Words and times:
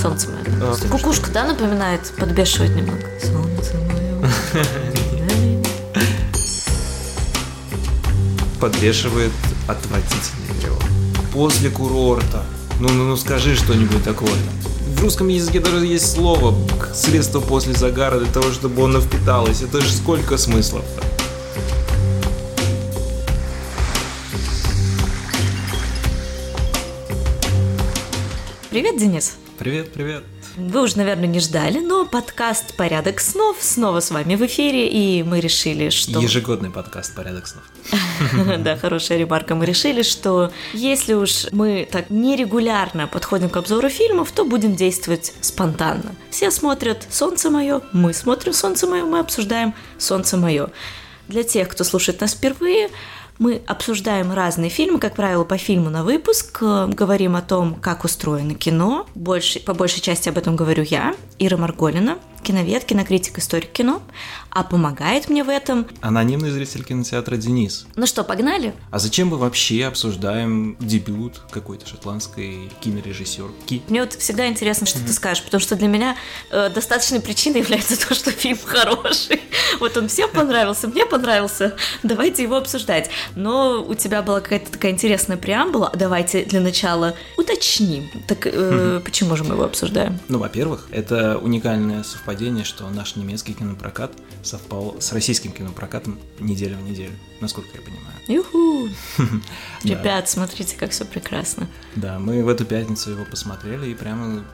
Солнце 0.00 0.28
мое. 0.30 0.40
А, 0.62 0.76
Кукушка, 0.90 1.30
да, 1.30 1.44
напоминает? 1.44 2.00
Подбешивает 2.18 2.74
немного. 2.74 3.02
Солнце 3.20 3.74
мое. 3.76 4.64
Подбешивает 8.58 9.32
отвратительный 9.68 10.54
перевод. 10.58 10.82
После 11.34 11.68
курорта. 11.68 12.44
Ну, 12.78 12.88
ну, 12.88 13.04
ну 13.04 13.16
скажи 13.16 13.54
что-нибудь 13.54 14.02
такое. 14.02 14.32
В 14.96 15.02
русском 15.02 15.28
языке 15.28 15.60
даже 15.60 15.84
есть 15.84 16.10
слово 16.10 16.54
средство 16.94 17.40
после 17.40 17.74
загара 17.74 18.18
для 18.18 18.32
того, 18.32 18.52
чтобы 18.52 18.82
оно 18.84 19.00
впиталось. 19.00 19.60
Это 19.60 19.82
же 19.82 19.92
сколько 19.92 20.38
смыслов-то? 20.38 21.02
Привет, 28.70 28.96
Денис. 28.96 29.36
Привет, 29.60 29.92
привет. 29.92 30.24
Вы 30.56 30.80
уже, 30.80 30.96
наверное, 30.96 31.26
не 31.26 31.38
ждали, 31.38 31.80
но 31.80 32.06
подкаст 32.06 32.74
«Порядок 32.78 33.20
снов» 33.20 33.58
снова 33.60 34.00
с 34.00 34.10
вами 34.10 34.34
в 34.34 34.46
эфире, 34.46 34.88
и 34.88 35.22
мы 35.22 35.38
решили, 35.38 35.90
что... 35.90 36.18
Ежегодный 36.18 36.70
подкаст 36.70 37.14
«Порядок 37.14 37.46
снов». 37.46 37.64
Да, 38.60 38.78
хорошая 38.78 39.18
ремарка. 39.18 39.54
Мы 39.54 39.66
решили, 39.66 40.00
что 40.00 40.50
если 40.72 41.12
уж 41.12 41.44
мы 41.52 41.86
так 41.92 42.08
нерегулярно 42.08 43.06
подходим 43.06 43.50
к 43.50 43.56
обзору 43.58 43.90
фильмов, 43.90 44.32
то 44.32 44.46
будем 44.46 44.76
действовать 44.76 45.34
спонтанно. 45.42 46.14
Все 46.30 46.50
смотрят 46.50 47.06
«Солнце 47.10 47.50
мое», 47.50 47.82
мы 47.92 48.14
смотрим 48.14 48.54
«Солнце 48.54 48.86
мое», 48.86 49.04
мы 49.04 49.18
обсуждаем 49.18 49.74
«Солнце 49.98 50.38
мое». 50.38 50.70
Для 51.28 51.42
тех, 51.42 51.68
кто 51.68 51.84
слушает 51.84 52.22
нас 52.22 52.32
впервые, 52.32 52.88
мы 53.40 53.62
обсуждаем 53.66 54.32
разные 54.32 54.68
фильмы, 54.68 55.00
как 55.00 55.14
правило, 55.14 55.44
по 55.44 55.56
фильму 55.56 55.88
на 55.88 56.04
выпуск, 56.04 56.58
э, 56.60 56.88
говорим 56.88 57.36
о 57.36 57.40
том, 57.40 57.74
как 57.74 58.04
устроено 58.04 58.54
кино. 58.54 59.06
Больше, 59.14 59.60
по 59.60 59.72
большей 59.72 60.02
части 60.02 60.28
об 60.28 60.36
этом 60.36 60.56
говорю 60.56 60.82
я, 60.82 61.14
Ира 61.38 61.56
Марголина 61.56 62.18
киновед, 62.42 62.84
кинокритик, 62.84 63.38
историк 63.38 63.70
кино, 63.72 64.02
а 64.50 64.64
помогает 64.64 65.28
мне 65.28 65.44
в 65.44 65.48
этом... 65.48 65.86
Анонимный 66.00 66.50
зритель 66.50 66.84
кинотеатра 66.84 67.36
Денис. 67.36 67.86
Ну 67.96 68.06
что, 68.06 68.24
погнали? 68.24 68.74
А 68.90 68.98
зачем 68.98 69.28
мы 69.28 69.36
вообще 69.36 69.86
обсуждаем 69.86 70.76
дебют 70.80 71.40
какой-то 71.50 71.86
шотландской 71.86 72.70
кинорежиссерки? 72.80 73.82
Мне 73.88 74.00
вот 74.00 74.14
всегда 74.14 74.48
интересно, 74.48 74.86
что 74.86 74.98
mm-hmm. 74.98 75.06
ты 75.06 75.12
скажешь, 75.12 75.44
потому 75.44 75.60
что 75.60 75.76
для 75.76 75.88
меня 75.88 76.16
э, 76.50 76.68
достаточной 76.70 77.20
причиной 77.20 77.60
является 77.60 78.08
то, 78.08 78.14
что 78.14 78.30
фильм 78.32 78.58
хороший. 78.64 79.40
Вот 79.78 79.96
он 79.96 80.08
всем 80.08 80.30
понравился, 80.30 80.88
мне 80.88 81.06
понравился, 81.06 81.76
давайте 82.02 82.42
его 82.42 82.56
обсуждать. 82.56 83.10
Но 83.36 83.84
у 83.86 83.94
тебя 83.94 84.22
была 84.22 84.40
какая-то 84.40 84.72
такая 84.72 84.92
интересная 84.92 85.36
преамбула, 85.36 85.92
давайте 85.94 86.44
для 86.44 86.60
начала 86.60 87.14
уточним. 87.36 88.10
Так 88.26 88.46
э, 88.46 88.50
mm-hmm. 88.50 89.00
почему 89.00 89.36
же 89.36 89.44
мы 89.44 89.54
его 89.54 89.64
обсуждаем? 89.64 90.18
Ну, 90.28 90.38
во-первых, 90.38 90.88
это 90.90 91.38
уникальное 91.38 92.02
совпадение 92.02 92.29
совпадение, 92.30 92.64
что 92.64 92.88
наш 92.90 93.16
немецкий 93.16 93.54
кинопрокат 93.54 94.12
совпал 94.44 94.96
с 95.00 95.12
российским 95.12 95.50
кинопрокатом 95.50 96.16
неделя 96.38 96.76
в 96.76 96.82
неделю, 96.82 97.12
насколько 97.40 97.70
я 97.74 97.82
понимаю. 97.82 98.14
Юху! 98.28 98.88
Ребят, 99.82 100.28
смотрите, 100.28 100.76
как 100.76 100.92
все 100.92 101.04
прекрасно. 101.04 101.66
Да, 101.96 102.20
мы 102.20 102.44
в 102.44 102.48
эту 102.48 102.64
пятницу 102.64 103.10
его 103.10 103.24
посмотрели 103.24 103.90
и 103.90 103.94
прямо 103.94 104.44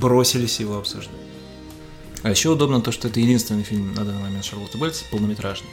бросились 0.00 0.58
его 0.60 0.78
обсуждать. 0.78 1.14
А 2.22 2.30
еще 2.30 2.48
удобно 2.48 2.80
то, 2.80 2.92
что 2.92 3.08
это 3.08 3.20
единственный 3.20 3.62
фильм 3.62 3.92
на 3.92 4.06
данный 4.06 4.22
момент 4.22 4.44
Шарлотты 4.46 4.78
Бельц 4.78 5.02
полнометражный. 5.10 5.68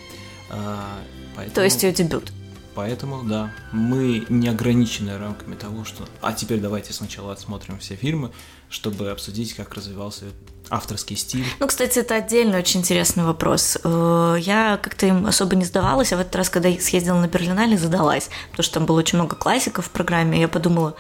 А, 0.50 1.00
поэтому... 1.36 1.56
То 1.56 1.64
есть 1.64 1.82
ее 1.84 1.94
дебют. 1.94 2.34
Поэтому, 2.76 3.24
да, 3.24 3.54
мы 3.72 4.26
не 4.28 4.50
ограничены 4.50 5.18
рамками 5.18 5.56
того, 5.56 5.86
что... 5.86 6.06
А 6.22 6.34
теперь 6.34 6.60
давайте 6.60 6.92
сначала 6.92 7.32
отсмотрим 7.32 7.80
все 7.80 7.96
фильмы, 7.96 8.32
чтобы 8.70 9.10
обсудить, 9.10 9.54
как 9.54 9.74
развивался 9.74 10.26
авторский 10.70 11.16
стиль. 11.16 11.46
Ну, 11.60 11.68
кстати, 11.68 12.00
это 12.00 12.16
отдельный 12.16 12.60
очень 12.60 12.82
интересный 12.82 13.24
вопрос. 13.24 13.78
Э, 13.84 14.38
я 14.40 14.80
как-то 14.82 15.06
им 15.06 15.26
особо 15.26 15.56
не 15.56 15.66
сдавалась, 15.66 16.14
а 16.14 16.18
в 16.18 16.20
этот 16.22 16.36
раз, 16.36 16.50
когда 16.50 16.72
съездила 16.72 17.20
на 17.20 17.28
Берлинале, 17.28 17.78
задалась, 17.78 18.30
потому 18.52 18.64
что 18.64 18.74
там 18.76 18.86
было 18.86 19.00
очень 19.00 19.18
много 19.18 19.36
классиков 19.36 19.88
в 19.88 19.90
программе, 19.90 20.38
и 20.38 20.42
я 20.42 20.48
подумала, 20.48 20.96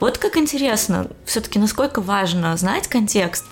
вот 0.00 0.18
как 0.18 0.36
интересно, 0.36 1.08
все-таки 1.24 1.58
насколько 1.58 2.00
важно 2.00 2.56
знать 2.56 2.88
контекст 2.88 3.44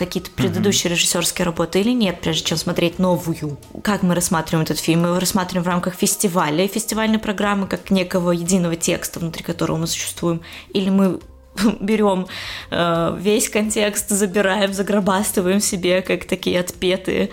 какие-то 0.00 0.30
предыдущие 0.30 0.90
mm-hmm. 0.90 0.94
режиссерские 0.94 1.44
работы 1.44 1.80
или 1.80 1.90
нет, 1.90 2.22
прежде 2.22 2.44
чем 2.44 2.56
смотреть 2.56 2.98
новую. 2.98 3.58
Как 3.82 4.02
мы 4.02 4.14
рассматриваем 4.14 4.64
этот 4.64 4.78
фильм? 4.78 5.02
Мы 5.02 5.08
его 5.08 5.18
рассматриваем 5.18 5.64
в 5.64 5.68
рамках 5.68 5.94
фестиваля, 5.94 6.66
фестивальной 6.66 7.18
программы, 7.18 7.66
как 7.66 7.90
некого 7.90 8.30
единого 8.30 8.76
текста, 8.76 9.20
внутри 9.20 9.44
которого 9.44 9.76
мы 9.76 9.86
существуем, 9.86 10.40
или 10.72 10.88
мы 10.88 11.20
берем 11.80 12.26
э, 12.70 13.16
весь 13.18 13.48
контекст, 13.48 14.10
забираем, 14.10 14.72
загробастываем 14.72 15.60
себе, 15.60 16.02
как 16.02 16.24
такие 16.24 16.60
отпетые 16.60 17.30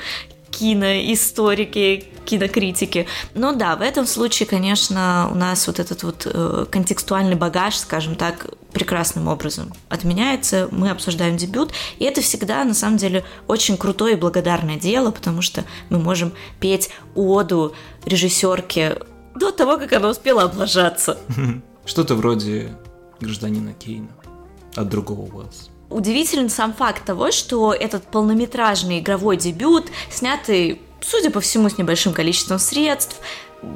киноисторики, 0.50 2.06
кинокритики. 2.26 3.08
Но 3.36 3.54
да, 3.54 3.76
в 3.76 3.82
этом 3.82 4.08
случае, 4.08 4.48
конечно, 4.48 5.30
у 5.32 5.36
нас 5.36 5.68
вот 5.68 5.80
этот 5.80 6.04
вот 6.04 6.26
э, 6.26 6.66
контекстуальный 6.72 7.36
багаж, 7.36 7.76
скажем 7.76 8.16
так, 8.16 8.48
прекрасным 8.74 9.28
образом 9.28 9.74
отменяется. 9.90 10.68
Мы 10.72 10.90
обсуждаем 10.90 11.38
дебют, 11.38 11.74
и 12.00 12.06
это 12.06 12.22
всегда, 12.22 12.64
на 12.64 12.74
самом 12.74 12.98
деле, 12.98 13.24
очень 13.48 13.78
крутое 13.78 14.16
и 14.16 14.20
благодарное 14.20 14.78
дело, 14.78 15.12
потому 15.12 15.42
что 15.42 15.64
мы 15.90 16.00
можем 16.00 16.34
петь 16.60 16.90
оду 17.16 17.74
режиссерке 18.06 18.98
до 19.36 19.52
того, 19.52 19.78
как 19.78 19.94
она 19.94 20.10
успела 20.10 20.44
облажаться. 20.44 21.18
Что-то 21.86 22.16
вроде 22.16 22.76
гражданина 23.20 23.74
Кейна 23.74 24.10
от 24.78 24.90
другого 24.90 25.22
Уэллса. 25.22 25.70
Удивителен 25.90 26.50
сам 26.50 26.74
факт 26.74 27.06
того, 27.06 27.32
что 27.32 27.74
этот 27.74 28.04
полнометражный 28.04 29.00
игровой 29.00 29.38
дебют, 29.38 29.88
снятый, 30.10 30.82
судя 31.02 31.32
по 31.32 31.40
всему, 31.40 31.70
с 31.70 31.78
небольшим 31.78 32.14
количеством 32.14 32.60
средств, 32.60 33.18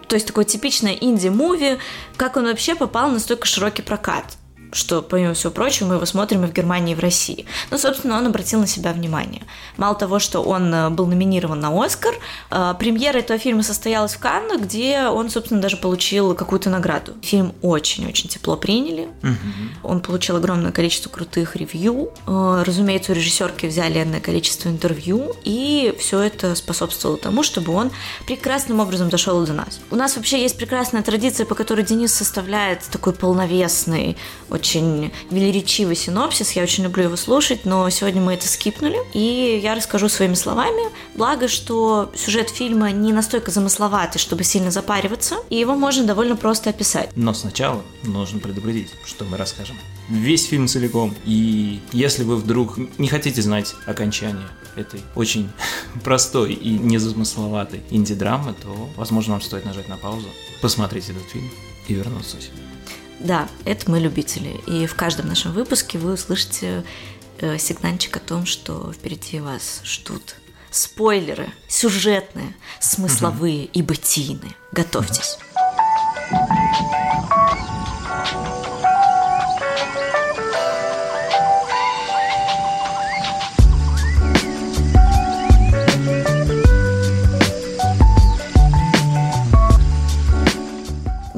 то 0.08 0.16
есть 0.16 0.28
такой 0.28 0.46
типичное 0.46 0.94
инди-муви, 0.94 1.80
как 2.18 2.38
он 2.38 2.46
вообще 2.46 2.76
попал 2.76 3.08
на 3.08 3.16
настолько 3.16 3.48
широкий 3.48 3.82
прокат 3.82 4.26
что, 4.72 5.02
помимо 5.02 5.34
всего 5.34 5.52
прочего, 5.52 5.88
мы 5.88 5.96
его 5.96 6.06
смотрим 6.06 6.44
и 6.46 6.48
в 6.48 6.54
Германии, 6.54 6.94
и 6.94 6.96
в 6.96 7.00
России. 7.00 7.46
Ну, 7.70 7.78
собственно, 7.78 8.18
он 8.18 8.28
обратил 8.28 8.60
на 8.60 8.68
себя 8.68 8.94
внимание. 8.94 9.44
Мало 9.78 9.96
того, 9.96 10.20
что 10.20 10.42
он 10.42 10.74
э, 10.74 10.90
был 10.90 11.08
номинирован 11.08 11.60
на 11.60 11.84
Оскар, 11.84 12.14
э, 12.50 12.74
премьера 12.80 13.18
этого 13.18 13.38
фильма 13.38 13.64
состоялась 13.64 14.14
в 14.14 14.20
Каннах, 14.20 14.62
где 14.62 15.08
он, 15.08 15.30
собственно, 15.30 15.62
даже 15.62 15.78
получил 15.78 16.34
какую-то 16.36 16.70
награду. 16.70 17.14
Фильм 17.22 17.54
очень-очень 17.62 18.30
тепло 18.30 18.56
приняли. 18.56 19.10
Угу. 19.24 19.90
Он 19.90 20.00
получил 20.02 20.38
огромное 20.38 20.72
количество 20.72 21.10
крутых 21.10 21.56
ревью. 21.56 22.12
Э, 22.28 22.64
разумеется, 22.66 23.12
у 23.12 23.16
режиссерки 23.16 23.66
взяли 23.66 24.02
энное 24.02 24.22
количество 24.22 24.70
интервью, 24.70 25.36
и 25.44 25.94
все 26.00 26.22
это 26.22 26.56
способствовало 26.56 27.18
тому, 27.18 27.44
чтобы 27.44 27.74
он 27.74 27.92
прекрасным 28.26 28.80
образом 28.80 29.10
дошел 29.10 29.46
до 29.46 29.54
нас. 29.54 29.80
У 29.92 29.96
нас 29.96 30.16
вообще 30.16 30.42
есть 30.42 30.58
прекрасная 30.58 31.04
традиция, 31.04 31.46
по 31.46 31.56
которой 31.56 31.84
Денис 31.84 32.14
составляет 32.14 32.84
такой 32.92 33.14
полновесный, 33.14 34.18
очень 34.50 34.61
велеречивый 34.70 35.96
синопсис, 35.96 36.52
я 36.52 36.64
очень 36.64 36.84
люблю 36.84 37.04
его 37.04 37.16
слушать, 37.16 37.66
но 37.66 37.90
сегодня 37.90 38.22
мы 38.22 38.34
это 38.34 38.48
скипнули, 38.48 38.98
и 39.14 39.60
я 39.62 39.76
расскажу 39.76 40.10
своими 40.10 40.36
словами. 40.36 40.92
Благо, 41.16 41.48
что 41.48 42.12
сюжет 42.16 42.50
фильма 42.50 42.92
не 42.92 43.14
настолько 43.14 43.52
замысловатый, 43.52 44.20
чтобы 44.20 44.44
сильно 44.44 44.72
запариваться, 44.72 45.38
и 45.50 45.58
его 45.58 45.76
можно 45.76 46.04
довольно 46.04 46.36
просто 46.36 46.70
описать. 46.70 47.10
Но 47.16 47.34
сначала 47.34 47.82
нужно 48.04 48.40
предупредить, 48.40 48.90
что 49.06 49.26
мы 49.26 49.38
расскажем 49.38 49.78
весь 50.12 50.46
фильм 50.46 50.68
целиком. 50.68 51.16
И 51.26 51.80
если 51.92 52.24
вы 52.24 52.36
вдруг 52.36 52.78
не 53.00 53.08
хотите 53.08 53.42
знать 53.42 53.76
окончание 53.86 54.48
этой 54.76 55.02
очень 55.16 55.50
простой 56.04 56.54
и 56.54 56.78
незамысловатой 56.78 57.82
инди-драмы, 57.90 58.54
то, 58.62 58.90
возможно, 58.96 59.34
вам 59.34 59.42
стоит 59.42 59.66
нажать 59.66 59.88
на 59.88 59.98
паузу, 59.98 60.28
посмотреть 60.62 61.10
этот 61.10 61.24
фильм 61.24 61.50
и 61.88 61.94
вернуться 61.94 62.38
сюда. 62.42 62.71
Да, 63.24 63.48
это 63.66 63.90
мы 63.90 64.00
любители. 64.00 64.60
И 64.68 64.88
в 64.88 64.96
каждом 64.96 65.28
нашем 65.28 65.52
выпуске 65.52 65.98
вы 65.98 66.14
услышите 66.14 66.84
э, 67.40 67.58
сигнальчик 67.58 68.18
о 68.18 68.20
том, 68.20 68.46
что 68.46 68.92
впереди 68.92 69.40
вас 69.40 69.82
ждут 69.84 70.36
спойлеры, 70.72 71.50
сюжетные, 71.68 72.56
смысловые 72.80 73.66
и 73.66 73.82
бытийные. 73.82 74.54
Готовьтесь. 74.72 75.38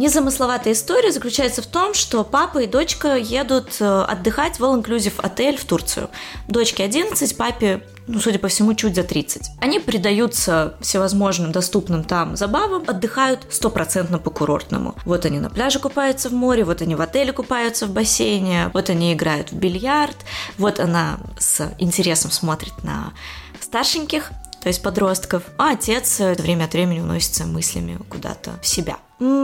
Незамысловатая 0.03 0.73
история 0.73 1.13
заключается 1.13 1.61
в 1.61 1.65
том, 1.65 1.93
что 1.93 2.25
папа 2.25 2.57
и 2.57 2.67
дочка 2.67 3.15
едут 3.15 3.77
э, 3.79 3.85
отдыхать 4.01 4.59
в 4.59 4.63
all-inclusive 4.65 5.13
отель 5.19 5.55
в 5.55 5.63
Турцию. 5.63 6.09
Дочке 6.49 6.83
11, 6.83 7.37
папе 7.37 7.81
ну, 8.05 8.19
судя 8.19 8.37
по 8.37 8.49
всему, 8.49 8.73
чуть 8.73 8.95
за 8.95 9.03
30. 9.03 9.51
Они 9.61 9.79
предаются 9.79 10.75
всевозможным 10.81 11.53
доступным 11.53 12.03
там 12.03 12.35
забавам, 12.35 12.83
отдыхают 12.85 13.47
стопроцентно 13.49 14.19
по-курортному. 14.19 14.95
Вот 15.05 15.23
они 15.23 15.39
на 15.39 15.49
пляже 15.49 15.79
купаются 15.79 16.27
в 16.27 16.33
море, 16.33 16.65
вот 16.65 16.81
они 16.81 16.95
в 16.95 17.01
отеле 17.01 17.31
купаются 17.31 17.85
в 17.85 17.91
бассейне, 17.91 18.71
вот 18.73 18.89
они 18.89 19.13
играют 19.13 19.53
в 19.53 19.55
бильярд, 19.55 20.17
вот 20.57 20.81
она 20.81 21.17
с 21.39 21.73
интересом 21.79 22.29
смотрит 22.29 22.83
на 22.83 23.13
старшеньких, 23.61 24.31
то 24.61 24.67
есть 24.67 24.81
подростков, 24.81 25.43
а 25.57 25.71
отец 25.71 26.19
время 26.19 26.65
от 26.65 26.73
времени 26.73 26.99
уносится 26.99 27.45
мыслями 27.45 27.99
куда-то 28.09 28.59
в 28.61 28.67
себя. 28.67 28.97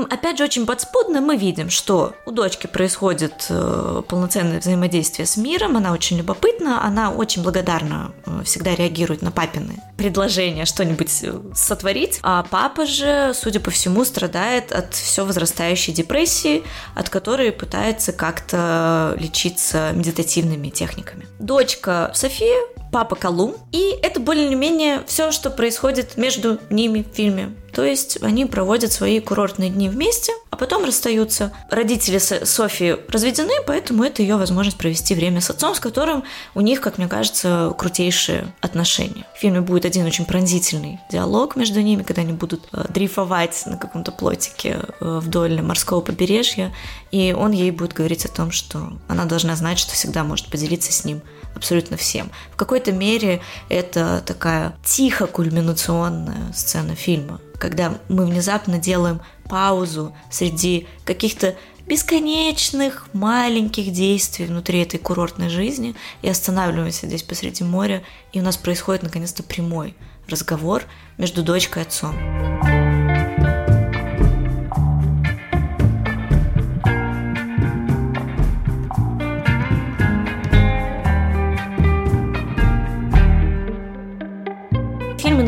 Опять 0.09 0.37
же, 0.37 0.43
очень 0.43 0.65
подспудно 0.65 1.21
мы 1.21 1.37
видим, 1.37 1.69
что 1.69 2.13
у 2.25 2.31
дочки 2.31 2.67
происходит 2.67 3.45
э, 3.49 4.01
полноценное 4.07 4.59
взаимодействие 4.59 5.25
с 5.25 5.37
миром, 5.37 5.77
она 5.77 5.93
очень 5.93 6.17
любопытна, 6.17 6.83
она 6.83 7.11
очень 7.11 7.43
благодарна, 7.43 8.11
э, 8.25 8.43
всегда 8.43 8.75
реагирует 8.75 9.21
на 9.21 9.31
папины 9.31 9.81
предложения 9.95 10.65
что-нибудь 10.65 11.11
э, 11.23 11.39
сотворить, 11.53 12.19
а 12.23 12.45
папа 12.49 12.85
же, 12.85 13.31
судя 13.33 13.59
по 13.59 13.71
всему, 13.71 14.03
страдает 14.05 14.71
от 14.71 14.93
все 14.95 15.25
возрастающей 15.25 15.93
депрессии, 15.93 16.63
от 16.95 17.09
которой 17.09 17.51
пытается 17.51 18.11
как-то 18.11 19.15
лечиться 19.19 19.91
медитативными 19.93 20.69
техниками. 20.69 21.25
Дочка 21.39 22.11
София 22.13 22.59
папа 22.91 23.15
Колум. 23.15 23.55
И 23.71 23.97
это 24.01 24.19
более-менее 24.19 25.03
все, 25.05 25.31
что 25.31 25.49
происходит 25.49 26.17
между 26.17 26.59
ними 26.69 27.03
в 27.03 27.15
фильме. 27.15 27.55
То 27.73 27.83
есть 27.83 28.21
они 28.21 28.45
проводят 28.45 28.91
свои 28.91 29.19
курортные 29.19 29.69
дни 29.69 29.89
вместе, 29.89 30.33
а 30.49 30.55
потом 30.55 30.85
расстаются. 30.85 31.51
Родители 31.69 32.17
Софии 32.17 32.97
разведены, 33.07 33.53
поэтому 33.65 34.03
это 34.03 34.21
ее 34.21 34.37
возможность 34.37 34.77
провести 34.77 35.15
время 35.15 35.41
с 35.41 35.49
отцом, 35.49 35.75
с 35.75 35.79
которым 35.79 36.23
у 36.55 36.61
них, 36.61 36.81
как 36.81 36.97
мне 36.97 37.07
кажется, 37.07 37.73
крутейшие 37.77 38.53
отношения. 38.61 39.25
В 39.35 39.39
фильме 39.39 39.61
будет 39.61 39.85
один 39.85 40.05
очень 40.05 40.25
пронзительный 40.25 40.99
диалог 41.11 41.55
между 41.55 41.81
ними, 41.81 42.03
когда 42.03 42.21
они 42.21 42.33
будут 42.33 42.67
э, 42.73 42.85
дрейфовать 42.89 43.63
на 43.65 43.77
каком-то 43.77 44.11
плотике 44.11 44.79
э, 44.99 45.19
вдоль 45.21 45.61
морского 45.61 46.01
побережья, 46.01 46.73
и 47.11 47.35
он 47.37 47.51
ей 47.51 47.71
будет 47.71 47.93
говорить 47.93 48.25
о 48.25 48.29
том, 48.29 48.51
что 48.51 48.93
она 49.07 49.25
должна 49.25 49.55
знать, 49.55 49.79
что 49.79 49.93
всегда 49.93 50.23
может 50.23 50.47
поделиться 50.47 50.91
с 50.91 51.05
ним 51.05 51.21
абсолютно 51.55 51.97
всем. 51.97 52.31
В 52.51 52.55
какой-то 52.79 52.91
мере 52.97 53.41
это 53.67 54.23
такая 54.25 54.73
тихо 54.83 55.27
кульминационная 55.27 56.53
сцена 56.53 56.95
фильма, 56.95 57.41
когда 57.57 57.97
мы 58.07 58.25
внезапно 58.25 58.77
делаем 58.77 59.19
паузу 59.49 60.15
среди 60.31 60.87
каких-то 61.03 61.55
бесконечных 61.87 63.07
маленьких 63.13 63.91
действий 63.91 64.45
внутри 64.45 64.81
этой 64.81 64.97
курортной 64.97 65.49
жизни 65.49 65.95
и 66.21 66.29
останавливаемся 66.29 67.07
здесь 67.07 67.23
посреди 67.23 67.63
моря, 67.63 68.03
и 68.31 68.39
у 68.39 68.43
нас 68.43 68.57
происходит 68.57 69.03
наконец-то 69.03 69.43
прямой 69.43 69.95
разговор 70.27 70.83
между 71.17 71.43
дочкой 71.43 71.83
и 71.83 71.85
отцом. 71.85 72.15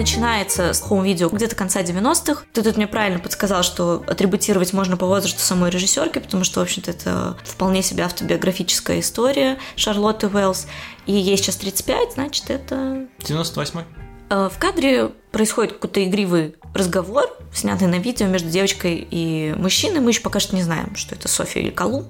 Начинается 0.02 0.74
с 0.74 0.82
хоум-видео 0.82 1.30
где-то 1.30 1.56
конца 1.56 1.82
90-х. 1.82 2.44
Ты 2.54 2.64
тут 2.64 2.76
мне 2.76 2.88
правильно 2.88 3.20
подсказал, 3.20 3.62
что 3.62 4.04
атрибутировать 4.08 4.74
можно 4.74 4.98
по 4.98 5.06
возрасту 5.06 5.40
самой 5.40 5.70
режиссерки, 5.70 6.20
потому 6.20 6.44
что, 6.44 6.60
в 6.60 6.64
общем-то, 6.64 6.90
это 6.90 7.38
вполне 7.44 7.84
себе 7.84 8.04
автобиографическая 8.04 9.00
история 9.00 9.60
Шарлотты 9.76 10.28
Уэллс. 10.28 10.68
И 11.06 11.14
ей 11.14 11.38
сейчас 11.38 11.58
35, 11.58 12.14
значит, 12.14 12.50
это... 12.50 13.08
98-й. 13.20 13.86
Э, 14.32 14.50
в 14.52 14.58
кадре 14.58 15.10
происходит 15.32 15.74
какой-то 15.74 16.04
игривый 16.04 16.56
разговор, 16.74 17.26
снятый 17.54 17.88
на 17.88 18.00
видео 18.00 18.28
между 18.28 18.50
девочкой 18.50 19.08
и 19.10 19.54
мужчиной. 19.56 20.00
Мы 20.00 20.10
еще 20.12 20.22
пока 20.22 20.40
что 20.40 20.56
не 20.56 20.64
знаем, 20.64 20.96
что 20.96 21.14
это 21.14 21.28
София 21.28 21.62
или 21.62 21.70
Колум. 21.70 22.08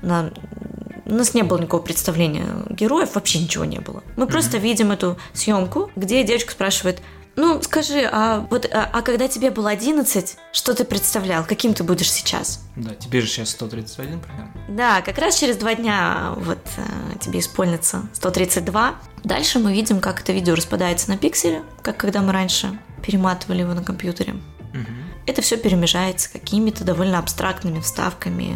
На... 0.00 0.32
У 1.04 1.12
нас 1.12 1.34
не 1.34 1.42
было 1.42 1.58
никакого 1.58 1.82
представления 1.82 2.46
героев, 2.70 3.16
вообще 3.16 3.38
ничего 3.40 3.66
не 3.66 3.80
было. 3.80 4.02
Мы 4.16 4.24
mm-hmm. 4.24 4.30
просто 4.30 4.56
видим 4.56 4.92
эту 4.92 5.18
съемку, 5.34 5.90
где 5.94 6.24
девочка 6.24 6.52
спрашивает, 6.52 7.02
ну, 7.36 7.60
скажи, 7.62 8.08
а 8.10 8.46
вот 8.50 8.66
а, 8.72 8.88
а 8.92 9.02
когда 9.02 9.26
тебе 9.28 9.50
было 9.50 9.70
11, 9.70 10.36
что 10.52 10.74
ты 10.74 10.84
представлял? 10.84 11.44
Каким 11.44 11.74
ты 11.74 11.82
будешь 11.82 12.10
сейчас? 12.10 12.64
Да, 12.76 12.94
тебе 12.94 13.20
же 13.20 13.26
сейчас 13.26 13.50
131 13.50 14.20
примерно. 14.20 14.52
Да, 14.68 15.02
как 15.02 15.18
раз 15.18 15.38
через 15.38 15.56
два 15.56 15.74
дня 15.74 16.34
вот 16.36 16.60
а, 16.76 17.18
тебе 17.18 17.40
исполнится 17.40 18.02
132. 18.12 18.94
Дальше 19.24 19.58
мы 19.58 19.72
видим, 19.72 20.00
как 20.00 20.20
это 20.20 20.32
видео 20.32 20.54
распадается 20.54 21.10
на 21.10 21.16
пиксели, 21.16 21.62
как 21.82 21.96
когда 21.96 22.20
мы 22.22 22.32
раньше 22.32 22.78
перематывали 23.04 23.60
его 23.60 23.74
на 23.74 23.82
компьютере. 23.82 24.34
Угу. 24.72 24.92
Это 25.26 25.42
все 25.42 25.56
перемежается 25.56 26.30
какими-то 26.30 26.84
довольно 26.84 27.18
абстрактными 27.18 27.80
вставками 27.80 28.54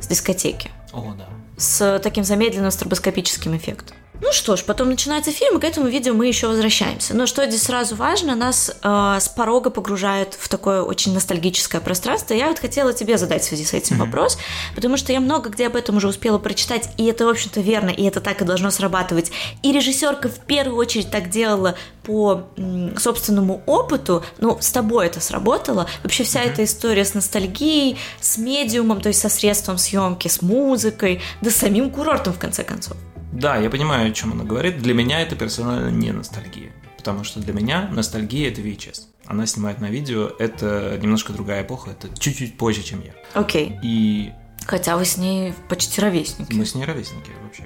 с 0.00 0.06
дискотеки. 0.08 0.70
О, 0.92 1.14
да. 1.16 1.28
С 1.56 2.00
таким 2.00 2.24
замедленным 2.24 2.70
стробоскопическим 2.70 3.56
эффектом. 3.56 3.96
Ну 4.24 4.30
что 4.30 4.54
ж, 4.54 4.62
потом 4.62 4.88
начинается 4.88 5.32
фильм, 5.32 5.58
и 5.58 5.60
к 5.60 5.64
этому 5.64 5.88
видео 5.88 6.14
мы 6.14 6.28
еще 6.28 6.46
возвращаемся. 6.46 7.12
Но 7.12 7.26
что 7.26 7.44
здесь 7.44 7.64
сразу 7.64 7.96
важно, 7.96 8.36
нас 8.36 8.70
э, 8.70 9.18
с 9.20 9.28
порога 9.28 9.68
погружают 9.68 10.34
в 10.38 10.48
такое 10.48 10.82
очень 10.82 11.12
ностальгическое 11.12 11.80
пространство. 11.80 12.32
Я 12.32 12.46
вот 12.46 12.60
хотела 12.60 12.92
тебе 12.92 13.18
задать 13.18 13.42
в 13.42 13.46
связи 13.46 13.64
с 13.64 13.72
этим 13.72 13.96
mm-hmm. 13.96 14.04
вопрос, 14.06 14.38
потому 14.76 14.96
что 14.96 15.12
я 15.12 15.18
много 15.18 15.50
где 15.50 15.66
об 15.66 15.74
этом 15.74 15.96
уже 15.96 16.06
успела 16.06 16.38
прочитать, 16.38 16.88
и 16.98 17.06
это, 17.06 17.26
в 17.26 17.30
общем-то, 17.30 17.60
верно, 17.60 17.90
и 17.90 18.04
это 18.04 18.20
так 18.20 18.40
и 18.40 18.44
должно 18.44 18.70
срабатывать. 18.70 19.32
И 19.64 19.72
режиссерка 19.72 20.28
в 20.28 20.38
первую 20.38 20.76
очередь 20.76 21.10
так 21.10 21.28
делала 21.28 21.74
по 22.04 22.44
м, 22.56 22.96
собственному 22.96 23.64
опыту, 23.66 24.24
ну, 24.38 24.56
с 24.60 24.70
тобой 24.70 25.06
это 25.06 25.18
сработало. 25.20 25.88
Вообще 26.04 26.22
вся 26.22 26.44
mm-hmm. 26.44 26.52
эта 26.52 26.62
история 26.62 27.04
с 27.04 27.14
ностальгией, 27.14 27.98
с 28.20 28.38
медиумом, 28.38 29.00
то 29.00 29.08
есть 29.08 29.20
со 29.20 29.28
средством 29.28 29.78
съемки, 29.78 30.28
с 30.28 30.42
музыкой, 30.42 31.20
да 31.40 31.50
с 31.50 31.56
самим 31.56 31.90
курортом, 31.90 32.32
в 32.32 32.38
конце 32.38 32.62
концов. 32.62 32.96
Да, 33.32 33.56
я 33.56 33.70
понимаю, 33.70 34.10
о 34.10 34.12
чем 34.12 34.32
она 34.32 34.44
говорит. 34.44 34.78
Для 34.82 34.92
меня 34.92 35.20
это 35.20 35.36
персонально 35.36 35.88
не 35.88 36.12
ностальгия. 36.12 36.72
Потому 36.98 37.24
что 37.24 37.40
для 37.40 37.52
меня 37.54 37.88
ностальгия 37.90 38.50
это 38.50 38.60
VHS. 38.60 39.06
Она 39.24 39.46
снимает 39.46 39.80
на 39.80 39.86
видео, 39.86 40.30
это 40.38 40.98
немножко 41.00 41.32
другая 41.32 41.62
эпоха, 41.62 41.90
это 41.90 42.08
чуть-чуть 42.18 42.58
позже, 42.58 42.82
чем 42.82 43.02
я. 43.02 43.12
Окей. 43.34 43.70
Okay. 43.70 43.78
И... 43.82 44.32
Хотя 44.66 44.96
вы 44.96 45.04
с 45.04 45.16
ней 45.16 45.54
почти 45.68 46.00
ровесники. 46.00 46.52
Мы 46.52 46.66
с 46.66 46.74
ней 46.74 46.84
ровесники 46.84 47.30
вообще. 47.42 47.64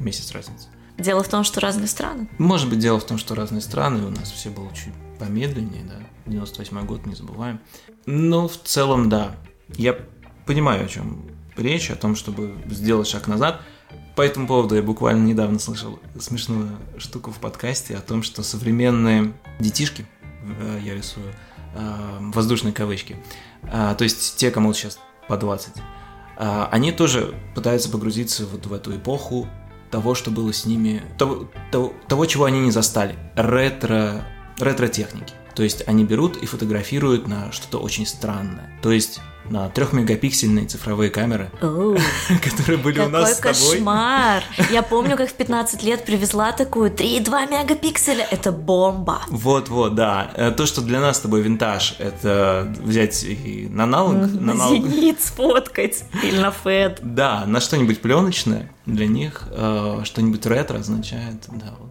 Месяц 0.00 0.32
разницы. 0.32 0.68
Дело 0.96 1.22
в 1.22 1.28
том, 1.28 1.44
что 1.44 1.60
разные 1.60 1.86
страны. 1.86 2.28
Может 2.38 2.68
быть, 2.68 2.78
дело 2.78 2.98
в 2.98 3.04
том, 3.04 3.18
что 3.18 3.34
разные 3.34 3.60
страны, 3.60 4.04
у 4.06 4.10
нас 4.10 4.30
все 4.30 4.50
было 4.50 4.68
чуть 4.74 4.94
помедленнее, 5.18 5.84
да. 5.84 6.00
98 6.26 6.86
год, 6.86 7.06
не 7.06 7.14
забываем. 7.14 7.60
Но 8.06 8.48
в 8.48 8.56
целом, 8.56 9.08
да. 9.08 9.36
Я 9.76 9.96
понимаю, 10.46 10.86
о 10.86 10.88
чем 10.88 11.30
речь, 11.56 11.90
о 11.90 11.96
том, 11.96 12.16
чтобы 12.16 12.56
сделать 12.70 13.06
шаг 13.06 13.28
назад– 13.28 13.60
по 14.18 14.22
этому 14.22 14.48
поводу 14.48 14.74
я 14.74 14.82
буквально 14.82 15.24
недавно 15.24 15.60
слышал 15.60 16.00
смешную 16.18 16.76
штуку 16.96 17.30
в 17.30 17.38
подкасте 17.38 17.94
о 17.94 18.00
том, 18.00 18.24
что 18.24 18.42
современные 18.42 19.32
детишки, 19.60 20.06
э, 20.42 20.80
я 20.82 20.96
рисую 20.96 21.32
э, 21.76 22.18
воздушные 22.18 22.72
кавычки, 22.72 23.14
э, 23.62 23.94
то 23.96 24.02
есть 24.02 24.36
те, 24.36 24.50
кому 24.50 24.74
сейчас 24.74 24.98
по 25.28 25.36
20, 25.36 25.72
они 26.36 26.90
тоже 26.90 27.32
пытаются 27.54 27.90
погрузиться 27.90 28.44
вот 28.46 28.66
в 28.66 28.72
эту 28.72 28.96
эпоху 28.96 29.46
того, 29.92 30.16
что 30.16 30.32
было 30.32 30.52
с 30.52 30.66
ними, 30.66 31.00
того, 31.16 31.48
того, 31.70 31.92
того 32.08 32.26
чего 32.26 32.46
они 32.46 32.58
не 32.58 32.72
застали, 32.72 33.16
ретро, 33.36 34.26
ретро-техники. 34.58 35.32
То 35.54 35.62
есть 35.62 35.86
они 35.86 36.02
берут 36.02 36.36
и 36.38 36.46
фотографируют 36.46 37.28
на 37.28 37.52
что-то 37.52 37.78
очень 37.78 38.04
странное. 38.06 38.80
То 38.82 38.90
есть 38.90 39.20
на 39.50 39.68
трехмегапиксельные 39.68 40.66
цифровые 40.66 41.10
камеры, 41.10 41.50
которые 41.60 42.78
были 42.78 43.00
у 43.00 43.08
нас 43.08 43.34
с 43.34 43.36
тобой. 43.38 43.54
кошмар! 43.54 44.42
Я 44.70 44.82
помню, 44.82 45.16
как 45.16 45.30
в 45.30 45.34
15 45.34 45.82
лет 45.82 46.04
привезла 46.04 46.52
такую 46.52 46.90
3,2 46.90 47.50
мегапикселя. 47.50 48.26
Это 48.30 48.52
бомба! 48.52 49.22
Вот-вот, 49.28 49.94
да. 49.94 50.30
Э, 50.34 50.50
то, 50.50 50.66
что 50.66 50.80
для 50.80 51.00
нас 51.00 51.18
с 51.18 51.20
тобой 51.20 51.42
винтаж, 51.42 51.96
это 51.98 52.72
взять 52.80 53.24
и 53.24 53.68
на 53.70 53.84
аналог... 53.84 54.14
На, 54.14 54.54
на 54.54 54.68
зенит 54.68 55.20
сфоткать 55.20 56.04
или 56.22 56.38
на 56.38 56.50
фэт. 56.50 56.98
Да, 57.02 57.44
на 57.46 57.60
что-нибудь 57.60 58.00
пленочное 58.00 58.70
для 58.86 59.06
них 59.06 59.44
э, 59.50 60.00
что-нибудь 60.04 60.44
ретро 60.46 60.78
означает, 60.78 61.44
да, 61.48 61.74
вот 61.78 61.87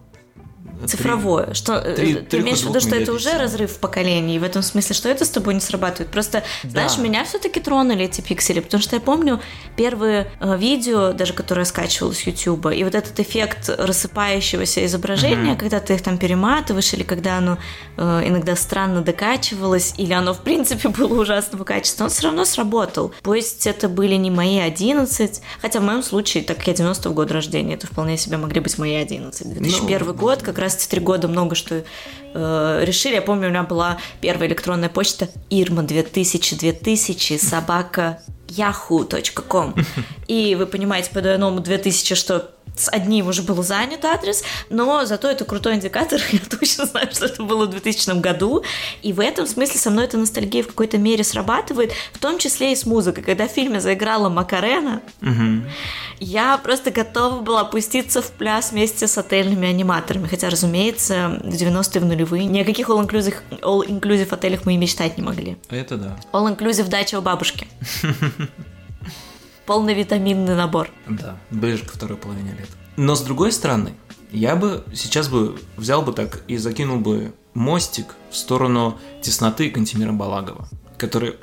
цифровое. 0.86 1.54
Что, 1.54 1.74
э, 1.74 1.94
три, 1.94 2.14
ты 2.14 2.38
имеешь 2.38 2.60
в 2.60 2.68
виду, 2.68 2.80
что 2.80 2.94
это 2.94 3.12
уже 3.12 3.32
разрыв 3.38 3.72
в 3.72 3.78
поколении, 3.78 4.38
в 4.38 4.42
этом 4.42 4.62
смысле, 4.62 4.94
что 4.94 5.08
это 5.08 5.24
с 5.24 5.30
тобой 5.30 5.54
не 5.54 5.60
срабатывает. 5.60 6.10
Просто, 6.10 6.42
да. 6.62 6.70
знаешь, 6.70 6.98
меня 6.98 7.24
все-таки 7.24 7.60
тронули 7.60 8.04
эти 8.04 8.20
пиксели, 8.20 8.60
потому 8.60 8.82
что 8.82 8.96
я 8.96 9.00
помню 9.00 9.40
первые 9.76 10.30
э, 10.40 10.56
видео, 10.56 11.12
даже 11.12 11.32
которые 11.32 11.62
я 11.62 11.66
скачивала 11.66 12.12
с 12.12 12.20
YouTube, 12.22 12.66
и 12.66 12.84
вот 12.84 12.94
этот 12.94 13.18
эффект 13.20 13.68
рассыпающегося 13.68 14.84
изображения, 14.86 15.52
угу. 15.52 15.60
когда 15.60 15.80
ты 15.80 15.94
их 15.94 16.02
там 16.02 16.18
перематываешь, 16.18 16.92
или 16.92 17.02
когда 17.02 17.38
оно 17.38 17.58
э, 17.96 18.22
иногда 18.26 18.56
странно 18.56 19.00
докачивалось, 19.00 19.94
или 19.96 20.12
оно, 20.12 20.34
в 20.34 20.40
принципе, 20.40 20.88
было 20.98 21.20
ужасного 21.20 21.64
качества, 21.64 22.04
он 22.04 22.10
все 22.10 22.24
равно 22.24 22.44
сработал. 22.44 23.12
Пусть 23.22 23.66
это 23.66 23.88
были 23.88 24.14
не 24.14 24.30
мои 24.30 24.58
11, 24.58 25.40
хотя 25.60 25.80
в 25.80 25.82
моем 25.82 26.02
случае, 26.02 26.42
так 26.42 26.58
как 26.58 26.68
я 26.68 26.72
90-го 26.74 27.14
года 27.14 27.34
рождения, 27.34 27.74
это 27.74 27.86
вполне 27.86 28.16
себе 28.16 28.36
могли 28.36 28.60
быть 28.60 28.78
мои 28.78 28.94
11. 28.94 29.52
2001 29.52 30.06
ну, 30.06 30.14
год 30.14 30.42
как 30.42 30.58
раз 30.58 30.67
23 30.68 31.00
года 31.00 31.28
много 31.28 31.54
что 31.54 31.84
э, 32.34 32.84
решили. 32.84 33.14
Я 33.14 33.22
помню, 33.22 33.48
у 33.48 33.50
меня 33.50 33.62
была 33.62 33.98
первая 34.20 34.48
электронная 34.48 34.88
почта 34.88 35.28
Ирма 35.50 35.82
2000 35.82 36.56
2000 36.56 37.38
собака 37.38 38.20
yahoo.com. 38.48 39.74
И 40.28 40.54
вы 40.54 40.66
понимаете, 40.66 41.10
по 41.10 41.20
двойному 41.20 41.60
2000, 41.60 42.14
что 42.14 42.50
с 42.76 42.88
одним 42.90 43.28
уже 43.28 43.42
был 43.42 43.62
занят 43.62 44.04
адрес, 44.04 44.42
но 44.70 45.04
зато 45.04 45.28
это 45.30 45.44
крутой 45.44 45.74
индикатор, 45.76 46.20
я 46.32 46.38
точно 46.40 46.86
знаю, 46.86 47.08
что 47.12 47.26
это 47.26 47.42
было 47.42 47.66
в 47.66 47.70
2000 47.70 48.20
году, 48.20 48.62
и 49.02 49.12
в 49.12 49.20
этом 49.20 49.46
смысле 49.46 49.78
со 49.80 49.90
мной 49.90 50.04
эта 50.04 50.16
ностальгия 50.18 50.62
в 50.62 50.68
какой-то 50.68 50.98
мере 50.98 51.24
срабатывает, 51.24 51.92
в 52.12 52.18
том 52.18 52.38
числе 52.38 52.72
и 52.72 52.76
с 52.76 52.86
музыкой. 52.86 53.22
Когда 53.24 53.48
в 53.48 53.50
фильме 53.50 53.80
заиграла 53.80 54.28
Макарена, 54.28 55.02
Мгм. 55.20 55.68
я 56.20 56.58
просто 56.58 56.90
готова 56.90 57.40
была 57.40 57.60
опуститься 57.62 58.22
в 58.22 58.30
пляс 58.32 58.72
вместе 58.72 59.06
с 59.06 59.18
отельными 59.18 59.68
аниматорами, 59.68 60.26
хотя, 60.26 60.50
разумеется, 60.50 61.40
в 61.42 61.54
90-е, 61.54 62.00
в 62.00 62.04
нулевые 62.04 62.44
ни 62.46 62.60
о 62.60 62.64
каких 62.64 62.88
all-inclusive, 62.88 63.34
all-inclusive 63.62 64.32
отелях 64.32 64.64
мы 64.64 64.74
и 64.74 64.76
мечтать 64.76 65.16
не 65.16 65.22
могли. 65.24 65.56
Это 65.70 65.96
да. 65.96 66.16
All-inclusive 66.32 66.88
дача 66.88 67.18
у 67.18 67.22
бабушки. 67.22 67.66
Полный 69.68 69.92
витаминный 69.92 70.56
набор. 70.56 70.90
Да, 71.06 71.36
ближе 71.50 71.84
ко 71.84 71.92
второй 71.92 72.16
половине 72.16 72.52
лет. 72.52 72.70
Но 72.96 73.14
с 73.14 73.20
другой 73.20 73.52
стороны, 73.52 73.92
я 74.32 74.56
бы 74.56 74.82
сейчас 74.94 75.28
бы 75.28 75.58
взял 75.76 76.00
бы 76.00 76.14
так 76.14 76.42
и 76.48 76.56
закинул 76.56 76.96
бы 76.96 77.34
мостик 77.52 78.14
в 78.30 78.36
сторону 78.38 78.96
тесноты 79.20 79.68
Кантемира 79.68 80.12
Балагова, 80.12 80.66
который 80.96 81.34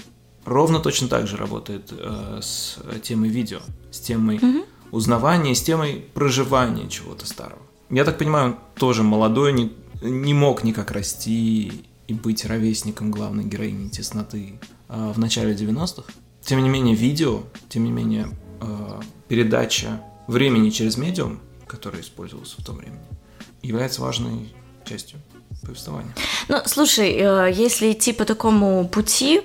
ровно 0.43 0.79
точно 0.79 1.07
так 1.07 1.27
же 1.27 1.37
работает 1.37 1.93
э, 1.95 2.39
с 2.41 2.79
темой 3.03 3.29
видео, 3.29 3.59
с 3.91 3.99
темой 3.99 4.39
узнавания, 4.89 5.53
с 5.53 5.61
темой 5.61 6.03
проживания 6.15 6.89
чего-то 6.89 7.27
старого. 7.27 7.61
Я 7.91 8.05
так 8.05 8.17
понимаю, 8.17 8.45
он 8.45 8.57
тоже 8.73 9.03
молодой, 9.03 9.53
не, 9.53 9.71
не 10.01 10.33
мог 10.33 10.63
никак 10.63 10.89
расти 10.89 11.83
и 12.07 12.13
быть 12.15 12.43
ровесником 12.43 13.11
главной 13.11 13.43
героини 13.43 13.89
тесноты 13.89 14.59
э, 14.89 15.11
в 15.13 15.19
начале 15.19 15.53
90-х. 15.53 16.11
Тем 16.45 16.61
не 16.61 16.69
менее, 16.69 16.95
видео, 16.95 17.43
тем 17.69 17.85
не 17.85 17.91
менее, 17.91 18.27
э, 18.61 19.01
передача 19.27 20.01
времени 20.27 20.69
через 20.69 20.95
медиум, 20.95 21.39
который 21.65 22.01
использовался 22.01 22.61
в 22.61 22.63
том 22.63 22.77
времени, 22.77 23.01
является 23.63 24.01
важной 24.01 24.53
частью 24.85 25.19
повествования. 25.63 26.13
Ну, 26.47 26.61
слушай, 26.65 27.11
э, 27.17 27.51
если 27.51 27.91
идти 27.93 28.13
по 28.13 28.25
такому 28.25 28.87
пути, 28.87 29.41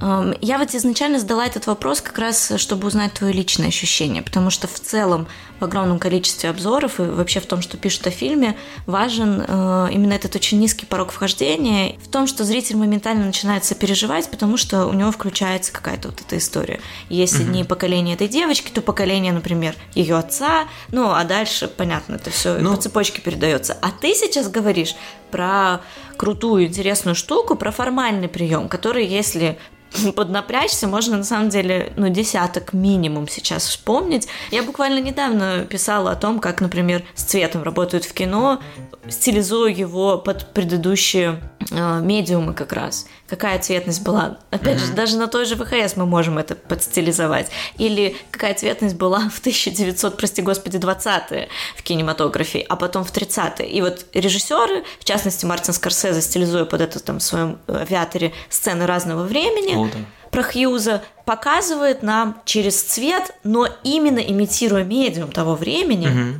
я 0.00 0.58
вот 0.58 0.74
изначально 0.74 1.20
задала 1.20 1.46
этот 1.46 1.66
вопрос 1.66 2.00
как 2.00 2.18
раз, 2.18 2.52
чтобы 2.56 2.88
узнать 2.88 3.12
твое 3.12 3.32
личное 3.32 3.68
ощущение, 3.68 4.22
потому 4.22 4.50
что 4.50 4.66
в 4.66 4.80
целом 4.80 5.28
в 5.60 5.64
огромном 5.64 6.00
количестве 6.00 6.50
обзоров 6.50 6.98
и 6.98 7.04
вообще 7.04 7.38
в 7.38 7.46
том, 7.46 7.62
что 7.62 7.76
пишут 7.76 8.08
о 8.08 8.10
фильме, 8.10 8.56
важен 8.86 9.44
э, 9.46 9.88
именно 9.92 10.12
этот 10.12 10.34
очень 10.34 10.58
низкий 10.58 10.86
порог 10.86 11.12
вхождения, 11.12 11.96
в 12.00 12.08
том, 12.08 12.26
что 12.26 12.42
зритель 12.42 12.76
моментально 12.76 13.24
начинает 13.24 13.64
сопереживать, 13.64 14.28
потому 14.28 14.56
что 14.56 14.86
у 14.86 14.92
него 14.92 15.12
включается 15.12 15.72
какая-то 15.72 16.08
вот 16.08 16.20
эта 16.20 16.36
история. 16.36 16.80
Если 17.08 17.44
не 17.44 17.62
поколение 17.62 18.16
этой 18.16 18.26
девочки, 18.26 18.72
то 18.72 18.80
поколение, 18.80 19.32
например, 19.32 19.76
ее 19.94 20.16
отца, 20.16 20.66
ну, 20.90 21.12
а 21.12 21.22
дальше, 21.22 21.68
понятно, 21.68 22.16
это 22.16 22.30
все 22.30 22.58
Ну- 22.58 22.74
по 22.74 22.82
цепочке 22.82 23.20
передается. 23.22 23.78
А 23.80 23.92
ты 23.92 24.14
сейчас 24.14 24.48
говоришь 24.48 24.96
про 25.32 25.80
крутую, 26.16 26.66
интересную 26.66 27.16
штуку, 27.16 27.56
про 27.56 27.72
формальный 27.72 28.28
прием, 28.28 28.68
который, 28.68 29.04
если 29.04 29.58
поднапрячься, 30.14 30.86
можно 30.86 31.16
на 31.16 31.24
самом 31.24 31.48
деле, 31.48 31.92
ну, 31.96 32.08
десяток 32.08 32.72
минимум 32.72 33.28
сейчас 33.28 33.66
вспомнить. 33.66 34.28
Я 34.50 34.62
буквально 34.62 35.00
недавно 35.00 35.66
писала 35.68 36.12
о 36.12 36.16
том, 36.16 36.38
как, 36.38 36.60
например, 36.60 37.02
с 37.14 37.22
цветом 37.24 37.62
работают 37.62 38.04
в 38.04 38.12
кино, 38.12 38.60
стилизуя 39.08 39.70
его 39.70 40.18
под 40.18 40.52
предыдущие 40.54 41.40
э, 41.70 42.00
медиумы 42.00 42.54
как 42.54 42.72
раз. 42.72 43.06
Какая 43.32 43.58
цветность 43.58 44.02
была. 44.02 44.36
Опять 44.50 44.78
же, 44.78 44.92
даже 44.92 45.16
на 45.16 45.26
той 45.26 45.46
же 45.46 45.56
ВХС 45.56 45.96
мы 45.96 46.04
можем 46.04 46.36
это 46.36 46.54
подстилизовать. 46.54 47.50
Или 47.78 48.14
какая 48.30 48.52
цветность 48.52 48.94
была 48.96 49.30
в 49.30 49.38
1900, 49.38 50.18
прости 50.18 50.42
господи, 50.42 50.76
20-е 50.76 51.48
в 51.74 51.82
кинематографе, 51.82 52.60
а 52.68 52.76
потом 52.76 53.04
в 53.04 53.10
30-е. 53.10 53.70
И 53.70 53.80
вот 53.80 54.04
режиссеры, 54.12 54.84
в 55.00 55.04
частности 55.06 55.46
Мартин 55.46 55.72
Скорсезе, 55.72 56.20
стилизуя 56.20 56.66
под 56.66 56.82
это 56.82 57.00
там 57.00 57.20
в 57.20 57.22
своем 57.22 57.58
авиаторе 57.68 58.34
сцены 58.50 58.84
разного 58.84 59.22
времени, 59.22 59.76
О, 59.76 59.86
да. 59.86 59.98
про 60.30 60.42
Хьюза 60.42 61.02
показывает 61.24 62.02
нам 62.02 62.38
через 62.44 62.82
цвет, 62.82 63.30
но 63.44 63.66
именно 63.82 64.18
имитируя 64.18 64.84
медиум 64.84 65.32
того 65.32 65.54
времени, 65.54 66.36
э, 66.36 66.38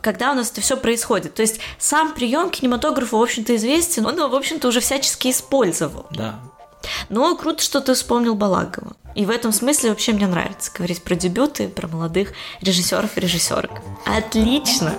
когда 0.00 0.32
у 0.32 0.34
нас 0.34 0.50
это 0.50 0.60
все 0.60 0.76
происходит. 0.76 1.34
То 1.34 1.42
есть 1.42 1.60
сам 1.78 2.14
прием 2.14 2.50
кинематографа, 2.50 3.16
в 3.16 3.22
общем-то, 3.22 3.54
известен, 3.56 4.06
он 4.06 4.16
его, 4.16 4.28
в 4.28 4.34
общем-то, 4.34 4.68
уже 4.68 4.80
всячески 4.80 5.30
использовал. 5.30 6.06
Да. 6.10 6.40
Но 7.08 7.36
круто, 7.36 7.62
что 7.62 7.80
ты 7.80 7.94
вспомнил 7.94 8.34
Балагова. 8.34 8.92
И 9.14 9.24
в 9.24 9.30
этом 9.30 9.52
смысле 9.52 9.90
вообще 9.90 10.12
мне 10.12 10.26
нравится 10.26 10.72
говорить 10.74 11.02
про 11.02 11.14
дебюты, 11.14 11.68
про 11.68 11.86
молодых 11.86 12.32
режиссеров 12.60 13.16
и 13.16 13.20
режиссерок. 13.20 13.70
Отлично! 14.06 14.94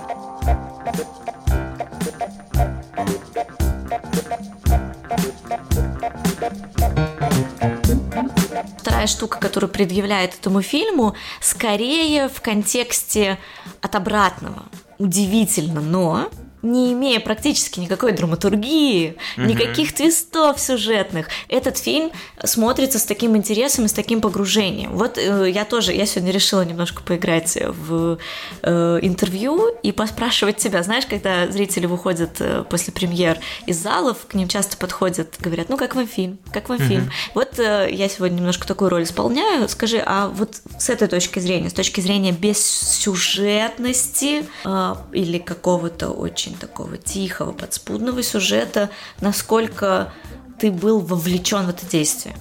Вторая 9.04 9.18
штука, 9.18 9.38
которую 9.38 9.70
предъявляет 9.70 10.32
этому 10.32 10.62
фильму, 10.62 11.14
скорее 11.38 12.30
в 12.30 12.40
контексте 12.40 13.38
от 13.82 13.94
обратного. 13.96 14.62
Удивительно, 14.96 15.82
но 15.82 16.30
не 16.64 16.92
имея 16.92 17.20
практически 17.20 17.80
никакой 17.80 18.12
драматургии, 18.12 19.16
никаких 19.36 19.92
твистов 19.92 20.58
сюжетных, 20.58 21.28
этот 21.48 21.78
фильм 21.78 22.10
смотрится 22.42 22.98
с 22.98 23.04
таким 23.04 23.36
интересом 23.36 23.84
и 23.84 23.88
с 23.88 23.92
таким 23.92 24.20
погружением. 24.20 24.92
Вот 24.92 25.18
э, 25.18 25.50
я 25.50 25.64
тоже, 25.64 25.92
я 25.92 26.06
сегодня 26.06 26.32
решила 26.32 26.64
немножко 26.64 27.02
поиграть 27.02 27.58
в 27.60 28.18
э, 28.62 28.98
интервью 29.02 29.68
и 29.82 29.92
поспрашивать 29.92 30.56
тебя. 30.56 30.82
Знаешь, 30.82 31.06
когда 31.06 31.46
зрители 31.48 31.86
выходят 31.86 32.40
э, 32.40 32.64
после 32.68 32.92
премьер 32.92 33.38
из 33.66 33.78
залов, 33.78 34.26
к 34.26 34.34
ним 34.34 34.48
часто 34.48 34.76
подходят, 34.76 35.36
говорят, 35.38 35.68
ну 35.68 35.76
как 35.76 35.94
вам 35.94 36.08
фильм, 36.08 36.38
как 36.52 36.68
вам 36.68 36.78
фильм. 36.78 37.10
Вот 37.34 37.58
э, 37.58 37.88
я 37.92 38.08
сегодня 38.08 38.36
немножко 38.36 38.66
такую 38.66 38.88
роль 38.88 39.02
исполняю. 39.02 39.68
Скажи, 39.68 40.02
а 40.04 40.28
вот 40.28 40.62
с 40.78 40.88
этой 40.88 41.08
точки 41.08 41.40
зрения, 41.40 41.68
с 41.68 41.74
точки 41.74 42.00
зрения 42.00 42.32
бессюжетности 42.32 44.46
э, 44.64 44.94
или 45.12 45.38
какого-то 45.38 46.10
очень 46.10 46.53
такого 46.54 46.96
тихого, 46.96 47.52
подспудного 47.52 48.22
сюжета, 48.22 48.90
насколько 49.20 50.12
ты 50.58 50.70
был 50.70 51.00
вовлечен 51.00 51.66
в 51.66 51.68
это 51.70 51.86
действие? 51.86 52.36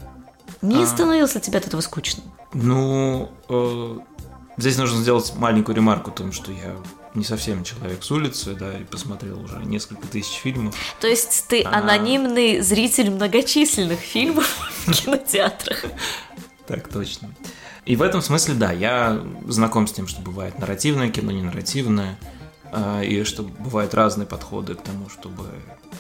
Не 0.62 0.84
А. 0.84 0.88
становилось 0.88 1.36
ли 1.36 1.42
тебе 1.42 1.58
от 1.58 1.68
этого 1.68 1.82
скучно? 1.82 2.24
Ну, 2.54 3.32
э, 3.50 3.98
здесь 4.58 4.78
нужно 4.78 5.02
сделать 5.02 5.34
маленькую 5.36 5.76
ремарку 5.76 6.12
о 6.12 6.14
том, 6.14 6.32
что 6.32 6.52
я 6.52 6.76
не 7.16 7.24
совсем 7.24 7.64
человек 7.64 8.04
с 8.04 8.10
улицы, 8.12 8.56
да, 8.56 8.78
и 8.78 8.84
посмотрел 8.84 9.40
уже 9.44 9.58
несколько 9.66 10.08
тысяч 10.08 10.34
фильмов. 10.36 10.76
То 11.00 11.08
есть 11.08 11.46
ты 11.48 11.62
А. 11.64 11.80
анонимный 11.80 12.62
зритель 12.62 13.12
многочисленных 13.12 14.00
фильмов 14.00 14.46
в 14.88 14.92
кинотеатрах. 14.94 15.86
Так 16.68 16.88
точно. 16.88 17.34
И 17.86 17.96
в 17.98 18.02
этом 18.02 18.22
смысле, 18.22 18.54
да, 18.54 18.72
я 18.72 19.22
знаком 19.48 19.88
с 19.88 19.92
тем, 19.92 20.08
что 20.08 20.22
бывает 20.22 20.58
нарративное 20.58 21.10
кино, 21.10 21.32
не 21.32 21.42
нарративное, 21.42 22.18
и 23.04 23.24
что 23.24 23.44
бывают 23.44 23.94
разные 23.94 24.26
подходы 24.28 24.76
к 24.76 24.82
тому, 24.82 25.10
чтобы 25.10 25.44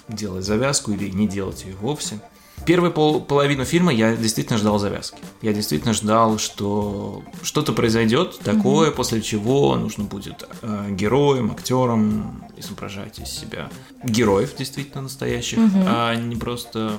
делать 0.07 0.45
завязку 0.45 0.91
или 0.91 1.09
не 1.09 1.27
делать 1.27 1.65
ее 1.65 1.75
вовсе. 1.75 2.19
Первую 2.65 2.93
пол- 2.93 3.19
половину 3.19 3.65
фильма 3.65 3.91
я 3.91 4.15
действительно 4.15 4.57
ждал 4.57 4.79
завязки. 4.79 5.17
Я 5.41 5.53
действительно 5.53 5.93
ждал, 5.93 6.37
что 6.37 7.23
что-то 7.41 7.73
произойдет 7.73 8.39
такое, 8.39 8.91
после 8.91 9.21
чего 9.21 9.75
нужно 9.75 10.05
будет 10.05 10.47
э, 10.61 10.87
героям, 10.91 11.51
актерам 11.51 12.45
изображать 12.55 13.19
из 13.19 13.29
себя 13.29 13.69
героев 14.03 14.55
действительно 14.55 15.01
настоящих, 15.03 15.59
а 15.87 16.15
не 16.15 16.35
просто 16.37 16.93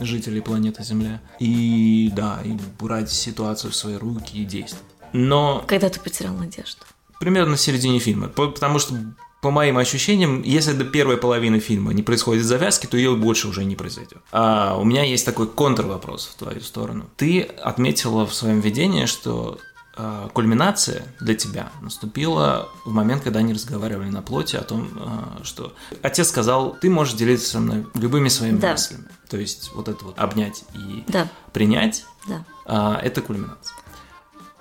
жителей 0.00 0.42
планеты 0.42 0.82
Земля. 0.82 1.22
И 1.40 2.12
да, 2.14 2.40
и 2.44 2.56
брать 2.78 3.10
ситуацию 3.10 3.70
в 3.70 3.76
свои 3.76 3.94
руки 3.94 4.36
и 4.36 4.44
действовать. 4.44 4.84
Но 5.14 5.64
Когда 5.66 5.88
ты 5.88 5.98
потерял 6.00 6.34
надежду? 6.34 6.82
Примерно 7.20 7.56
в 7.56 7.60
середине 7.60 7.98
фильма. 7.98 8.28
По- 8.28 8.48
Потому 8.48 8.78
что, 8.78 8.94
по 9.42 9.50
моим 9.50 9.78
ощущениям, 9.78 10.42
если 10.42 10.72
до 10.72 10.84
первой 10.84 11.16
половины 11.16 11.60
фильма 11.60 11.92
не 11.92 12.02
происходит 12.02 12.44
завязки, 12.44 12.86
то 12.86 12.96
ее 12.96 13.14
больше 13.16 13.48
уже 13.48 13.64
не 13.64 13.76
произойдет. 13.76 14.18
А 14.32 14.76
у 14.78 14.84
меня 14.84 15.02
есть 15.04 15.24
такой 15.24 15.46
контрвопрос 15.46 16.26
в 16.26 16.38
твою 16.38 16.60
сторону. 16.60 17.04
Ты 17.16 17.42
отметила 17.42 18.26
в 18.26 18.34
своем 18.34 18.60
видении, 18.60 19.06
что 19.06 19.58
а, 19.98 20.28
кульминация 20.34 21.04
для 21.20 21.34
тебя 21.34 21.70
наступила 21.80 22.68
в 22.84 22.90
момент, 22.92 23.22
когда 23.22 23.38
они 23.38 23.54
разговаривали 23.54 24.08
на 24.10 24.20
плоте 24.20 24.58
о 24.58 24.62
том, 24.62 24.88
а, 24.96 25.40
что 25.44 25.72
отец 26.02 26.28
сказал, 26.28 26.76
ты 26.80 26.90
можешь 26.90 27.14
делиться 27.14 27.48
со 27.50 27.60
мной 27.60 27.86
любыми 27.94 28.28
своими 28.28 28.58
Да. 28.58 28.72
мыслями. 28.72 29.04
То 29.30 29.36
есть 29.38 29.70
вот 29.74 29.88
это 29.88 30.04
вот 30.04 30.18
обнять 30.18 30.64
и 30.74 31.04
Да, 31.08 31.28
принять 31.52 32.04
да. 32.28 32.44
а, 32.66 33.00
это 33.02 33.22
кульминация. 33.22 33.74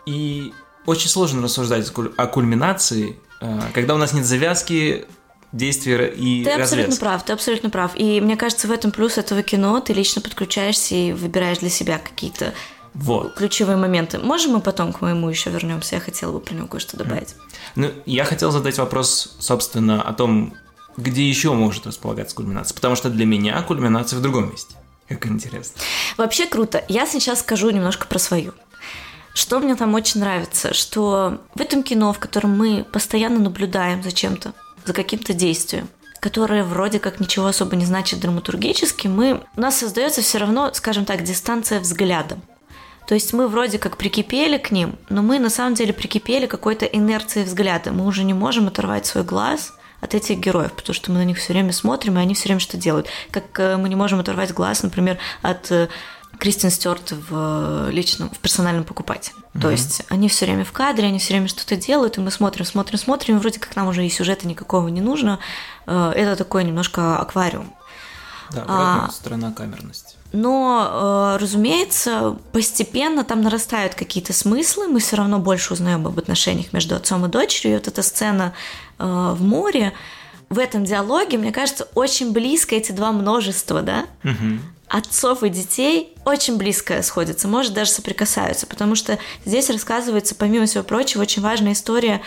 И 0.06 0.54
очень 0.86 1.10
сложно 1.10 1.42
рассуждать 1.44 1.90
о 1.90 1.92
куль- 1.92 2.14
о 2.18 2.28
кульминации, 2.28 3.18
а, 3.42 3.70
когда 3.74 3.96
у 3.96 3.98
нас 3.98 4.14
нет 4.14 4.26
завязки 4.26 5.06
действия 5.52 6.08
и 6.08 6.44
Ты 6.44 6.50
развязки. 6.52 6.62
абсолютно 6.74 6.96
прав, 6.98 7.24
ты 7.26 7.34
абсолютно 7.34 7.70
прав. 7.70 7.92
И 7.96 8.20
мне 8.22 8.36
кажется, 8.36 8.68
в 8.68 8.72
этом 8.72 8.92
плюс 8.92 9.18
этого 9.18 9.42
кино, 9.44 9.80
ты 9.80 9.94
лично 9.94 10.22
подключаешься 10.22 10.96
и 10.96 11.14
выбираешь 11.14 11.60
для 11.60 11.70
себя 11.70 11.98
какие-то 11.98 12.54
Вот. 12.94 13.36
ключевые 13.36 13.78
моменты. 13.78 14.20
Можем 14.20 14.54
мы 14.54 14.62
потом 14.62 14.92
к 14.94 15.02
моему 15.02 15.30
еще 15.30 15.50
вернемся? 15.50 15.96
Я 15.96 16.02
хотела 16.02 16.32
бы 16.32 16.40
про 16.40 16.54
него 16.54 16.68
кое-что 16.68 16.98
добавить. 16.98 17.36
Ну, 17.76 17.92
я 18.06 18.24
хотел 18.26 18.52
задать 18.52 18.78
вопрос, 18.78 19.36
собственно, 19.40 20.02
о 20.02 20.14
том, 20.14 20.54
где 20.98 21.28
еще 21.28 21.52
может 21.54 21.86
располагаться 21.88 22.36
кульминация. 22.36 22.74
Потому 22.76 22.96
что 22.96 23.10
для 23.10 23.26
меня 23.26 23.62
кульминация 23.62 24.18
в 24.20 24.22
другом 24.22 24.50
месте. 24.52 24.76
Как 25.10 25.28
интересно. 25.28 25.80
Вообще 26.18 26.48
круто. 26.48 26.84
Я 26.88 27.06
сейчас 27.06 27.42
скажу 27.42 27.70
немножко 27.70 28.08
про 28.08 28.18
свою. 28.18 28.54
Что 29.36 29.60
мне 29.60 29.76
там 29.76 29.94
очень 29.94 30.22
нравится, 30.22 30.74
что 30.74 31.42
в 31.56 31.60
этом 31.60 31.84
кино, 31.84 32.14
в 32.14 32.20
котором 32.20 32.58
мы 32.58 32.86
постоянно 32.86 33.38
наблюдаем 33.38 34.02
за 34.02 34.14
чем-то, 34.14 34.54
за 34.86 34.94
каким-то 34.94 35.34
действием, 35.34 35.90
которое 36.22 36.64
вроде 36.64 37.00
как 37.00 37.20
ничего 37.20 37.48
особо 37.48 37.76
не 37.76 37.86
значит 37.86 38.22
драматургически, 38.22 39.08
мы, 39.08 39.44
у 39.58 39.62
нас 39.62 39.78
создается 39.78 40.22
все 40.22 40.38
равно, 40.38 40.72
скажем 40.74 41.04
так, 41.04 41.22
дистанция 41.24 41.82
взглядом. 41.82 42.42
То 43.08 43.14
есть 43.14 43.34
мы 43.34 43.50
вроде 43.50 43.78
как 43.78 43.98
прикипели 43.98 44.58
к 44.58 44.72
ним, 44.72 44.96
но 45.10 45.22
мы 45.22 45.38
на 45.40 45.50
самом 45.50 45.76
деле 45.76 45.92
прикипели 45.92 46.48
какой-то 46.48 46.86
инерции 46.86 47.44
взгляда. 47.44 47.92
Мы 47.92 48.06
уже 48.06 48.24
не 48.24 48.34
можем 48.34 48.68
оторвать 48.68 49.06
свой 49.06 49.26
глаз 49.26 49.74
от 50.00 50.16
этих 50.16 50.40
героев, 50.40 50.72
потому 50.72 50.94
что 50.94 51.12
мы 51.12 51.18
на 51.18 51.26
них 51.26 51.38
все 51.40 51.52
время 51.52 51.74
смотрим, 51.74 52.18
и 52.18 52.22
они 52.22 52.36
все 52.36 52.46
время 52.46 52.60
что 52.62 52.78
делают. 52.78 53.08
Как 53.32 53.60
э, 53.60 53.76
мы 53.76 53.90
не 53.90 53.96
можем 53.96 54.20
оторвать 54.20 54.54
глаз, 54.54 54.82
например, 54.82 55.18
от 55.42 55.72
э, 55.72 55.90
Кристин 56.40 56.70
Стюарт 56.70 57.14
в 57.30 57.90
личном, 57.90 58.30
в 58.30 58.38
персональном 58.40 58.84
покупателе. 58.84 59.36
Mm-hmm. 59.36 59.62
То 59.62 59.72
есть 59.72 60.04
они 60.10 60.30
все 60.30 60.46
время 60.46 60.66
в 60.66 60.72
кадре, 60.72 61.08
они 61.08 61.20
все 61.20 61.34
время 61.34 61.48
что-то 61.48 61.76
делают, 61.76 62.18
и 62.18 62.22
мы 62.22 62.32
смотрим, 62.32 62.66
смотрим, 62.66 62.98
смотрим, 62.98 63.38
и 63.38 63.40
вроде 63.40 63.60
как 63.60 63.76
нам 63.76 63.88
уже 63.88 64.06
и 64.06 64.10
сюжета 64.10 64.48
никакого 64.48 64.88
не 64.88 65.02
нужно. 65.02 65.40
Э, 65.86 66.12
Это 66.16 66.36
такой 66.36 66.64
немножко 66.64 67.18
аквариум. 67.18 67.74
Да, 68.52 68.62
обратная 68.62 69.08
а, 69.08 69.12
сторона 69.12 69.52
камерности. 69.52 70.16
Но, 70.32 71.38
разумеется, 71.40 72.38
постепенно 72.52 73.24
там 73.24 73.42
нарастают 73.42 73.96
какие-то 73.96 74.34
смыслы, 74.34 74.88
мы 74.88 75.00
все 75.00 75.16
равно 75.16 75.40
больше 75.40 75.74
узнаем 75.74 76.06
об 76.06 76.20
отношениях 76.20 76.72
между 76.72 76.96
отцом 76.96 77.26
и 77.26 77.28
дочерью. 77.28 77.74
И 77.74 77.80
вот 77.80 77.88
эта 77.88 78.04
сцена 78.04 78.54
в 79.00 79.42
море, 79.42 79.94
в 80.50 80.60
этом 80.60 80.86
диалоге, 80.86 81.40
мне 81.40 81.52
кажется, 81.52 81.88
очень 81.96 82.34
близко 82.34 82.76
эти 82.76 82.92
два 82.92 83.12
множества, 83.12 83.82
да? 83.82 84.06
Угу 84.24 84.60
отцов 84.88 85.44
и 85.44 85.50
детей 85.50 86.14
очень 86.26 86.58
близко 86.58 87.02
сходятся, 87.02 87.48
может 87.48 87.74
даже 87.74 87.92
соприкасаются, 87.92 88.68
потому 88.68 88.96
что 88.96 89.18
здесь 89.46 89.70
рассказывается, 89.70 90.36
помимо 90.36 90.66
всего 90.66 90.84
прочего, 90.84 91.22
очень 91.22 91.42
важная 91.42 91.74
история 91.74 92.22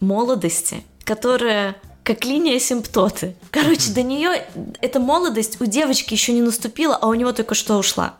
молодости, 0.00 0.84
которая 1.04 1.76
как 2.02 2.24
линия 2.24 2.58
симптоты. 2.58 3.34
Короче, 3.50 3.90
до 3.92 4.02
нее 4.02 4.46
эта 4.82 5.00
молодость 5.00 5.60
у 5.60 5.64
девочки 5.64 6.12
еще 6.12 6.32
не 6.32 6.42
наступила, 6.42 6.96
а 6.96 7.06
у 7.08 7.14
него 7.14 7.32
только 7.32 7.54
что 7.54 7.78
ушла. 7.78 8.14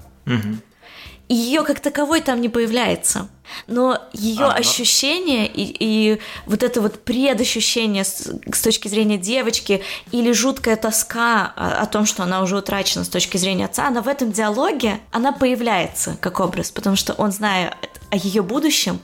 И 1.28 1.34
ее 1.34 1.62
как 1.62 1.80
таковой 1.80 2.20
там 2.20 2.40
не 2.40 2.48
появляется. 2.48 3.28
Но 3.66 3.98
ее 4.12 4.44
ага. 4.44 4.54
ощущение 4.56 5.46
и, 5.46 5.76
и 5.78 6.20
вот 6.46 6.62
это 6.62 6.80
вот 6.80 7.02
предощущение 7.02 8.04
с, 8.04 8.30
с 8.52 8.62
точки 8.62 8.88
зрения 8.88 9.16
девочки 9.16 9.82
или 10.12 10.32
жуткая 10.32 10.76
тоска 10.76 11.52
о, 11.56 11.82
о 11.82 11.86
том, 11.86 12.04
что 12.04 12.22
она 12.22 12.42
уже 12.42 12.56
утрачена 12.56 13.04
с 13.04 13.08
точки 13.08 13.36
зрения 13.36 13.66
отца, 13.66 13.86
она 13.88 14.02
в 14.02 14.08
этом 14.08 14.32
диалоге, 14.32 15.00
она 15.12 15.32
появляется 15.32 16.16
как 16.20 16.40
образ, 16.40 16.70
потому 16.70 16.96
что 16.96 17.14
он, 17.14 17.32
зная 17.32 17.74
о 18.10 18.16
ее 18.16 18.42
будущем, 18.42 19.00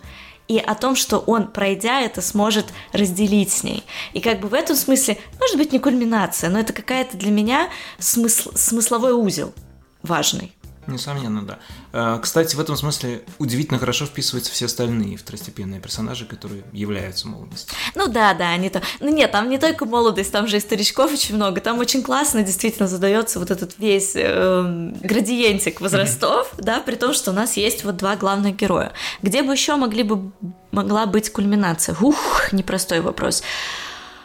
и 0.51 0.59
о 0.59 0.75
том, 0.75 0.97
что 0.97 1.19
он, 1.19 1.47
пройдя 1.47 2.01
это, 2.01 2.21
сможет 2.21 2.67
разделить 2.93 3.53
с 3.53 3.63
ней. 3.63 3.85
И 4.15 4.21
как 4.21 4.41
бы 4.41 4.49
в 4.49 4.55
этом 4.55 4.75
смысле, 4.75 5.17
может 5.39 5.57
быть, 5.57 5.71
не 5.73 5.79
кульминация, 5.79 6.51
но 6.51 6.59
это 6.59 6.73
какая-то 6.73 7.17
для 7.17 7.31
меня 7.31 7.69
смысл, 8.01 8.51
смысловой 8.57 9.13
узел 9.13 9.55
важный. 10.03 10.53
Несомненно, 10.93 11.43
да. 11.43 11.59
А, 11.93 12.19
кстати, 12.19 12.55
в 12.57 12.61
этом 12.61 12.77
смысле 12.77 13.23
удивительно 13.39 13.79
хорошо 13.79 14.07
вписываются 14.07 14.53
все 14.53 14.67
остальные 14.67 15.17
второстепенные 15.17 15.81
персонажи, 15.81 16.27
которые 16.27 16.65
являются 16.73 17.29
молодостью. 17.29 17.75
Ну 17.95 18.09
да, 18.09 18.35
да, 18.35 18.51
они 18.51 18.71
то. 18.71 18.83
Ну 19.01 19.09
нет, 19.09 19.33
там 19.33 19.49
не 19.49 19.59
только 19.59 19.85
молодость, 19.85 20.33
там 20.33 20.47
же 20.47 20.57
и 20.57 20.61
старичков 20.61 21.13
очень 21.13 21.37
много. 21.37 21.61
Там 21.61 21.79
очень 21.79 22.03
классно 22.03 22.43
действительно 22.43 22.89
задается 22.89 23.39
вот 23.39 23.51
этот 23.51 23.79
весь 23.79 24.13
э, 24.15 24.93
градиентик 25.03 25.81
возрастов, 25.81 26.53
mm-hmm. 26.53 26.63
да, 26.65 26.81
при 26.81 26.97
том, 26.97 27.15
что 27.15 27.31
у 27.31 27.35
нас 27.35 27.57
есть 27.57 27.85
вот 27.85 27.97
два 27.97 28.17
главных 28.17 28.57
героя. 28.57 28.93
Где 29.23 29.43
бы 29.43 29.53
еще 29.53 29.77
могли 29.77 30.03
бы 30.03 30.33
могла 30.73 31.07
быть 31.07 31.31
кульминация? 31.31 31.97
Ух, 32.01 32.53
непростой 32.53 33.01
вопрос. 33.01 33.43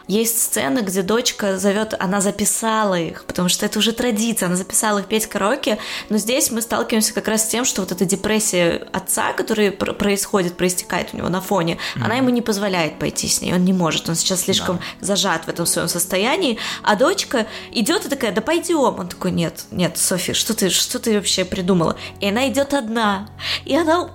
Есть 0.08 0.40
сцена, 0.40 0.82
где 0.82 1.02
дочка 1.02 1.58
зовет, 1.58 1.94
она 1.98 2.20
записала 2.20 2.94
их, 2.94 3.24
потому 3.24 3.48
что 3.48 3.66
это 3.66 3.78
уже 3.78 3.92
традиция, 3.92 4.46
она 4.46 4.56
записала 4.56 5.00
их 5.00 5.06
петь 5.06 5.26
караоке, 5.26 5.78
но 6.10 6.18
здесь 6.18 6.50
мы 6.52 6.62
сталкиваемся 6.62 7.12
как 7.12 7.26
раз 7.26 7.44
с 7.44 7.48
тем, 7.48 7.64
что 7.64 7.82
вот 7.82 7.90
эта 7.90 8.04
депрессия 8.04 8.86
отца, 8.92 9.32
которая 9.32 9.72
происходит, 9.72 10.56
проистекает 10.56 11.08
у 11.12 11.16
него 11.16 11.28
на 11.28 11.40
фоне, 11.40 11.74
mm-hmm. 11.74 12.04
она 12.04 12.14
ему 12.14 12.28
не 12.28 12.40
позволяет 12.40 13.00
пойти 13.00 13.26
с 13.26 13.40
ней, 13.40 13.52
он 13.52 13.64
не 13.64 13.72
может, 13.72 14.08
он 14.08 14.14
сейчас 14.14 14.42
слишком 14.42 14.78
да. 15.00 15.06
зажат 15.06 15.46
в 15.46 15.48
этом 15.48 15.66
своем 15.66 15.88
состоянии, 15.88 16.58
а 16.82 16.94
дочка 16.94 17.46
идет 17.72 18.06
и 18.06 18.08
такая, 18.08 18.30
да 18.30 18.40
пойдем, 18.40 19.00
он 19.00 19.08
такой, 19.08 19.32
нет, 19.32 19.64
нет, 19.72 19.98
Софи, 19.98 20.34
что 20.34 20.54
ты, 20.54 20.70
что 20.70 21.00
ты 21.00 21.14
вообще 21.16 21.44
придумала? 21.44 21.96
И 22.20 22.28
она 22.28 22.48
идет 22.48 22.74
одна, 22.74 23.28
и 23.64 23.74
она 23.76 24.10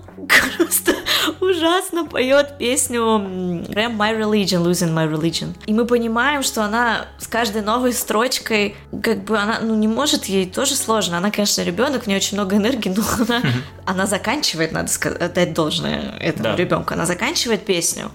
просто 0.58 0.96
ужасно 1.40 2.06
поет 2.06 2.58
песню 2.58 3.02
Ram 3.02 3.98
My 3.98 4.18
Religion, 4.18 4.64
Losing 4.64 4.94
My 4.94 5.12
Religion. 5.12 5.56
И 5.66 5.74
мы 5.74 5.86
понимаем, 5.86 6.44
что 6.44 6.64
она 6.64 7.08
с 7.18 7.28
каждой 7.28 7.62
новой 7.62 7.94
строчкой, 7.94 8.76
как 9.04 9.24
бы 9.24 9.38
она, 9.38 9.60
ну, 9.62 9.76
не 9.76 9.88
может, 9.88 10.26
ей 10.26 10.46
тоже 10.46 10.76
сложно. 10.76 11.18
Она, 11.18 11.32
конечно, 11.32 11.62
ребенок, 11.62 12.04
у 12.06 12.10
нее 12.10 12.18
очень 12.18 12.38
много 12.38 12.56
энергии, 12.56 12.90
но 12.90 13.04
она, 13.28 13.42
она 13.86 14.06
заканчивает, 14.06 14.72
надо 14.72 14.90
сказать, 14.90 15.22
отдать 15.22 15.54
должное 15.54 16.18
этому 16.20 16.44
да. 16.44 16.56
ребенку. 16.56 16.94
Она 16.94 17.06
заканчивает 17.06 17.66
песню 17.66 18.12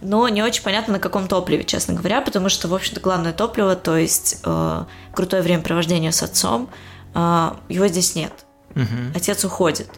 но 0.00 0.28
не 0.28 0.42
очень 0.42 0.62
понятно 0.62 0.94
на 0.94 0.98
каком 1.00 1.26
топливе, 1.26 1.64
честно 1.64 1.94
говоря, 1.94 2.20
потому 2.20 2.48
что, 2.48 2.68
в 2.68 2.74
общем-то, 2.74 3.00
главное 3.00 3.32
топливо, 3.32 3.74
то 3.74 3.96
есть 3.96 4.40
э, 4.44 4.84
крутое 5.12 5.42
времяпровождение 5.42 6.12
с 6.12 6.22
отцом, 6.22 6.70
э, 7.14 7.50
его 7.68 7.88
здесь 7.88 8.14
нет. 8.14 8.32
Угу. 8.76 9.16
Отец 9.16 9.44
уходит. 9.44 9.88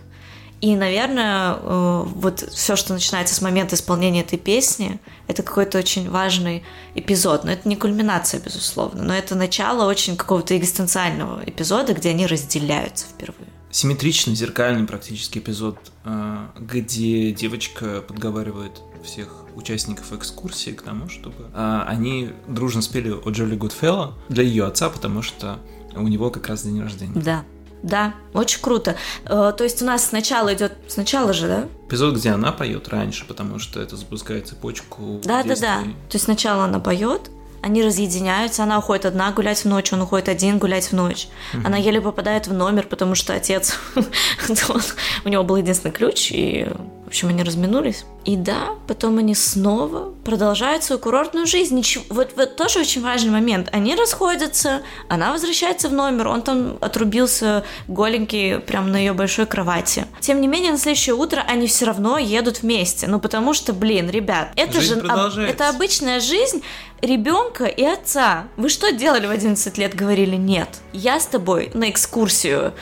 И, 0.61 0.77
наверное, 0.77 1.55
э, 1.55 2.05
вот 2.07 2.41
все, 2.41 2.77
что 2.77 2.93
начинается 2.93 3.35
с 3.35 3.41
момента 3.41 3.77
исполнения 3.77 4.21
этой 4.21 4.39
песни, 4.39 5.01
это 5.27 5.43
какой-то 5.43 5.79
очень 5.79 6.11
важный 6.11 6.65
эпизод. 6.95 7.45
Но 7.45 7.53
это 7.53 7.67
не 7.67 7.77
кульминация, 7.77 8.41
безусловно, 8.41 9.03
но 9.03 9.15
это 9.15 9.35
начало 9.35 9.89
очень 9.89 10.17
какого-то 10.17 10.57
экзистенциального 10.57 11.43
эпизода, 11.47 11.95
где 11.95 12.11
они 12.11 12.27
разделяются 12.27 13.07
впервые. 13.07 13.49
Симметричный, 13.71 14.35
зеркальный 14.35 14.87
практически 14.87 15.39
эпизод, 15.39 15.79
э, 16.05 16.47
где 16.59 17.33
девочка 17.33 18.03
подговаривает 18.03 18.83
всех 19.03 19.47
участников 19.55 20.13
экскурсии 20.13 20.73
к 20.73 20.83
тому, 20.83 21.09
чтобы 21.09 21.51
э, 21.55 21.83
они 21.87 22.31
дружно 22.49 22.83
спели 22.83 23.11
о 23.11 23.31
Джоли 23.31 23.57
Гудфелло 23.57 24.15
для 24.29 24.43
ее 24.43 24.67
отца, 24.67 24.91
потому 24.91 25.23
что 25.23 25.59
у 25.95 26.07
него 26.07 26.31
как 26.31 26.49
раз 26.49 26.65
день 26.65 26.83
рождения. 26.83 27.19
Да, 27.19 27.45
да, 27.83 28.15
очень 28.35 28.61
круто. 28.61 28.97
Э, 29.25 29.53
то 29.57 29.65
есть 29.65 29.83
у 29.83 29.85
нас 29.85 30.07
сначала 30.07 30.53
идет, 30.55 30.73
сначала 30.89 31.33
же, 31.33 31.49
да? 31.49 31.69
Эпизод, 31.89 32.17
где 32.17 32.31
она 32.31 32.53
поет 32.53 32.89
раньше, 32.89 33.25
потому 33.27 33.59
что 33.59 33.81
это 33.81 33.97
запускает 33.97 34.49
цепочку. 34.49 35.21
Да, 35.25 35.43
действий. 35.43 35.67
да, 35.67 35.79
да. 35.79 35.91
То 36.09 36.15
есть 36.15 36.25
сначала 36.25 36.65
она 36.65 36.79
поет, 36.79 37.31
они 37.63 37.83
разъединяются, 37.83 38.63
она 38.63 38.79
уходит 38.79 39.07
одна 39.07 39.33
гулять 39.33 39.65
в 39.65 39.65
ночь, 39.67 39.93
он 39.93 40.03
уходит 40.03 40.29
один 40.29 40.59
гулять 40.59 40.87
в 40.87 40.93
ночь. 40.93 41.29
Угу. 41.55 41.67
Она 41.67 41.77
еле 41.77 42.01
попадает 42.01 42.47
в 42.47 42.53
номер, 42.53 42.87
потому 42.87 43.15
что 43.15 43.35
отец, 43.35 43.79
у 45.25 45.29
него 45.29 45.43
был 45.45 45.57
единственный 45.57 45.93
ключ, 45.93 46.31
и 46.33 46.69
общем, 47.11 47.29
они 47.29 47.43
разминулись. 47.43 48.05
И 48.25 48.37
да, 48.37 48.71
потом 48.87 49.19
они 49.19 49.35
снова 49.35 50.15
продолжают 50.25 50.85
свою 50.85 51.01
курортную 51.01 51.47
жизнь. 51.47 51.75
Ничего, 51.75 52.05
вот, 52.09 52.35
вот 52.37 52.57
тоже 52.57 52.79
очень 52.79 53.03
важный 53.03 53.33
момент. 53.33 53.69
Они 53.73 53.97
расходятся, 53.97 54.83
она 55.09 55.33
возвращается 55.33 55.89
в 55.89 55.93
номер, 55.93 56.29
он 56.29 56.43
там 56.43 56.79
отрубился 56.81 57.65
голенький 57.89 58.61
прямо 58.61 58.89
на 58.89 58.97
ее 58.97 59.13
большой 59.13 59.47
кровати. 59.47 60.07
Тем 60.21 60.41
не 60.41 60.47
менее, 60.47 60.71
на 60.71 60.79
следующее 60.79 61.17
утро 61.17 61.45
они 61.49 61.67
все 61.67 61.87
равно 61.87 62.17
едут 62.17 62.63
вместе. 62.63 63.09
Ну, 63.09 63.19
потому 63.19 63.55
что, 63.55 63.73
блин, 63.73 64.09
ребят, 64.09 64.53
это 64.55 64.81
жизнь 64.81 65.01
же 65.01 65.09
об, 65.09 65.37
это 65.37 65.69
обычная 65.69 66.21
жизнь 66.21 66.63
ребенка 67.03 67.65
и 67.65 67.85
отца. 67.85 68.45
Вы 68.57 68.69
что 68.69 68.93
делали 68.93 69.27
в 69.27 69.31
11 69.31 69.79
лет? 69.79 69.97
Говорили, 69.97 70.37
нет, 70.37 70.69
я 70.93 71.19
с 71.19 71.27
тобой 71.27 71.73
на 71.75 71.91
экскурсию 71.91 72.73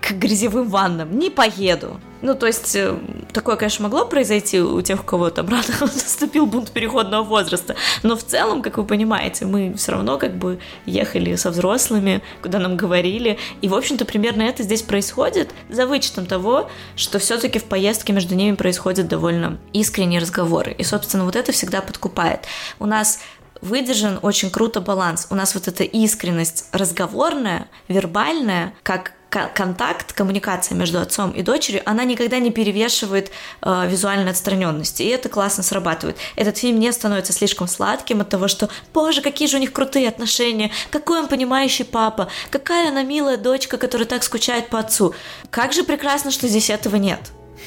к 0.00 0.12
грязевым 0.12 0.68
ваннам 0.68 1.18
не 1.18 1.30
поеду. 1.30 2.00
Ну, 2.20 2.34
то 2.34 2.46
есть, 2.46 2.74
э, 2.74 2.96
такое, 3.32 3.56
конечно, 3.56 3.84
могло 3.84 4.04
произойти 4.04 4.60
у 4.60 4.80
тех, 4.82 5.00
у 5.00 5.04
кого 5.04 5.30
там 5.30 5.48
рано 5.48 5.62
наступил 5.80 6.46
бунт 6.46 6.72
переходного 6.72 7.22
возраста, 7.22 7.76
но 8.02 8.16
в 8.16 8.24
целом, 8.24 8.62
как 8.62 8.78
вы 8.78 8.84
понимаете, 8.84 9.44
мы 9.44 9.74
все 9.74 9.92
равно 9.92 10.18
как 10.18 10.36
бы 10.36 10.58
ехали 10.84 11.36
со 11.36 11.50
взрослыми, 11.50 12.22
куда 12.42 12.58
нам 12.58 12.76
говорили, 12.76 13.38
и, 13.60 13.68
в 13.68 13.74
общем-то, 13.74 14.04
примерно 14.04 14.42
это 14.42 14.62
здесь 14.64 14.82
происходит, 14.82 15.50
за 15.68 15.86
вычетом 15.86 16.26
того, 16.26 16.68
что 16.96 17.18
все-таки 17.18 17.58
в 17.58 17.64
поездке 17.64 18.12
между 18.12 18.34
ними 18.34 18.56
происходят 18.56 19.06
довольно 19.06 19.58
искренние 19.72 20.20
разговоры, 20.20 20.72
и, 20.72 20.82
собственно, 20.82 21.24
вот 21.24 21.36
это 21.36 21.52
всегда 21.52 21.82
подкупает. 21.82 22.40
У 22.80 22.86
нас 22.86 23.20
выдержан 23.60 24.18
очень 24.22 24.50
круто 24.50 24.80
баланс. 24.80 25.26
У 25.30 25.34
нас 25.34 25.54
вот 25.54 25.68
эта 25.68 25.84
искренность 25.84 26.66
разговорная, 26.72 27.66
вербальная, 27.88 28.74
как 28.82 29.12
контакт, 29.30 30.12
коммуникация 30.12 30.76
между 30.76 31.00
отцом 31.00 31.32
и 31.32 31.42
дочерью, 31.42 31.82
она 31.84 32.04
никогда 32.04 32.38
не 32.38 32.50
перевешивает 32.50 33.30
э, 33.62 33.88
визуальной 33.88 34.30
отстраненности, 34.30 35.02
и 35.02 35.08
это 35.08 35.28
классно 35.28 35.62
срабатывает. 35.62 36.16
Этот 36.36 36.56
фильм 36.56 36.78
не 36.78 36.90
становится 36.92 37.32
слишком 37.32 37.68
сладким 37.68 38.20
от 38.20 38.28
того, 38.30 38.48
что, 38.48 38.70
боже, 38.94 39.20
какие 39.20 39.48
же 39.48 39.58
у 39.58 39.60
них 39.60 39.72
крутые 39.72 40.08
отношения, 40.08 40.70
какой 40.90 41.20
он 41.20 41.28
понимающий 41.28 41.84
папа, 41.84 42.28
какая 42.50 42.88
она 42.88 43.02
милая 43.02 43.36
дочка, 43.36 43.76
которая 43.76 44.06
так 44.06 44.22
скучает 44.22 44.68
по 44.68 44.78
отцу. 44.78 45.14
Как 45.50 45.72
же 45.72 45.84
прекрасно, 45.84 46.30
что 46.30 46.48
здесь 46.48 46.70
этого 46.70 46.96
нет. 46.96 47.20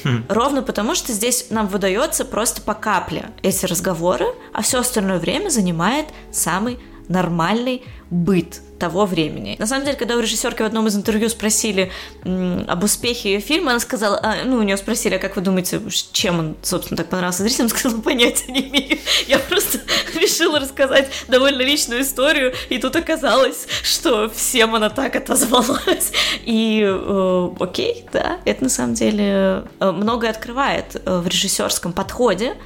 Хм. 0.04 0.24
Ровно 0.28 0.62
потому, 0.62 0.94
что 0.94 1.12
здесь 1.12 1.46
нам 1.50 1.68
выдается 1.68 2.24
просто 2.24 2.62
по 2.62 2.74
капле 2.74 3.30
эти 3.42 3.66
разговоры, 3.66 4.26
а 4.52 4.62
все 4.62 4.80
остальное 4.80 5.18
время 5.18 5.48
занимает 5.48 6.06
самый 6.32 6.80
нормальный 7.08 7.84
быт 8.10 8.60
того 8.82 9.06
времени. 9.06 9.54
На 9.60 9.68
самом 9.68 9.84
деле, 9.84 9.96
когда 9.96 10.16
у 10.16 10.20
режиссерки 10.20 10.62
в 10.62 10.66
одном 10.66 10.88
из 10.88 10.96
интервью 10.96 11.28
спросили 11.28 11.92
об 12.24 12.82
успехе 12.82 13.34
ее 13.34 13.38
фильма, 13.40 13.70
она 13.70 13.78
сказала, 13.78 14.18
а, 14.20 14.44
ну, 14.44 14.56
у 14.56 14.62
нее 14.62 14.76
спросили, 14.76 15.14
а 15.14 15.18
как 15.20 15.36
вы 15.36 15.42
думаете, 15.42 15.80
чем 16.10 16.40
он, 16.40 16.56
собственно, 16.62 16.96
так 16.96 17.08
понравился 17.08 17.44
зрителям? 17.44 17.68
Сказала, 17.68 18.00
понятия 18.00 18.50
не 18.50 18.68
имею. 18.68 18.98
Я 19.28 19.38
просто 19.38 19.78
решила 20.20 20.58
рассказать 20.58 21.08
довольно 21.28 21.62
личную 21.62 22.02
историю, 22.02 22.54
и 22.70 22.78
тут 22.78 22.96
оказалось, 22.96 23.68
что 23.84 24.28
всем 24.28 24.74
она 24.74 24.90
так 24.90 25.14
отозвалась. 25.14 26.10
И 26.44 26.82
э, 26.84 27.48
окей, 27.60 28.04
да, 28.12 28.38
это 28.44 28.64
на 28.64 28.70
самом 28.70 28.94
деле 28.94 29.62
э, 29.78 29.92
многое 29.92 30.30
открывает 30.30 31.00
э, 31.04 31.18
в 31.18 31.28
режиссерском 31.28 31.92
подходе, 31.92 32.56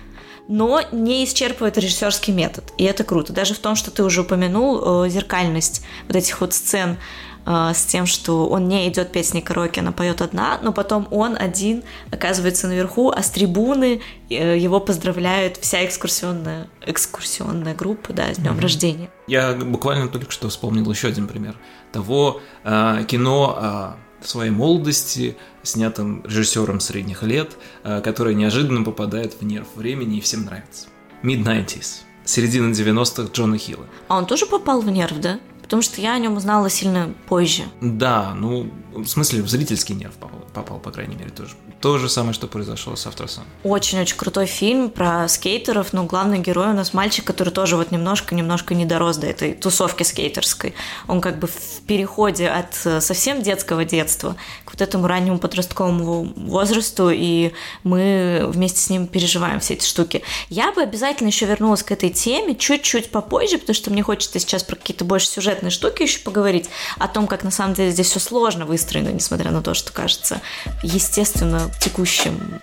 но 0.48 0.82
не 0.92 1.24
исчерпывает 1.24 1.76
режиссерский 1.78 2.32
метод. 2.32 2.72
И 2.78 2.84
это 2.84 3.04
круто. 3.04 3.32
Даже 3.32 3.54
в 3.54 3.58
том, 3.58 3.74
что 3.76 3.90
ты 3.90 4.02
уже 4.04 4.22
упомянул, 4.22 5.04
э, 5.04 5.08
зеркальность 5.08 5.84
вот 6.06 6.16
этих 6.16 6.40
вот 6.40 6.52
сцен 6.54 6.98
э, 7.44 7.72
с 7.74 7.84
тем, 7.84 8.06
что 8.06 8.48
он 8.48 8.68
не 8.68 8.88
идет 8.88 9.12
петь 9.12 9.28
с 9.28 9.34
ней 9.34 9.42
караоке, 9.42 9.80
она 9.80 9.92
поет 9.92 10.22
одна, 10.22 10.58
но 10.62 10.72
потом 10.72 11.08
он 11.10 11.36
один 11.38 11.82
оказывается 12.12 12.68
наверху, 12.68 13.10
а 13.10 13.22
с 13.22 13.30
трибуны 13.30 14.00
э, 14.30 14.56
его 14.58 14.78
поздравляют 14.78 15.56
вся 15.56 15.84
экскурсионная, 15.84 16.68
экскурсионная 16.84 17.74
группа, 17.74 18.12
да, 18.12 18.32
с 18.32 18.36
днем 18.36 18.52
mm-hmm. 18.52 18.60
рождения. 18.60 19.10
Я 19.26 19.52
буквально 19.52 20.08
только 20.08 20.30
что 20.30 20.48
вспомнил 20.48 20.88
еще 20.90 21.08
один 21.08 21.26
пример 21.26 21.56
того 21.92 22.40
э, 22.62 23.04
кино 23.08 23.58
э, 23.60 24.24
в 24.24 24.28
своей 24.28 24.50
молодости, 24.50 25.36
снятым 25.66 26.22
режиссером 26.24 26.80
средних 26.80 27.22
лет, 27.22 27.56
э, 27.84 28.00
который 28.00 28.34
неожиданно 28.34 28.84
попадает 28.84 29.34
в 29.40 29.44
нерв 29.44 29.66
времени 29.74 30.18
и 30.18 30.20
всем 30.20 30.44
нравится. 30.44 30.88
Mid-90s. 31.22 32.02
Середина 32.24 32.72
90-х 32.72 33.30
Джона 33.32 33.58
Хилла. 33.58 33.86
А 34.08 34.18
он 34.18 34.26
тоже 34.26 34.46
попал 34.46 34.80
в 34.80 34.90
нерв, 34.90 35.20
да? 35.20 35.38
Потому 35.62 35.82
что 35.82 36.00
я 36.00 36.14
о 36.14 36.18
нем 36.18 36.36
узнала 36.36 36.70
сильно 36.70 37.12
позже. 37.28 37.64
Да, 37.80 38.34
ну, 38.34 38.70
в 38.92 39.06
смысле, 39.06 39.42
в 39.42 39.48
зрительский 39.48 39.96
нерв 39.96 40.14
попал, 40.14 40.40
попал 40.54 40.78
по 40.78 40.92
крайней 40.92 41.16
мере, 41.16 41.30
тоже. 41.30 41.54
То 41.80 41.98
же 41.98 42.08
самое, 42.08 42.32
что 42.32 42.46
произошло 42.46 42.96
с 42.96 43.06
Авторсон. 43.06 43.44
Очень-очень 43.62 44.16
крутой 44.16 44.46
фильм 44.46 44.90
про 44.90 45.28
скейтеров, 45.28 45.92
но 45.92 46.04
главный 46.04 46.38
герой 46.38 46.68
у 46.68 46.72
нас 46.72 46.94
мальчик, 46.94 47.24
который 47.24 47.50
тоже 47.50 47.76
вот 47.76 47.90
немножко-немножко 47.90 48.74
не 48.74 48.86
дорос 48.86 49.18
до 49.18 49.26
этой 49.26 49.52
тусовки 49.52 50.02
скейтерской. 50.02 50.74
Он 51.06 51.20
как 51.20 51.38
бы 51.38 51.48
в 51.48 51.82
переходе 51.86 52.48
от 52.48 52.74
э, 52.84 53.00
совсем 53.00 53.42
детского 53.42 53.84
детства 53.84 54.36
к 54.64 54.72
вот 54.72 54.80
этому 54.80 55.06
раннему 55.06 55.38
подростковому 55.38 56.32
возрасту, 56.36 57.10
и 57.10 57.52
мы 57.84 58.44
вместе 58.48 58.80
с 58.80 58.88
ним 58.88 59.06
переживаем 59.06 59.60
все 59.60 59.74
эти 59.74 59.84
штуки. 59.84 60.22
Я 60.48 60.72
бы 60.72 60.82
обязательно 60.82 61.28
еще 61.28 61.44
вернулась 61.44 61.82
к 61.82 61.92
этой 61.92 62.08
теме 62.08 62.54
чуть-чуть 62.54 63.10
попозже, 63.10 63.58
потому 63.58 63.74
что 63.74 63.90
мне 63.90 64.02
хочется 64.02 64.38
сейчас 64.38 64.62
про 64.62 64.76
какие-то 64.76 65.04
больше 65.04 65.28
сюжетные 65.28 65.70
штуки 65.70 66.02
еще 66.02 66.20
поговорить, 66.20 66.68
о 66.98 67.06
том, 67.06 67.26
как 67.26 67.44
на 67.44 67.50
самом 67.50 67.74
деле 67.74 67.90
здесь 67.90 68.08
все 68.08 68.18
сложно 68.18 68.64
выстроено, 68.64 69.10
несмотря 69.10 69.50
на 69.50 69.62
то, 69.62 69.74
что 69.74 69.92
кажется 69.92 70.40
естественно 70.82 71.65
текущем. 71.78 72.60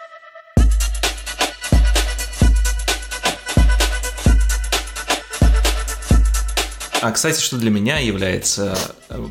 А, 7.03 7.11
кстати, 7.11 7.41
что 7.41 7.57
для 7.57 7.69
меня 7.69 7.99
является... 7.99 8.77
Э, 9.09 9.27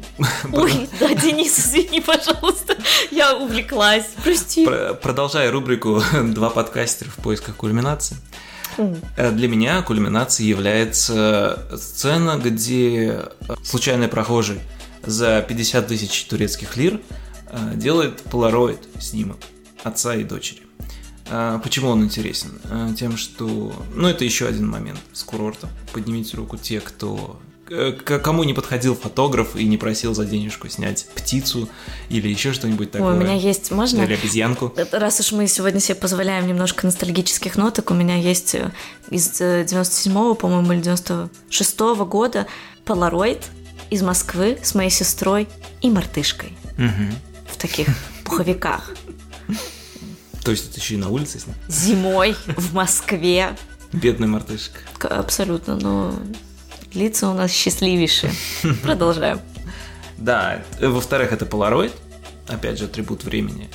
Ой, 0.52 0.90
да, 1.00 1.14
Денис, 1.14 1.58
извини, 1.58 2.02
пожалуйста, 2.02 2.76
я 3.10 3.34
увлеклась, 3.34 4.04
прости. 4.22 4.68
Продолжая 5.00 5.50
рубрику 5.50 6.02
«Два 6.22 6.50
подкастера 6.50 7.08
в 7.08 7.16
поисках 7.22 7.56
кульминации», 7.56 8.18
э, 8.76 9.30
для 9.30 9.48
меня 9.48 9.80
кульминацией 9.80 10.50
является 10.50 11.66
сцена, 11.74 12.36
где 12.36 13.22
случайный 13.64 14.08
прохожий 14.08 14.60
за 15.02 15.40
50 15.40 15.86
тысяч 15.86 16.24
турецких 16.26 16.76
лир 16.76 17.00
э, 17.46 17.72
делает 17.74 18.20
полароид 18.20 18.80
снимок 19.00 19.38
отца 19.82 20.14
и 20.14 20.24
дочери. 20.24 20.62
А, 21.28 21.58
почему 21.58 21.88
он 21.88 22.04
интересен? 22.04 22.60
А, 22.64 22.92
тем, 22.94 23.16
что... 23.16 23.72
Ну, 23.94 24.08
это 24.08 24.24
еще 24.24 24.46
один 24.46 24.68
момент 24.68 25.00
с 25.12 25.22
курорта. 25.22 25.68
Поднимите 25.92 26.36
руку 26.36 26.56
те, 26.56 26.80
кто 26.80 27.40
Э, 27.72 27.92
кому 27.92 28.44
не 28.44 28.52
подходил 28.52 28.94
фотограф 28.94 29.56
и 29.56 29.64
не 29.64 29.78
просил 29.78 30.14
за 30.14 30.26
денежку 30.26 30.68
снять 30.68 31.06
птицу 31.14 31.68
или 32.10 32.28
еще 32.28 32.52
что-нибудь 32.52 32.90
такое. 32.90 33.12
Ой, 33.12 33.16
у 33.16 33.20
меня 33.20 33.34
есть, 33.34 33.70
можно? 33.70 34.02
Или 34.02 34.14
обезьянку. 34.14 34.72
Э, 34.76 34.84
раз 34.92 35.20
уж 35.20 35.32
мы 35.32 35.46
сегодня 35.46 35.80
себе 35.80 35.94
позволяем 35.94 36.46
немножко 36.46 36.84
ностальгических 36.84 37.56
ноток, 37.56 37.90
у 37.90 37.94
меня 37.94 38.16
есть 38.16 38.54
э, 38.54 38.70
из 39.10 39.40
97-го, 39.40 40.34
по-моему, 40.34 40.72
или 40.72 40.82
96-го 40.82 42.04
года 42.04 42.46
полароид 42.84 43.40
из 43.90 44.02
Москвы 44.02 44.58
с 44.62 44.74
моей 44.74 44.90
сестрой 44.90 45.48
и 45.80 45.90
мартышкой. 45.90 46.52
Угу. 46.76 47.52
В 47.52 47.56
таких 47.56 47.88
пуховиках. 48.24 48.94
То 50.44 50.50
есть 50.50 50.70
это 50.70 50.80
еще 50.80 50.94
и 50.94 50.98
на 50.98 51.08
улице 51.08 51.38
с 51.38 51.46
Зимой 51.72 52.36
в 52.56 52.74
Москве. 52.74 53.56
Бедная 53.92 54.28
мартышка. 54.28 54.80
Абсолютно, 55.08 55.76
но 55.76 56.14
Лица 56.94 57.30
у 57.30 57.34
нас 57.34 57.50
счастливейшие. 57.50 58.32
Продолжаем. 58.82 59.40
Да, 60.18 60.62
во-вторых, 60.80 61.32
это 61.32 61.44
Polaroid, 61.44 61.92
опять 62.46 62.78
же, 62.78 62.84
атрибут 62.84 63.24
времени. 63.24 63.70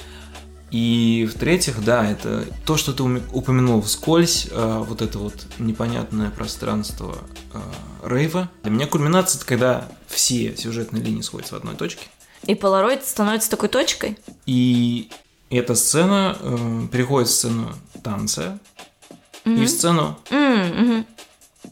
И 0.69 1.27
в-третьих, 1.33 1.83
да, 1.83 2.09
это 2.09 2.45
то, 2.65 2.77
что 2.77 2.93
ты 2.93 3.03
упомянул 3.03 3.81
вскользь, 3.81 4.47
э, 4.51 4.83
вот 4.85 5.01
это 5.01 5.17
вот 5.17 5.33
непонятное 5.59 6.29
пространство 6.29 7.17
э, 7.53 7.59
рейва. 8.07 8.49
Для 8.63 8.71
меня 8.71 8.85
кульминация– 8.85 9.37
это 9.39 9.47
когда 9.47 9.87
все 10.07 10.55
сюжетные 10.57 11.01
линии 11.01 11.21
сходятся 11.21 11.55
в 11.55 11.57
одной 11.57 11.75
точке. 11.75 12.07
И 12.45 12.53
Polaroid 12.53 13.03
становится 13.05 13.49
такой 13.49 13.69
точкой? 13.69 14.17
И 14.45 15.09
эта 15.49 15.75
сцена 15.75 16.37
э, 16.39 16.87
переходит 16.91 17.29
в 17.29 17.33
сцену 17.33 17.73
танца 18.03 18.59
mm-hmm. 19.45 19.61
и 19.61 19.65
в 19.65 19.69
сцену 19.69 20.19
mm-hmm. 20.29 21.05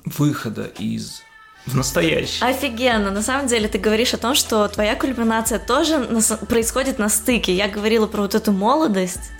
выхода 0.05 0.65
из 0.79 1.21
в 1.65 1.75
настоящий. 1.75 2.43
Офигенно. 2.43 3.09
На 3.11 3.23
самом 3.23 3.47
деле 3.47 3.67
ты 3.67 3.79
говоришь 3.79 4.13
о 4.13 4.17
том, 4.17 4.35
что 4.35 4.67
твоя 4.67 4.95
кульминация 4.95 5.59
тоже 5.59 5.99
происходит 6.47 6.99
на 6.99 7.09
стыке. 7.09 7.55
Я 7.55 7.67
говорила 7.67 8.05
про 8.05 8.21
вот 8.21 8.35
эту 8.35 8.51
молодость, 8.51 9.31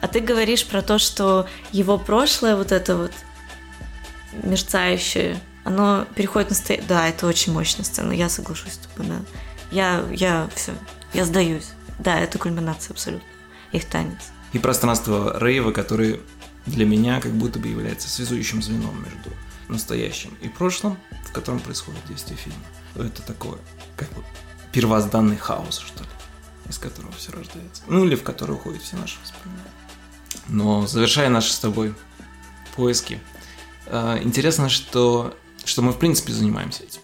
а 0.00 0.08
ты 0.08 0.20
говоришь 0.20 0.66
про 0.66 0.82
то, 0.82 0.98
что 0.98 1.46
его 1.72 1.98
прошлое, 1.98 2.56
вот 2.56 2.72
это 2.72 2.96
вот 2.96 3.12
мерцающее, 4.42 5.38
оно 5.64 6.04
переходит 6.14 6.50
на 6.50 6.56
настоящее. 6.56 6.88
Да, 6.88 7.08
это 7.08 7.26
очень 7.26 7.52
мощная 7.52 7.84
сцена, 7.84 8.12
я 8.12 8.28
соглашусь 8.28 8.72
с 8.72 8.78
тобой, 8.78 9.08
да. 9.08 9.20
Я, 9.70 10.04
я, 10.12 10.48
все, 10.54 10.72
я 11.12 11.24
сдаюсь. 11.24 11.68
Да, 11.98 12.18
это 12.18 12.38
кульминация 12.38 12.92
абсолютно. 12.92 13.35
Их 13.72 13.84
танец. 13.86 14.30
И 14.52 14.58
пространство 14.58 15.36
рейва, 15.38 15.72
который 15.72 16.20
для 16.66 16.84
меня 16.84 17.20
как 17.20 17.32
будто 17.32 17.58
бы 17.58 17.68
является 17.68 18.08
связующим 18.08 18.62
звеном 18.62 19.02
между 19.02 19.30
настоящим 19.68 20.36
и 20.42 20.48
прошлым, 20.48 20.96
в 21.24 21.32
котором 21.32 21.60
происходит 21.60 22.00
действие 22.06 22.36
фильма. 22.36 22.58
Это 22.94 23.22
такое, 23.22 23.58
как 23.96 24.10
бы 24.12 24.22
первозданный 24.72 25.36
хаос, 25.36 25.78
что 25.78 26.02
ли, 26.02 26.10
из 26.68 26.78
которого 26.78 27.12
все 27.12 27.32
рождается. 27.32 27.82
Ну 27.86 28.04
или 28.04 28.14
в 28.14 28.22
который 28.22 28.52
уходят 28.52 28.82
все 28.82 28.96
наши 28.96 29.18
воспоминания. 29.22 29.70
Но 30.48 30.86
завершая 30.86 31.28
наши 31.28 31.52
с 31.52 31.58
тобой 31.58 31.94
поиски, 32.74 33.20
э, 33.86 34.18
интересно, 34.22 34.68
что, 34.68 35.36
что 35.64 35.82
мы 35.82 35.92
в 35.92 35.98
принципе 35.98 36.32
занимаемся 36.32 36.84
этим. 36.84 37.00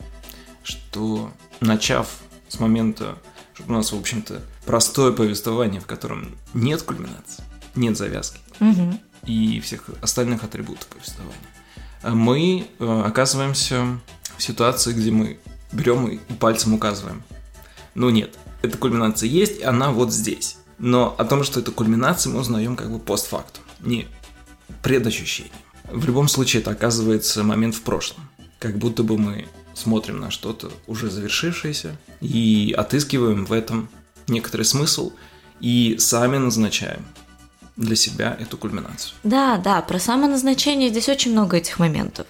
Что 0.62 1.33
начав 1.61 2.09
с 2.48 2.61
момента, 2.61 3.18
что 3.55 3.64
у 3.64 3.72
нас, 3.72 3.92
в 3.92 3.98
общем-то, 3.98 4.42
простое 4.66 5.12
повествование, 5.12 5.81
в 5.81 5.87
котором 5.87 6.37
нет 6.55 6.83
кульминации, 6.83 7.44
нет 7.75 7.96
завязки 7.96 8.40
угу. 8.61 8.98
и 9.27 9.61
всех 9.61 9.85
остальных 10.03 10.44
атрибутов 10.44 10.87
повествования 10.87 11.53
мы 12.11 12.66
э, 12.79 13.03
оказываемся 13.07 13.98
в 14.37 14.42
ситуации, 14.42 14.92
где 14.92 15.11
мы 15.11 15.38
берем 15.70 16.07
и 16.09 16.18
пальцем 16.35 16.75
указываем. 16.75 17.22
Ну 17.94 18.11
нет, 18.11 18.38
эта 18.62 18.77
кульминация 18.79 19.29
есть, 19.29 19.61
и 19.61 19.64
она 19.64 19.90
вот 19.92 20.12
здесь. 20.12 20.59
Но 20.79 21.14
о 21.18 21.25
том, 21.25 21.44
что 21.44 21.61
это 21.61 21.70
кульминация, 21.70 22.33
мы 22.33 22.40
узнаем 22.40 22.77
как 22.77 22.90
бы 22.90 22.98
постфактум, 22.98 23.62
не 23.81 24.09
предощущением. 24.83 25.53
В 25.90 26.05
любом 26.07 26.29
случае, 26.29 26.62
это 26.62 26.70
оказывается 26.70 27.44
момент 27.44 27.75
в 27.75 27.83
прошлом, 27.83 28.29
как 28.59 28.79
будто 28.79 29.03
бы 29.03 29.18
мы 29.18 29.46
смотрим 29.75 30.20
на 30.20 30.31
что-то 30.31 30.70
уже 30.87 31.11
завершившееся 31.11 31.96
и 32.20 32.75
отыскиваем 32.77 33.44
в 33.44 33.53
этом 33.53 33.88
некоторый 34.29 34.63
смысл 34.63 35.13
и 35.61 35.97
сами 35.99 36.39
назначаем 36.39 37.05
для 37.77 37.97
себя 37.97 38.37
эту 38.39 38.59
кульминацию. 38.59 39.15
Да, 39.23 39.57
да, 39.57 39.81
про 39.83 39.99
самоназначение 39.99 40.91
здесь 40.91 41.09
очень 41.09 41.33
много 41.33 41.57
этих 41.57 41.79
моментов. 41.79 42.27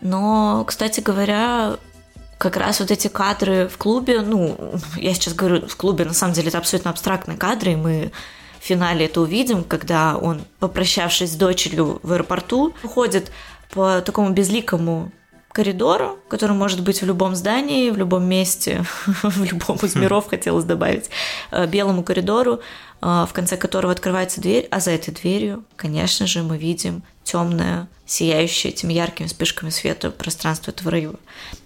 Но, 0.00 0.64
кстати 0.66 1.00
говоря, 1.00 1.76
как 2.38 2.56
раз 2.56 2.80
вот 2.80 2.90
эти 2.90 3.08
кадры 3.08 3.68
в 3.68 3.76
клубе, 3.76 4.22
ну, 4.22 4.74
я 4.96 5.12
сейчас 5.12 5.34
говорю 5.34 5.66
в 5.66 5.76
клубе, 5.76 6.04
на 6.04 6.14
самом 6.14 6.34
деле 6.34 6.48
это 6.48 6.58
абсолютно 6.58 6.90
абстрактные 6.90 7.36
кадры, 7.36 7.72
и 7.72 7.76
мы 7.76 8.12
в 8.60 8.64
финале 8.64 9.06
это 9.06 9.20
увидим, 9.20 9.64
когда 9.64 10.16
он, 10.16 10.42
попрощавшись 10.58 11.32
с 11.32 11.36
дочерью 11.36 12.00
в 12.02 12.12
аэропорту, 12.12 12.74
уходит 12.82 13.30
по 13.70 14.00
такому 14.00 14.30
безликому 14.30 15.12
коридору, 15.52 16.18
который 16.28 16.56
может 16.56 16.82
быть 16.82 17.02
в 17.02 17.06
любом 17.06 17.34
здании, 17.34 17.90
в 17.90 17.96
любом 17.96 18.24
месте, 18.24 18.84
в 19.06 19.44
любом 19.44 19.76
из 19.78 19.94
миров, 19.96 20.28
хотелось 20.28 20.64
добавить, 20.64 21.10
э, 21.50 21.66
белому 21.66 22.02
коридору, 22.02 22.60
э, 23.00 23.26
в 23.28 23.30
конце 23.32 23.56
которого 23.56 23.92
открывается 23.92 24.40
дверь, 24.40 24.68
а 24.70 24.80
за 24.80 24.92
этой 24.92 25.12
дверью, 25.12 25.64
конечно 25.76 26.26
же, 26.26 26.42
мы 26.42 26.58
видим 26.58 27.02
темное, 27.24 27.88
сияющее 28.06 28.72
этими 28.72 28.92
яркими 28.92 29.26
вспышками 29.26 29.70
света 29.70 30.10
пространство 30.10 30.70
этого 30.70 30.90
рыва. 30.90 31.16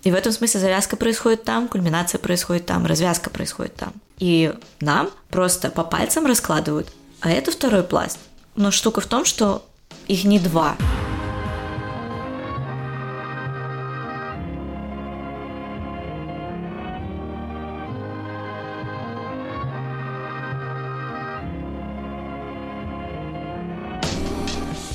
И 0.03 0.11
в 0.11 0.15
этом 0.15 0.33
смысле 0.33 0.61
завязка 0.61 0.97
происходит 0.97 1.45
там, 1.45 1.69
кульминация 1.69 2.19
происходит 2.19 2.67
там, 2.67 2.87
развязка 2.87 3.31
происходит 3.31 3.77
там. 3.77 3.93
И 4.19 4.53
нам 4.81 5.11
просто 5.31 5.71
по 5.71 5.85
пальцам 5.85 6.27
раскладывают, 6.27 6.93
а 7.21 7.31
это 7.31 7.53
второй 7.53 7.83
пласт. 7.83 8.19
Но 8.57 8.71
штука 8.71 9.01
в 9.01 9.07
том, 9.07 9.25
что 9.25 9.65
их 10.09 10.25
не 10.25 10.39
два. 10.39 10.77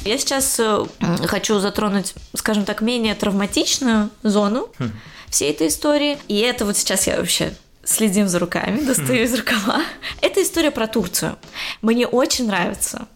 Я 0.07 0.17
сейчас 0.17 0.59
э, 0.59 0.85
хочу 1.25 1.59
затронуть, 1.59 2.13
скажем 2.33 2.65
так, 2.65 2.81
менее 2.81 3.15
травматичную 3.15 4.09
зону 4.23 4.69
хм. 4.79 4.91
всей 5.29 5.51
этой 5.51 5.67
истории. 5.67 6.17
И 6.27 6.39
это 6.39 6.65
вот 6.65 6.77
сейчас 6.77 7.07
я 7.07 7.17
вообще 7.17 7.53
следим 7.83 8.27
за 8.27 8.39
руками, 8.39 8.81
достаю 8.85 9.23
из 9.23 9.33
рукава. 9.33 9.81
Это 10.21 10.41
история 10.41 10.71
про 10.71 10.87
Турцию. 10.87 11.37
Мне 11.81 12.07
очень 12.07 12.47
нравится, 12.47 13.07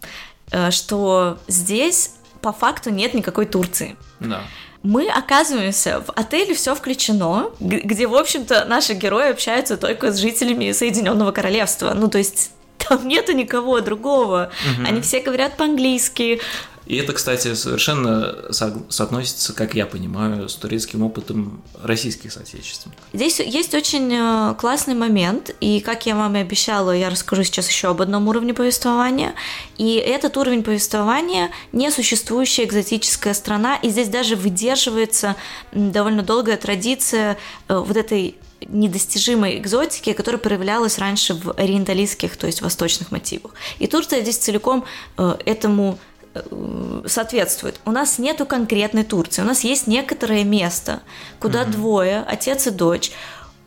э, 0.51 0.71
что 0.71 1.39
здесь 1.47 2.12
по 2.41 2.51
факту 2.51 2.89
нет 2.89 3.13
никакой 3.13 3.45
Турции. 3.45 3.95
Да 4.19 4.41
мы 4.84 5.08
оказываемся 5.10 6.01
в 6.01 6.12
отеле 6.15 6.56
все 6.56 6.73
включено, 6.73 7.51
где, 7.60 8.08
в 8.08 8.15
общем-то, 8.15 8.65
наши 8.65 8.93
герои 8.93 9.30
общаются 9.30 9.77
только 9.77 10.12
с 10.12 10.17
жителями 10.17 10.71
Соединенного 10.71 11.32
Королевства. 11.32 11.93
Ну, 11.93 12.08
то 12.10 12.17
есть 12.17 12.51
там 12.77 13.08
нету 13.08 13.32
никого 13.34 13.80
другого. 13.82 14.51
Угу. 14.77 14.88
Они 14.88 15.01
все 15.01 15.21
говорят 15.21 15.56
по-английски. 15.58 16.41
И 16.85 16.95
это, 16.97 17.13
кстати, 17.13 17.53
совершенно 17.53 18.51
соотносится, 18.51 19.53
как 19.53 19.75
я 19.75 19.85
понимаю, 19.85 20.49
с 20.49 20.55
турецким 20.55 21.03
опытом 21.03 21.61
российских 21.81 22.31
соотечественников. 22.31 23.03
Здесь 23.13 23.39
есть 23.39 23.73
очень 23.73 24.11
э, 24.13 24.55
классный 24.55 24.95
момент, 24.95 25.55
и, 25.61 25.79
как 25.79 26.05
я 26.05 26.15
вам 26.15 26.35
и 26.35 26.39
обещала, 26.39 26.91
я 26.91 27.09
расскажу 27.09 27.43
сейчас 27.43 27.69
еще 27.69 27.89
об 27.89 28.01
одном 28.01 28.27
уровне 28.27 28.53
повествования. 28.53 29.35
И 29.77 29.95
этот 29.95 30.37
уровень 30.37 30.63
повествования– 30.63 31.51
несуществующая 31.71 32.65
экзотическая 32.65 33.33
страна, 33.33 33.75
и 33.75 33.89
здесь 33.89 34.09
даже 34.09 34.35
выдерживается 34.35 35.35
довольно 35.71 36.23
долгая 36.23 36.57
традиция 36.57 37.37
э, 37.67 37.77
вот 37.77 37.95
этой 37.95 38.37
недостижимой 38.67 39.57
экзотики, 39.57 40.13
которая 40.13 40.39
проявлялась 40.39 40.97
раньше 40.99 41.33
в 41.33 41.51
ориенталистских, 41.57 42.37
то 42.37 42.47
есть 42.47 42.61
восточных 42.61 43.11
мотивах. 43.11 43.53
И 43.79 43.87
Турция 43.87 44.21
здесь 44.21 44.37
целиком 44.37 44.85
э, 45.17 45.35
этому 45.45 45.99
соответствует. 47.05 47.79
У 47.85 47.91
нас 47.91 48.17
нету 48.17 48.45
конкретной 48.45 49.03
Турции, 49.03 49.41
у 49.41 49.45
нас 49.45 49.63
есть 49.63 49.87
некоторое 49.87 50.43
место, 50.43 51.01
куда 51.39 51.63
mm-hmm. 51.63 51.71
двое, 51.71 52.25
отец 52.27 52.67
и 52.67 52.71
дочь, 52.71 53.11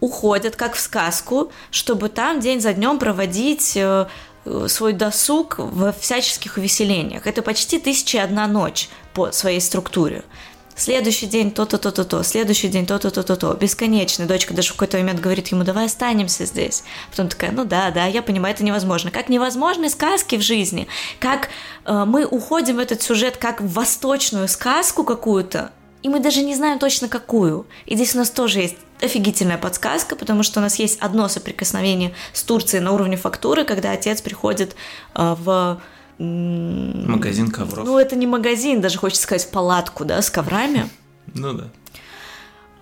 уходят 0.01 0.57
как 0.57 0.75
в 0.75 0.81
сказку, 0.81 1.51
чтобы 1.71 2.09
там 2.09 2.41
день 2.41 2.61
за 2.61 2.73
днем 2.73 2.99
проводить 2.99 3.77
э, 3.77 4.07
э, 4.45 4.67
свой 4.69 4.93
досуг 4.93 5.59
в 5.59 5.93
всяческих 5.99 6.57
увеселениях. 6.57 7.27
Это 7.27 7.43
почти 7.43 7.79
тысяча 7.79 8.23
одна 8.23 8.47
ночь 8.47 8.89
по 9.15 9.33
своей 9.33 9.61
структуре 9.61 10.25
следующий 10.77 11.27
день 11.27 11.51
то-то, 11.51 11.79
то-то, 11.79 12.05
то, 12.05 12.23
следующий 12.23 12.69
день 12.69 12.87
то-то, 12.87 13.11
то-то, 13.11 13.37
то, 13.37 13.55
бесконечно. 13.55 14.27
Дочка 14.27 14.55
даже 14.55 14.71
в 14.71 14.73
какой-то 14.73 14.99
момент 14.99 15.21
говорит 15.21 15.49
ему, 15.49 15.65
давай 15.65 15.87
останемся 15.87 16.47
здесь. 16.47 16.85
Потом 17.11 17.29
такая, 17.29 17.53
ну 17.53 17.65
да, 17.65 17.91
да, 17.91 18.07
я 18.07 18.23
понимаю, 18.23 18.55
это 18.55 18.65
невозможно. 18.65 19.11
Как 19.11 19.29
невозможны 19.29 19.89
сказки 19.89 20.37
в 20.37 20.43
жизни, 20.43 20.89
как 21.21 21.49
э, 21.85 22.05
мы 22.07 22.25
уходим 22.25 22.77
в 22.77 22.79
этот 22.79 23.03
сюжет 23.03 23.37
как 23.37 23.61
в 23.61 23.73
восточную 23.73 24.49
сказку 24.49 25.05
какую-то, 25.05 25.71
и 26.03 26.09
мы 26.09 26.21
даже 26.21 26.43
не 26.43 26.55
знаем 26.55 26.79
точно 26.79 27.09
какую. 27.09 27.67
И 27.87 27.95
здесь 27.95 28.15
у 28.15 28.19
нас 28.19 28.29
тоже 28.29 28.61
есть 28.61 28.77
офигительная 29.01 29.59
подсказка, 29.59 30.17
потому 30.17 30.43
что 30.43 30.61
у 30.61 30.63
нас 30.63 30.77
есть 30.77 30.99
одно 31.01 31.29
соприкосновение 31.29 32.15
с 32.33 32.43
Турцией 32.43 32.81
на 32.81 32.93
уровне 32.93 33.17
фактуры, 33.17 33.65
когда 33.65 33.93
отец 33.93 34.21
приходит 34.21 34.77
э, 35.15 35.35
в 35.39 35.81
Магазин 36.19 37.51
ковров. 37.51 37.87
Ну, 37.87 37.99
это 37.99 38.17
не 38.17 38.27
магазин, 38.27 38.81
даже 38.81 38.99
хочется 38.99 39.25
сказать, 39.25 39.51
палатку, 39.51 40.05
да, 40.05 40.23
с 40.23 40.31
коврами. 40.31 40.89
Ну 41.37 41.55
да. 41.55 41.65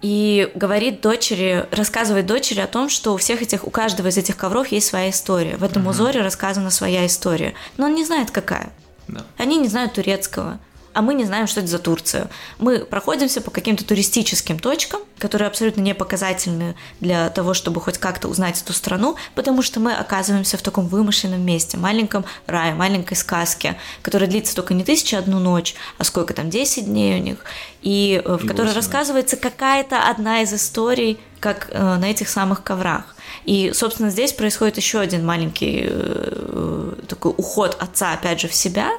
И 0.02 0.50
говорит 0.56 1.00
дочери, 1.00 1.64
рассказывает 1.70 2.26
дочери 2.26 2.60
о 2.60 2.66
том, 2.66 2.88
что 2.88 3.14
у 3.14 3.16
всех 3.16 3.40
этих, 3.40 3.64
у 3.64 3.70
каждого 3.70 4.08
из 4.08 4.18
этих 4.18 4.36
ковров 4.36 4.66
есть 4.66 4.88
своя 4.88 5.10
история. 5.10 5.56
В 5.56 5.62
этом 5.62 5.86
узоре 5.86 6.20
рассказана 6.20 6.70
своя 6.70 7.06
история. 7.06 7.54
Но 7.76 7.86
он 7.86 7.94
не 7.94 8.04
знает, 8.04 8.32
какая. 8.32 8.72
Да. 9.06 9.24
Они 9.38 9.58
не 9.58 9.68
знают 9.68 9.94
турецкого 9.94 10.58
а 10.94 11.02
мы 11.02 11.14
не 11.14 11.24
знаем, 11.24 11.46
что 11.46 11.60
это 11.60 11.68
за 11.68 11.78
Турция. 11.78 12.28
Мы 12.58 12.80
проходимся 12.80 13.40
по 13.40 13.50
каким-то 13.50 13.84
туристическим 13.84 14.58
точкам, 14.58 15.00
которые 15.18 15.48
абсолютно 15.48 15.80
не 15.80 15.94
показательны 15.94 16.74
для 17.00 17.30
того, 17.30 17.54
чтобы 17.54 17.80
хоть 17.80 17.98
как-то 17.98 18.28
узнать 18.28 18.60
эту 18.60 18.72
страну, 18.72 19.16
потому 19.34 19.62
что 19.62 19.80
мы 19.80 19.94
оказываемся 19.94 20.56
в 20.58 20.62
таком 20.62 20.86
вымышленном 20.86 21.40
месте, 21.40 21.76
маленьком 21.76 22.24
рае, 22.46 22.74
маленькой 22.74 23.14
сказке, 23.14 23.78
которая 24.02 24.28
длится 24.28 24.54
только 24.54 24.74
не 24.74 24.84
тысяча 24.84 25.18
одну 25.18 25.38
ночь, 25.38 25.74
а 25.98 26.04
сколько 26.04 26.34
там, 26.34 26.50
10 26.50 26.86
дней 26.86 27.20
у 27.20 27.22
них, 27.22 27.38
и, 27.80 28.22
э, 28.24 28.36
в 28.36 28.46
которой 28.46 28.68
8. 28.68 28.74
рассказывается 28.74 29.36
какая-то 29.36 30.08
одна 30.08 30.42
из 30.42 30.52
историй, 30.52 31.18
как 31.40 31.68
э, 31.70 31.96
на 31.96 32.10
этих 32.10 32.28
самых 32.28 32.62
коврах. 32.62 33.16
И, 33.44 33.72
собственно, 33.74 34.10
здесь 34.10 34.32
происходит 34.32 34.76
еще 34.76 35.00
один 35.00 35.26
маленький 35.26 35.86
э, 35.88 36.94
такой 37.08 37.34
уход 37.36 37.76
отца, 37.80 38.12
опять 38.12 38.40
же, 38.40 38.48
в 38.48 38.54
себя, 38.54 38.90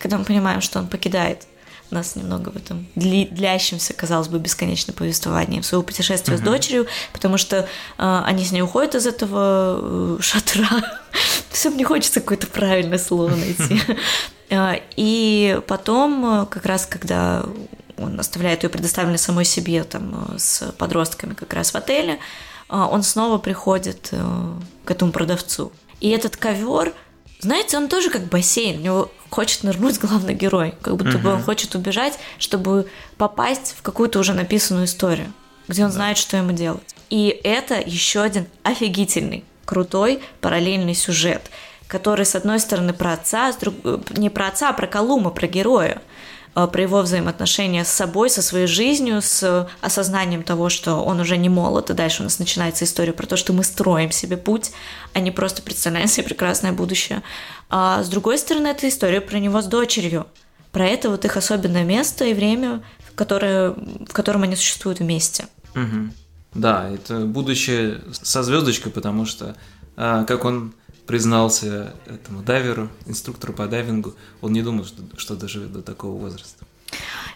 когда 0.00 0.18
мы 0.18 0.24
понимаем, 0.24 0.60
что 0.60 0.78
он 0.78 0.88
покидает 0.88 1.46
нас 1.90 2.16
немного 2.16 2.50
в 2.50 2.56
этом 2.56 2.86
длящемся, 2.94 3.92
казалось 3.94 4.28
бы, 4.28 4.38
бесконечно 4.38 4.92
повествовании 4.92 5.60
своего 5.60 5.82
путешествия 5.82 6.34
uh-huh. 6.34 6.38
с 6.38 6.42
дочерью, 6.42 6.86
потому 7.12 7.36
что 7.36 7.56
э, 7.98 8.22
они 8.24 8.44
с 8.44 8.52
ней 8.52 8.62
уходят 8.62 8.94
из 8.94 9.06
этого 9.06 10.16
э, 10.18 10.22
шатра. 10.22 10.68
Все 11.50 11.70
мне 11.70 11.84
хочется 11.84 12.20
какое-то 12.20 12.46
правильное 12.46 12.98
слово 12.98 13.34
найти. 13.34 13.80
Э, 14.50 14.80
и 14.96 15.60
потом, 15.68 16.42
э, 16.42 16.46
как 16.46 16.66
раз 16.66 16.84
когда 16.84 17.44
он 17.96 18.18
оставляет 18.18 18.64
ее 18.64 18.68
предоставленной 18.68 19.18
самой 19.18 19.44
себе 19.44 19.84
там 19.84 20.26
э, 20.34 20.38
с 20.38 20.72
подростками 20.72 21.34
как 21.34 21.52
раз 21.54 21.70
в 21.70 21.76
отеле, 21.76 22.18
он 22.68 23.02
снова 23.02 23.38
приходит 23.38 24.12
к 24.84 24.90
этому 24.90 25.10
продавцу. 25.10 25.72
И 26.00 26.10
этот 26.10 26.36
ковер 26.36 26.94
знаете, 27.40 27.76
он 27.76 27.88
тоже 27.88 28.10
как 28.10 28.24
бассейн, 28.24 28.78
у 28.78 28.82
него 28.82 29.10
хочет 29.30 29.62
нырнуть 29.62 29.98
главный 30.00 30.34
герой, 30.34 30.74
как 30.82 30.96
будто 30.96 31.16
угу. 31.16 31.18
бы 31.18 31.32
он 31.34 31.42
хочет 31.42 31.74
убежать, 31.74 32.18
чтобы 32.38 32.88
попасть 33.16 33.74
в 33.76 33.82
какую-то 33.82 34.18
уже 34.18 34.34
написанную 34.34 34.86
историю, 34.86 35.32
где 35.68 35.82
он 35.82 35.90
да. 35.90 35.94
знает, 35.94 36.18
что 36.18 36.36
ему 36.36 36.52
делать. 36.52 36.94
И 37.08 37.40
это 37.42 37.80
еще 37.80 38.20
один 38.20 38.46
офигительный, 38.62 39.44
крутой 39.64 40.22
параллельный 40.40 40.94
сюжет, 40.94 41.50
который, 41.86 42.24
с 42.24 42.34
одной 42.34 42.60
стороны, 42.60 42.92
про 42.92 43.14
отца, 43.14 43.52
с 43.52 43.56
друг... 43.56 43.74
не 44.10 44.30
про 44.30 44.48
отца, 44.48 44.70
а 44.70 44.72
про 44.72 44.86
Колума, 44.86 45.30
про 45.30 45.46
героя. 45.48 46.00
Э, 46.54 46.66
про 46.66 46.82
его 46.82 47.02
взаимоотношения 47.02 47.84
с 47.84 47.88
собой, 47.88 48.28
со 48.28 48.42
своей 48.42 48.66
жизнью, 48.66 49.22
с 49.22 49.68
осознанием 49.80 50.42
того, 50.42 50.68
что 50.68 50.96
он 50.96 51.20
уже 51.20 51.36
не 51.36 51.48
молод, 51.48 51.90
и 51.90 51.94
дальше 51.94 52.22
у 52.22 52.24
нас 52.24 52.38
начинается 52.38 52.84
история 52.84 53.12
про 53.12 53.26
то, 53.26 53.36
что 53.36 53.52
мы 53.52 53.62
строим 53.62 54.10
себе 54.10 54.36
путь, 54.36 54.72
а 55.12 55.20
не 55.20 55.30
просто 55.30 55.62
представляем 55.62 56.08
себе 56.08 56.26
прекрасное 56.26 56.72
будущее. 56.72 57.22
А 57.68 58.02
с 58.02 58.08
другой 58.08 58.38
стороны, 58.38 58.68
это 58.68 58.88
история 58.88 59.20
про 59.20 59.38
него 59.38 59.62
с 59.62 59.66
дочерью, 59.66 60.26
про 60.72 60.86
это 60.86 61.10
вот 61.10 61.24
их 61.24 61.36
особенное 61.36 61.84
место 61.84 62.24
и 62.24 62.34
время, 62.34 62.82
которое, 63.14 63.70
в 63.70 64.12
котором 64.12 64.42
они 64.42 64.56
существуют 64.56 65.00
вместе. 65.00 65.46
Угу. 65.74 66.10
Да, 66.54 66.88
это 66.88 67.26
будущее 67.26 68.00
со 68.10 68.42
звездочкой, 68.42 68.90
потому 68.90 69.24
что, 69.24 69.54
а, 69.96 70.24
как 70.24 70.44
он 70.44 70.74
признался 71.10 71.92
этому 72.06 72.40
дайверу, 72.42 72.88
инструктору 73.04 73.52
по 73.52 73.66
дайвингу, 73.66 74.14
он 74.40 74.52
не 74.52 74.62
думал, 74.62 74.84
что, 74.84 75.02
что 75.16 75.34
доживет 75.34 75.72
до 75.72 75.82
такого 75.82 76.16
возраста. 76.16 76.64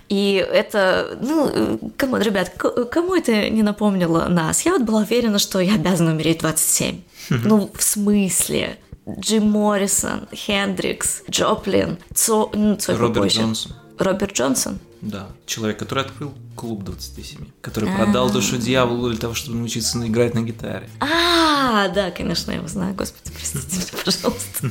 И 0.08 0.34
это, 0.34 1.18
ну, 1.20 1.92
кому, 1.96 2.18
ребят, 2.18 2.52
кому 2.92 3.16
это 3.16 3.50
не 3.50 3.64
напомнило 3.64 4.28
нас? 4.28 4.64
Я 4.64 4.74
вот 4.74 4.82
была 4.82 5.00
уверена, 5.00 5.40
что 5.40 5.58
я 5.58 5.74
обязана 5.74 6.12
умереть 6.12 6.38
27. 6.38 7.00
Ну, 7.30 7.68
в 7.74 7.82
смысле? 7.82 8.78
Джим 9.08 9.50
Моррисон, 9.50 10.28
Хендрикс, 10.32 11.24
Джоплин, 11.28 11.98
Цо... 12.14 12.52
Ну, 12.54 12.78
Роберт. 12.86 13.32
Джонсон. 13.32 13.72
Роберт 13.98 14.34
Джонсон? 14.34 14.78
Да, 15.04 15.28
человек, 15.44 15.78
который 15.78 16.04
открыл 16.04 16.32
клуб 16.56 16.82
27, 16.82 17.40
который 17.60 17.92
продал 17.94 18.30
душу 18.30 18.56
дьяволу 18.56 19.10
для 19.10 19.18
того, 19.18 19.34
чтобы 19.34 19.58
научиться 19.58 19.98
играть 20.06 20.32
на 20.32 20.40
гитаре. 20.40 20.88
А, 20.98 21.88
да, 21.88 22.10
конечно, 22.10 22.52
я 22.52 22.56
его 22.56 22.68
знаю, 22.68 22.94
господи, 22.94 23.30
простите 23.34 23.76
меня, 23.76 24.02
пожалуйста. 24.02 24.70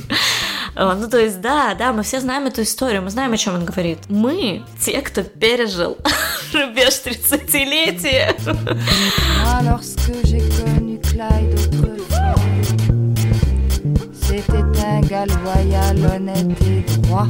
Ну, 0.74 1.08
то 1.08 1.18
есть, 1.18 1.40
да, 1.40 1.74
да, 1.74 1.92
мы 1.92 2.02
все 2.02 2.20
знаем 2.20 2.46
эту 2.46 2.62
историю, 2.62 3.02
мы 3.02 3.10
знаем, 3.10 3.32
о 3.32 3.36
чем 3.36 3.54
он 3.54 3.64
говорит. 3.64 3.98
Мы, 4.08 4.64
те, 4.80 5.00
кто 5.02 5.22
пережил 5.22 5.98
рубеж 6.52 7.00
30-летия. 7.04 8.34
C'était 14.20 14.82
un 14.82 15.00
gars 15.02 15.26
loyal, 15.44 15.96
honnête 16.06 16.60
et 16.62 16.84
droit. 17.02 17.28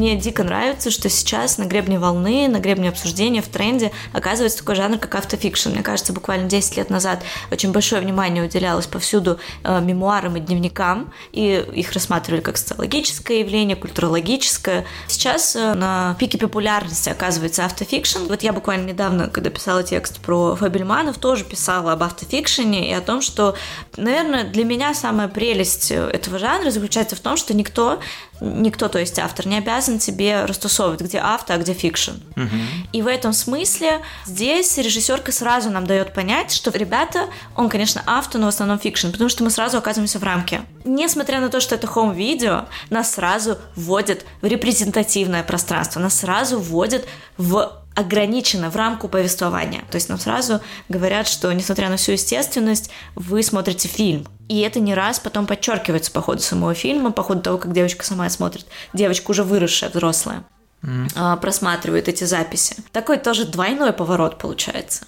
Мне 0.00 0.16
дико 0.16 0.44
нравится, 0.44 0.90
что 0.90 1.10
сейчас 1.10 1.58
на 1.58 1.64
гребне 1.64 1.98
волны, 1.98 2.48
на 2.48 2.58
гребне 2.58 2.88
обсуждения, 2.88 3.42
в 3.42 3.48
тренде 3.48 3.92
оказывается 4.14 4.58
такой 4.58 4.74
жанр, 4.74 4.96
как 4.96 5.14
автофикшн. 5.14 5.68
Мне 5.70 5.82
кажется, 5.82 6.14
буквально 6.14 6.48
10 6.48 6.78
лет 6.78 6.88
назад 6.88 7.22
очень 7.50 7.70
большое 7.70 8.00
внимание 8.00 8.42
уделялось 8.42 8.86
повсюду 8.86 9.38
э, 9.62 9.80
мемуарам 9.82 10.38
и 10.38 10.40
дневникам, 10.40 11.12
и 11.32 11.62
их 11.74 11.92
рассматривали 11.92 12.40
как 12.40 12.56
социологическое 12.56 13.40
явление, 13.40 13.76
культурологическое. 13.76 14.86
Сейчас 15.06 15.54
э, 15.54 15.74
на 15.74 16.16
пике 16.18 16.38
популярности 16.38 17.10
оказывается 17.10 17.66
автофикшн. 17.66 18.20
Вот 18.26 18.42
я 18.42 18.54
буквально 18.54 18.86
недавно, 18.86 19.28
когда 19.28 19.50
писала 19.50 19.82
текст 19.82 20.18
про 20.20 20.56
Фабельманов, 20.56 21.18
тоже 21.18 21.44
писала 21.44 21.92
об 21.92 22.02
автофикшене 22.02 22.88
и 22.88 22.94
о 22.94 23.02
том, 23.02 23.20
что, 23.20 23.54
наверное, 23.98 24.44
для 24.44 24.64
меня 24.64 24.94
самая 24.94 25.28
прелесть 25.28 25.90
этого 25.90 26.38
жанра 26.38 26.70
заключается 26.70 27.16
в 27.16 27.20
том, 27.20 27.36
что 27.36 27.52
никто 27.52 28.00
никто, 28.40 28.88
то 28.88 28.98
есть 28.98 29.18
автор, 29.18 29.46
не 29.46 29.58
обязан 29.58 29.98
тебе 29.98 30.44
растусовывать, 30.44 31.00
где 31.00 31.18
авто, 31.18 31.54
а 31.54 31.58
где 31.58 31.72
фикшн. 31.72 32.12
Угу. 32.36 32.56
И 32.92 33.02
в 33.02 33.06
этом 33.06 33.32
смысле 33.32 34.00
здесь 34.26 34.76
режиссерка 34.78 35.32
сразу 35.32 35.70
нам 35.70 35.86
дает 35.86 36.12
понять, 36.12 36.52
что, 36.52 36.70
ребята, 36.70 37.26
он, 37.56 37.68
конечно, 37.68 38.02
авто, 38.06 38.38
но 38.38 38.46
в 38.46 38.48
основном 38.48 38.78
фикшн, 38.78 39.10
потому 39.10 39.28
что 39.28 39.44
мы 39.44 39.50
сразу 39.50 39.78
оказываемся 39.78 40.18
в 40.18 40.22
рамке. 40.22 40.62
Несмотря 40.84 41.40
на 41.40 41.48
то, 41.48 41.60
что 41.60 41.74
это 41.74 41.86
home 41.86 42.18
video, 42.18 42.66
нас 42.88 43.14
сразу 43.14 43.58
вводят 43.76 44.24
в 44.40 44.46
репрезентативное 44.46 45.42
пространство, 45.42 46.00
нас 46.00 46.20
сразу 46.20 46.58
вводят 46.58 47.06
в 47.36 47.79
ограничено 47.94 48.70
в 48.70 48.76
рамку 48.76 49.08
повествования. 49.08 49.82
То 49.90 49.96
есть 49.96 50.08
нам 50.08 50.18
сразу 50.18 50.60
говорят, 50.88 51.26
что 51.26 51.52
несмотря 51.52 51.88
на 51.88 51.96
всю 51.96 52.12
естественность, 52.12 52.90
вы 53.14 53.42
смотрите 53.42 53.88
фильм. 53.88 54.26
И 54.48 54.60
это 54.60 54.80
не 54.80 54.94
раз 54.94 55.20
потом 55.20 55.46
подчеркивается 55.46 56.10
по 56.10 56.20
ходу 56.20 56.40
самого 56.40 56.74
фильма, 56.74 57.12
по 57.12 57.22
ходу 57.22 57.40
того, 57.40 57.58
как 57.58 57.72
девочка 57.72 58.04
сама 58.04 58.28
смотрит. 58.30 58.66
Девочка 58.92 59.30
уже 59.30 59.44
выросшая, 59.44 59.90
взрослая. 59.90 60.44
Mm. 60.82 61.38
просматривает 61.40 62.08
эти 62.08 62.24
записи. 62.24 62.74
Такой 62.90 63.18
тоже 63.18 63.44
двойной 63.44 63.92
поворот 63.92 64.38
получается. 64.38 65.04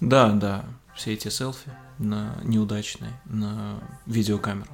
Да, 0.00 0.30
да. 0.30 0.64
Все 0.96 1.14
эти 1.14 1.28
селфи 1.28 1.70
на 1.98 2.36
неудачные, 2.42 3.12
на 3.24 3.78
видеокамеру. 4.06 4.70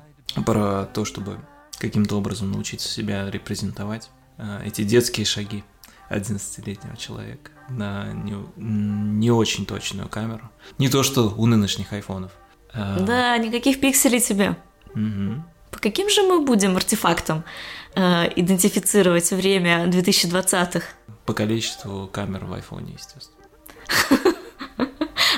Про 0.47 0.87
то, 0.87 1.05
чтобы 1.05 1.41
каким-то 1.79 2.17
образом 2.17 2.53
научиться 2.53 2.89
себя 2.89 3.31
репрезентовать. 3.31 4.11
А, 4.39 4.63
эти 4.65 4.83
детские 4.83 5.27
шаги 5.27 5.63
11-летнего 6.11 6.97
человека 6.97 7.51
на 7.69 8.13
не, 8.13 8.35
не 8.57 9.31
очень 9.31 9.65
точную 9.65 10.09
камеру. 10.09 10.51
Не 10.79 10.89
то, 10.89 11.03
что 11.03 11.33
у 11.37 11.47
нынешних 11.47 11.93
айфонов. 11.93 12.33
А... 12.73 12.99
Да, 13.01 13.39
никаких 13.39 13.81
пикселей 13.81 14.21
тебе. 14.21 14.57
Угу. 14.95 15.45
По 15.71 15.79
каким 15.79 16.11
же 16.11 16.23
мы 16.23 16.45
будем 16.45 16.77
артефактам 16.77 17.45
э, 17.95 18.29
идентифицировать 18.35 19.31
время 19.31 19.87
2020-х? 19.87 20.85
По 21.27 21.33
количеству 21.33 22.09
камер 22.09 22.45
в 22.45 22.53
айфоне, 22.53 22.95
естественно. 22.95 23.37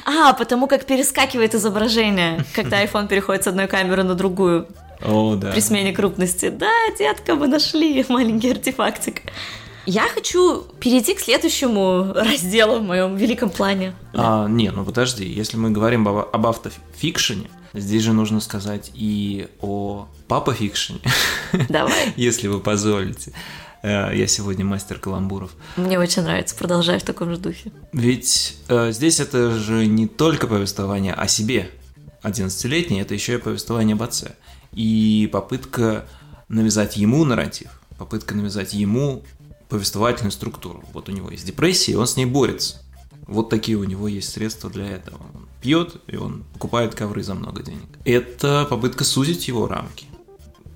А, 0.04 0.32
потому 0.32 0.66
как 0.66 0.84
перескакивает 0.84 1.54
изображение, 1.54 2.44
когда 2.54 2.82
iPhone 2.84 3.08
переходит 3.08 3.44
с 3.44 3.46
одной 3.46 3.66
камеры 3.66 4.02
на 4.02 4.14
другую. 4.14 4.68
О, 5.04 5.36
да. 5.36 5.52
При 5.52 5.60
смене 5.60 5.92
крупности. 5.92 6.48
Да, 6.48 6.70
детка, 6.98 7.34
мы 7.34 7.46
нашли 7.46 8.04
маленький 8.08 8.50
артефактик. 8.50 9.22
Я 9.86 10.08
хочу 10.08 10.62
перейти 10.80 11.14
к 11.14 11.20
следующему 11.20 12.12
разделу 12.14 12.78
в 12.78 12.82
моем 12.82 13.16
великом 13.16 13.50
плане. 13.50 13.94
А, 14.14 14.46
не, 14.48 14.70
ну 14.70 14.84
подожди, 14.84 15.26
если 15.26 15.56
мы 15.56 15.70
говорим 15.70 16.06
об, 16.06 16.28
об 16.32 16.46
автофикшене, 16.46 17.50
здесь 17.74 18.02
же 18.02 18.12
нужно 18.12 18.40
сказать 18.40 18.90
и 18.94 19.48
о 19.60 20.06
папа-фикшене. 20.28 21.00
Давай. 21.68 22.12
если 22.16 22.48
вы 22.48 22.60
позволите. 22.60 23.32
Э, 23.82 24.10
я 24.14 24.26
сегодня 24.26 24.64
мастер 24.64 24.98
каламбуров. 24.98 25.52
Мне 25.76 25.98
очень 25.98 26.22
нравится, 26.22 26.54
продолжай 26.54 26.98
в 26.98 27.02
таком 27.02 27.30
же 27.30 27.38
духе. 27.38 27.72
Ведь 27.92 28.56
э, 28.68 28.92
здесь 28.92 29.18
это 29.18 29.50
же 29.50 29.86
не 29.86 30.06
только 30.06 30.46
повествование 30.46 31.14
о 31.14 31.26
себе. 31.26 31.70
11-летний, 32.22 33.00
это 33.00 33.14
еще 33.14 33.34
и 33.34 33.38
повествование 33.38 33.94
об 33.94 34.02
отце. 34.02 34.36
И 34.72 35.28
попытка 35.32 36.06
навязать 36.48 36.96
ему 36.96 37.24
нарратив, 37.24 37.70
попытка 37.98 38.34
навязать 38.34 38.74
ему 38.74 39.24
повествовательную 39.72 40.32
структуру. 40.32 40.84
Вот 40.92 41.08
у 41.08 41.12
него 41.12 41.30
есть 41.30 41.46
депрессия, 41.46 41.92
и 41.92 41.94
он 41.96 42.06
с 42.06 42.16
ней 42.16 42.26
борется. 42.26 42.82
Вот 43.26 43.48
такие 43.48 43.78
у 43.78 43.84
него 43.84 44.06
есть 44.06 44.30
средства 44.30 44.68
для 44.68 44.86
этого. 44.86 45.16
Он 45.34 45.48
пьет, 45.62 45.96
и 46.06 46.16
он 46.16 46.44
покупает 46.52 46.94
ковры 46.94 47.22
за 47.22 47.34
много 47.34 47.62
денег. 47.62 47.88
Это 48.04 48.66
попытка 48.68 49.04
сузить 49.04 49.48
его 49.48 49.66
рамки. 49.66 50.06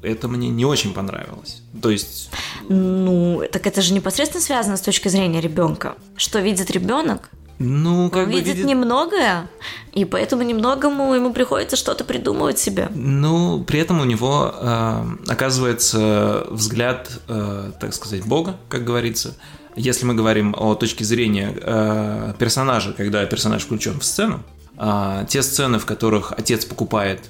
Это 0.01 0.29
мне 0.29 0.49
не 0.49 0.65
очень 0.65 0.95
понравилось. 0.95 1.63
То 1.83 1.91
есть... 1.91 2.31
Ну, 2.69 3.43
так 3.53 3.67
это 3.67 3.83
же 3.83 3.93
непосредственно 3.93 4.43
связано 4.43 4.77
с 4.79 4.81
точки 4.81 5.09
зрения 5.09 5.43
ребенка. 5.43 5.97
Что 6.17 6.39
видит 6.39 6.71
ребенок, 6.71 7.31
ну, 7.59 8.11
как 8.11 8.25
Он 8.25 8.31
бы 8.31 8.39
видит, 8.39 8.57
видит 8.57 8.67
немногое, 8.67 9.49
и 9.93 10.05
поэтому 10.05 10.43
немногому 10.43 11.15
ему 11.15 11.33
приходится 11.33 11.77
что-то 11.77 12.05
придумывать 12.05 12.59
себе. 12.59 12.89
Ну, 12.95 13.65
при 13.65 13.81
этом 13.81 14.01
у 14.01 14.05
него 14.05 14.55
э, 14.55 15.05
оказывается 15.29 16.47
взгляд, 16.51 17.11
э, 17.29 17.73
так 17.81 17.95
сказать, 17.95 18.25
Бога, 18.25 18.57
как 18.69 18.85
говорится. 18.85 19.37
Если 19.75 20.05
мы 20.07 20.15
говорим 20.15 20.55
о 20.59 20.75
точке 20.75 21.05
зрения 21.05 21.55
э, 21.55 22.35
персонажа, 22.39 22.93
когда 22.93 23.25
персонаж 23.25 23.63
включен 23.63 24.01
в 24.01 24.05
сцену, 24.05 24.43
э, 24.79 25.25
те 25.29 25.43
сцены, 25.43 25.79
в 25.79 25.87
которых 25.87 26.33
отец 26.33 26.65
покупает 26.67 27.21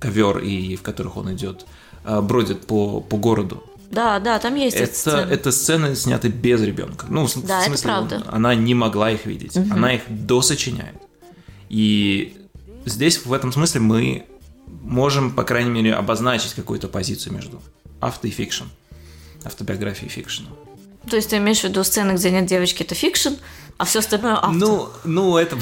ковер 0.00 0.38
и 0.38 0.76
в 0.76 0.82
которых 0.82 1.16
он 1.16 1.32
идет, 1.32 1.66
э, 2.04 2.20
бродит 2.20 2.66
по, 2.66 3.00
по 3.00 3.16
городу 3.16 3.62
да, 3.90 4.18
да, 4.18 4.38
там 4.38 4.54
есть 4.54 4.76
это, 4.76 4.94
сцены. 4.94 5.30
Это 5.32 5.52
сцены 5.52 5.96
сняты 5.96 6.28
без 6.28 6.60
ребенка. 6.62 7.06
Ну, 7.08 7.26
в, 7.26 7.46
да, 7.46 7.60
в 7.60 7.64
смысле, 7.64 7.74
это 7.74 7.82
правда. 7.82 8.22
она 8.28 8.54
не 8.54 8.74
могла 8.74 9.10
их 9.10 9.26
видеть. 9.26 9.56
Угу. 9.56 9.72
Она 9.72 9.94
их 9.94 10.02
досочиняет. 10.08 10.96
И 11.68 12.36
здесь 12.84 13.24
в 13.24 13.32
этом 13.32 13.52
смысле 13.52 13.80
мы 13.80 14.26
можем, 14.82 15.32
по 15.32 15.44
крайней 15.44 15.70
мере, 15.70 15.94
обозначить 15.94 16.54
какую-то 16.54 16.88
позицию 16.88 17.34
между 17.34 17.62
авто 18.00 18.26
и 18.26 18.30
фикшн. 18.30 18.64
Автобиографией 19.44 20.08
и 20.08 20.10
фикшеном. 20.10 20.52
То 21.08 21.16
есть 21.16 21.30
ты 21.30 21.36
имеешь 21.36 21.60
в 21.60 21.64
виду 21.64 21.84
сцены, 21.84 22.12
где 22.12 22.30
нет 22.30 22.46
девочки, 22.46 22.82
это 22.82 22.96
фикшн, 22.96 23.34
а 23.78 23.84
все 23.84 24.00
остальное 24.00 24.34
авто? 24.34 24.50
Ну, 24.52 24.88
ну 25.04 25.36
это, 25.36 25.56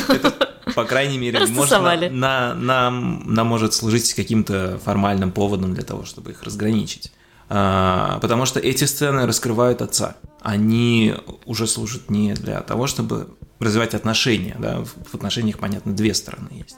по 0.74 0.84
крайней 0.84 1.18
мере, 1.18 1.44
может, 1.46 1.80
на, 1.80 1.96
на, 2.10 2.54
нам, 2.54 3.22
нам 3.26 3.46
может 3.48 3.74
служить 3.74 4.14
каким-то 4.14 4.78
формальным 4.84 5.32
поводом 5.32 5.74
для 5.74 5.82
того, 5.82 6.04
чтобы 6.04 6.30
их 6.30 6.42
разграничить. 6.44 7.12
А, 7.48 8.18
потому 8.20 8.46
что 8.46 8.60
эти 8.60 8.84
сцены 8.84 9.26
раскрывают 9.26 9.82
отца. 9.82 10.16
Они 10.42 11.14
уже 11.44 11.66
служат 11.66 12.10
не 12.10 12.34
для 12.34 12.60
того, 12.60 12.86
чтобы 12.86 13.28
развивать 13.58 13.94
отношения, 13.94 14.56
да, 14.58 14.84
в 14.84 15.14
отношениях, 15.14 15.58
понятно, 15.58 15.94
две 15.94 16.14
стороны 16.14 16.48
есть, 16.52 16.76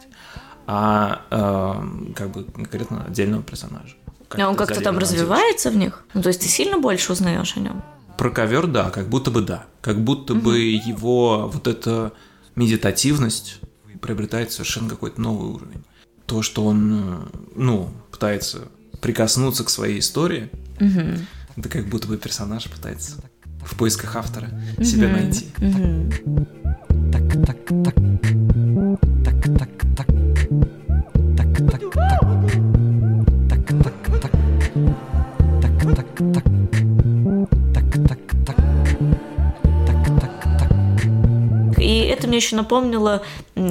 а 0.66 1.22
э, 1.30 2.12
как 2.14 2.30
бы 2.30 2.44
конкретно 2.44 3.04
отдельного 3.04 3.42
персонажа. 3.42 3.96
Как 4.28 4.40
а 4.40 4.48
он 4.48 4.56
как-то 4.56 4.80
там 4.80 4.98
развивается 4.98 5.70
в 5.70 5.76
них? 5.76 6.04
Ну, 6.14 6.22
то 6.22 6.28
есть 6.28 6.40
ты 6.40 6.48
сильно 6.48 6.78
больше 6.78 7.12
узнаешь 7.12 7.56
о 7.56 7.60
нем? 7.60 7.82
Про 8.18 8.30
ковер, 8.30 8.66
да, 8.66 8.90
как 8.90 9.08
будто 9.08 9.30
бы 9.30 9.40
да. 9.40 9.64
Как 9.80 10.00
будто 10.00 10.34
угу. 10.34 10.42
бы 10.42 10.58
его 10.58 11.48
вот 11.48 11.66
эта 11.66 12.12
медитативность 12.54 13.60
приобретает 14.02 14.52
совершенно 14.52 14.90
какой-то 14.90 15.20
новый 15.20 15.50
уровень. 15.50 15.82
То, 16.26 16.42
что 16.42 16.64
он, 16.64 17.30
ну, 17.54 17.90
пытается 18.10 18.68
прикоснуться 19.00 19.64
к 19.64 19.70
своей 19.70 20.00
истории, 20.00 20.50
угу. 20.80 21.00
это 21.56 21.68
как 21.68 21.88
будто 21.88 22.08
бы 22.08 22.16
персонаж 22.16 22.68
пытается 22.68 23.16
в 23.64 23.76
поисках 23.76 24.16
автора 24.16 24.48
угу. 24.76 24.84
себя 24.84 25.08
найти. 25.08 25.48
Угу. 25.58 26.46
Так, 27.12 27.22
так, 27.46 27.56
так, 27.84 27.94
так, 27.94 27.94
так, 29.24 29.58
так. 29.58 29.58
Так, 29.58 29.58
так, 29.58 29.70
так, 29.96 30.08
так, 30.08 30.08
так, 31.36 31.58
так, 35.60 35.94
так, 35.94 35.94
так, 35.94 36.34
так. 36.34 36.47
Мне 42.26 42.36
еще 42.38 42.56
напомнило, 42.56 43.22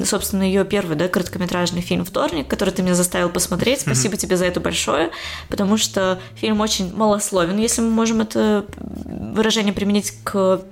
собственно, 0.04 0.42
ее 0.42 0.64
первый, 0.64 0.96
да, 0.96 1.08
короткометражный 1.08 1.80
фильм 1.80 2.04
«Вторник», 2.04 2.48
который 2.48 2.70
ты 2.70 2.82
меня 2.82 2.94
заставил 2.94 3.30
посмотреть. 3.30 3.80
Спасибо 3.80 4.16
тебе 4.16 4.36
за 4.36 4.46
это 4.46 4.60
большое, 4.60 5.10
потому 5.48 5.76
что 5.76 6.20
фильм 6.34 6.60
очень 6.60 6.94
малословен, 6.94 7.58
если 7.58 7.80
мы 7.80 7.90
можем 7.90 8.20
это 8.20 8.64
выражение 8.78 9.72
применить 9.72 10.12
к 10.24 10.62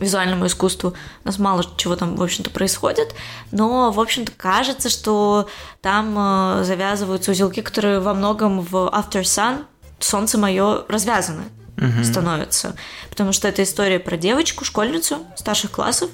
визуальному 0.00 0.46
искусству. 0.46 0.94
У 1.24 1.26
нас 1.26 1.38
мало 1.38 1.64
чего 1.76 1.96
там, 1.96 2.16
в 2.16 2.22
общем-то, 2.22 2.50
происходит, 2.50 3.14
но, 3.52 3.90
в 3.92 4.00
общем-то, 4.00 4.32
кажется, 4.36 4.88
что 4.88 5.48
там 5.80 6.14
э, 6.18 6.64
завязываются 6.64 7.30
узелки, 7.30 7.62
которые 7.62 8.00
во 8.00 8.14
многом 8.14 8.60
в 8.60 8.74
After 8.92 9.22
Sun 9.22 9.64
солнце 10.00 10.38
мое 10.38 10.84
развязаны 10.88 11.44
угу. 11.76 12.04
становятся. 12.04 12.74
Потому 13.10 13.32
что 13.32 13.48
это 13.48 13.62
история 13.62 13.98
про 13.98 14.16
девочку, 14.16 14.64
школьницу 14.64 15.18
старших 15.36 15.70
классов, 15.70 16.10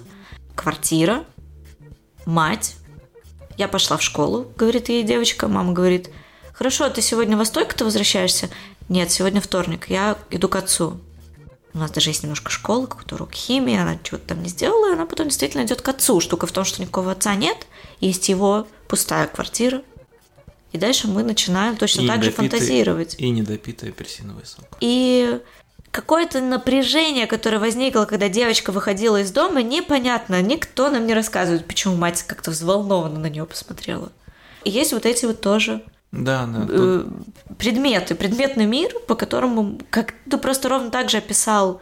квартира, 0.61 1.24
мать. 2.26 2.76
Я 3.56 3.66
пошла 3.66 3.96
в 3.96 4.02
школу, 4.02 4.52
говорит 4.56 4.90
ей 4.90 5.02
девочка. 5.02 5.48
Мама 5.48 5.72
говорит, 5.72 6.11
хорошо, 6.52 6.90
ты 6.90 7.00
сегодня 7.00 7.36
во 7.36 7.46
стойку-то 7.46 7.86
возвращаешься? 7.86 8.50
Нет, 8.90 9.11
сегодня 9.11 9.40
вторник, 9.40 9.86
я 9.88 10.18
иду 10.30 10.48
к 10.48 10.56
отцу. 10.56 11.00
У 11.72 11.78
нас 11.78 11.90
даже 11.90 12.11
есть 12.11 12.24
немножко 12.24 12.50
школы, 12.50 12.88
какой-то 12.88 13.14
урок 13.14 13.32
химии, 13.32 13.78
она 13.78 13.96
чего-то 14.02 14.26
там 14.26 14.42
не 14.42 14.50
сделала, 14.50 14.90
и 14.90 14.92
она 14.92 15.06
потом 15.06 15.28
действительно 15.28 15.62
идет 15.64 15.80
к 15.80 15.88
отцу. 15.88 16.20
Штука 16.20 16.46
в 16.46 16.52
том, 16.52 16.64
что 16.64 16.82
никакого 16.82 17.12
отца 17.12 17.34
нет, 17.36 17.66
есть 18.00 18.28
его 18.28 18.66
пустая 18.86 19.28
квартира, 19.28 19.82
и 20.72 20.78
дальше 20.78 21.08
мы 21.08 21.22
начинаем 21.22 21.76
точно 21.76 22.02
и 22.02 22.06
так 22.06 22.22
же 22.22 22.32
фантазировать. 22.32 23.14
И 23.18 23.30
недопитый 23.30 23.90
апельсиновый 23.90 24.44
сок. 24.44 24.66
И 24.80 25.40
какое-то 25.91 26.41
напряжение, 26.41 27.26
которое 27.26 27.59
возникло, 27.59 28.05
когда 28.05 28.28
девочка 28.28 28.72
выходила 28.72 29.20
из 29.20 29.32
дома, 29.32 29.62
непонятно. 29.62 30.41
Никто 30.43 30.91
нам 30.91 31.07
не 31.07 31.14
рассказывает, 31.14 31.66
почему 31.66 31.97
мать 31.97 32.22
как-то 32.22 32.51
взволнованно 32.51 33.18
на 33.18 33.26
нее 33.26 33.47
посмотрела. 33.47 34.12
И 34.64 34.70
есть 34.70 34.93
вот 34.93 35.07
эти 35.07 35.24
вот 35.24 35.41
тоже 35.41 35.82
да, 36.12 36.47
да, 36.47 36.66
э, 36.68 37.05
предметы, 37.59 38.14
предметный 38.14 38.66
мир, 38.66 38.93
по 39.07 39.14
которому, 39.14 39.78
как 39.91 40.14
ты 40.28 40.38
просто 40.38 40.68
ровно 40.68 40.91
так 40.91 41.09
же 41.09 41.18
описал 41.18 41.80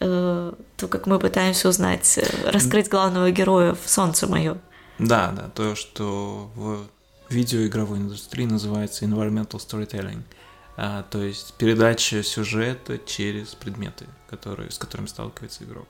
э, 0.00 0.52
то, 0.76 0.88
как 0.88 1.06
мы 1.06 1.18
пытаемся 1.18 1.68
узнать, 1.68 2.18
э, 2.18 2.50
раскрыть 2.50 2.88
главного 2.88 3.30
героя 3.30 3.74
в 3.74 3.88
«Солнце 3.90 4.28
мое». 4.28 4.58
Да, 4.98 5.32
да, 5.36 5.50
то, 5.54 5.74
что 5.74 6.50
в 6.54 6.86
видеоигровой 7.30 7.98
индустрии 7.98 8.46
называется 8.46 9.04
environmental 9.04 9.58
storytelling, 9.58 10.22
а, 10.76 11.02
то 11.04 11.22
есть 11.22 11.54
передача 11.54 12.22
сюжета 12.22 12.98
через 12.98 13.54
предметы, 13.54 14.06
которые, 14.28 14.70
с 14.70 14.78
которыми 14.78 15.06
сталкивается 15.06 15.64
игрок. 15.64 15.88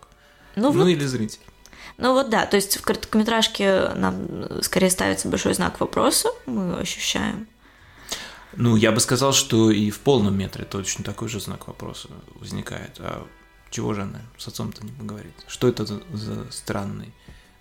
Ну, 0.56 0.72
ну 0.72 0.80
вот, 0.80 0.88
или 0.88 1.04
зритель. 1.04 1.40
Ну 1.96 2.12
вот 2.12 2.30
да, 2.30 2.46
то 2.46 2.56
есть 2.56 2.76
в 2.76 2.82
короткометражке 2.82 3.90
нам 3.94 4.62
скорее 4.62 4.90
ставится 4.90 5.28
большой 5.28 5.54
знак 5.54 5.80
вопроса, 5.80 6.30
мы 6.46 6.78
ощущаем. 6.78 7.46
Ну, 8.56 8.76
я 8.76 8.92
бы 8.92 9.00
сказал, 9.00 9.32
что 9.32 9.70
и 9.70 9.90
в 9.90 10.00
полном 10.00 10.38
метре 10.38 10.64
точно 10.64 11.04
такой 11.04 11.28
же 11.28 11.40
знак 11.40 11.66
вопроса 11.66 12.08
возникает. 12.36 12.96
А 13.00 13.26
чего 13.70 13.94
же 13.94 14.02
она 14.02 14.20
с 14.38 14.46
отцом-то 14.46 14.84
не 14.84 14.92
поговорит? 14.92 15.34
Что 15.48 15.66
это 15.66 15.84
за, 15.84 16.00
за 16.12 16.50
странный 16.52 17.12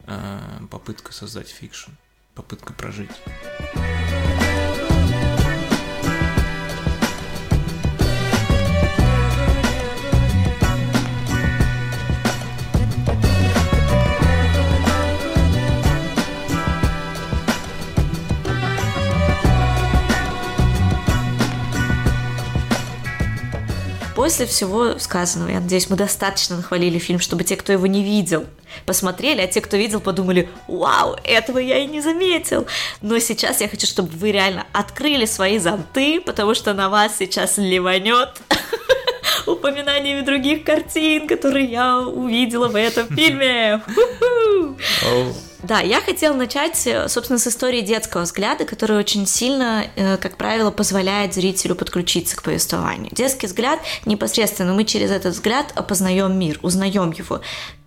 э, 0.06 0.40
попытка 0.70 1.12
создать 1.12 1.50
фикшн? 1.50 1.92
попытка 2.36 2.74
прожить. 2.74 3.12
После 24.24 24.46
всего 24.46 25.00
сказанного, 25.00 25.50
я 25.50 25.60
надеюсь, 25.60 25.90
мы 25.90 25.98
достаточно 25.98 26.56
нахвалили 26.56 26.98
фильм, 26.98 27.20
чтобы 27.20 27.44
те, 27.44 27.58
кто 27.58 27.74
его 27.74 27.88
не 27.88 28.02
видел, 28.02 28.46
посмотрели, 28.86 29.42
а 29.42 29.48
те, 29.48 29.60
кто 29.60 29.76
видел, 29.76 30.00
подумали, 30.00 30.48
вау, 30.70 31.18
этого 31.26 31.58
я 31.58 31.80
и 31.80 31.88
не 31.88 32.00
заметил. 32.00 32.66
Но 33.02 33.20
сейчас 33.20 33.60
я 33.60 33.68
хочу, 33.68 33.86
чтобы 33.86 34.08
вы 34.16 34.32
реально 34.32 34.66
открыли 34.72 35.26
свои 35.26 35.60
зонты, 35.60 36.22
потому 36.22 36.54
что 36.54 36.74
на 36.74 36.88
вас 36.88 37.18
сейчас 37.18 37.58
ливанет 37.58 38.30
упоминаниями 39.46 40.22
других 40.22 40.64
картин, 40.64 41.28
которые 41.28 41.66
я 41.66 42.00
увидела 42.00 42.70
в 42.70 42.78
этом 42.78 43.14
фильме. 43.14 43.84
Да, 45.64 45.80
я 45.80 46.02
хотела 46.02 46.36
начать, 46.36 46.86
э, 46.86 47.08
собственно, 47.08 47.40
с 47.40 47.48
истории 47.48 47.80
детского 47.80 48.24
взгляда, 48.24 48.66
который 48.66 48.98
очень 48.98 49.26
сильно, 49.26 49.86
э, 49.96 50.18
как 50.18 50.36
правило, 50.36 50.72
позволяет 50.72 51.34
зрителю 51.34 51.76
подключиться 51.76 52.36
к 52.36 52.44
повествованию. 52.44 53.10
Детский 53.14 53.48
взгляд 53.48 53.80
непосредственно 54.06 54.74
мы 54.74 54.84
через 54.84 55.10
этот 55.10 55.34
взгляд 55.34 55.72
опознаем 55.76 56.38
мир, 56.38 56.60
узнаем 56.62 57.12
его. 57.12 57.40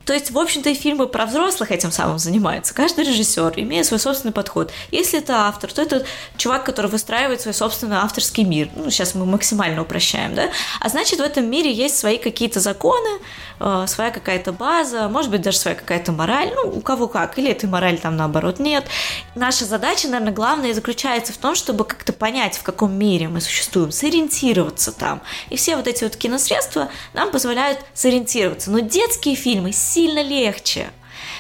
То 0.06 0.14
есть, 0.14 0.30
в 0.30 0.38
общем-то, 0.38 0.70
и 0.70 0.74
фильмы 0.74 1.08
про 1.08 1.26
взрослых 1.26 1.72
этим 1.72 1.90
самым 1.90 2.18
занимаются. 2.18 2.72
Каждый 2.72 3.04
режиссер 3.04 3.54
имеет 3.56 3.86
свой 3.86 3.98
собственный 3.98 4.32
подход. 4.32 4.70
Если 4.92 5.18
это 5.18 5.48
автор, 5.48 5.72
то 5.72 5.82
это 5.82 6.06
чувак, 6.36 6.64
который 6.64 6.88
выстраивает 6.88 7.40
свой 7.40 7.52
собственный 7.52 7.96
авторский 7.96 8.44
мир. 8.44 8.68
Ну, 8.76 8.88
сейчас 8.88 9.16
мы 9.16 9.26
максимально 9.26 9.82
упрощаем, 9.82 10.36
да? 10.36 10.50
А 10.80 10.88
значит, 10.88 11.18
в 11.18 11.22
этом 11.22 11.50
мире 11.50 11.72
есть 11.72 11.98
свои 11.98 12.18
какие-то 12.18 12.60
законы, 12.60 13.18
э, 13.60 13.84
своя 13.88 14.10
какая-то 14.10 14.52
база, 14.52 15.08
может 15.08 15.30
быть, 15.30 15.42
даже 15.42 15.58
своя 15.58 15.76
какая-то 15.76 16.12
мораль, 16.12 16.52
ну, 16.54 16.70
у 16.70 16.80
кого 16.80 17.08
как, 17.08 17.38
или 17.38 17.50
этой 17.50 17.68
морали 17.68 17.96
там 17.96 18.16
наоборот 18.16 18.58
нет. 18.58 18.86
Наша 19.34 19.64
задача, 19.64 20.08
наверное, 20.08 20.32
главная 20.32 20.74
заключается 20.74 21.32
в 21.32 21.38
том, 21.38 21.54
чтобы 21.54 21.84
как-то 21.84 22.12
понять, 22.12 22.56
в 22.56 22.62
каком 22.62 22.92
мире 22.94 23.28
мы 23.28 23.40
существуем, 23.40 23.92
сориентироваться 23.92 24.92
там. 24.92 25.22
И 25.50 25.56
все 25.56 25.76
вот 25.76 25.86
эти 25.86 26.04
вот 26.04 26.16
киносредства 26.16 26.88
нам 27.14 27.30
позволяют 27.30 27.80
сориентироваться. 27.94 28.70
Но 28.70 28.80
детские 28.80 29.34
фильмы 29.34 29.72
сильно 29.72 30.22
легче. 30.22 30.90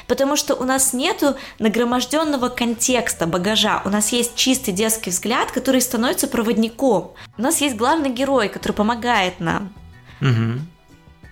Потому 0.06 0.36
что 0.36 0.54
у 0.54 0.64
нас 0.64 0.92
нету 0.92 1.36
нагроможденного 1.58 2.48
контекста, 2.48 3.26
багажа. 3.26 3.82
У 3.84 3.88
нас 3.88 4.12
есть 4.12 4.36
чистый 4.36 4.72
детский 4.72 5.10
взгляд, 5.10 5.50
который 5.50 5.80
становится 5.80 6.28
проводником. 6.28 7.12
У 7.36 7.42
нас 7.42 7.60
есть 7.60 7.76
главный 7.76 8.10
герой, 8.10 8.48
который 8.48 8.72
помогает 8.72 9.40
нам. 9.40 9.72
Угу. 10.20 10.60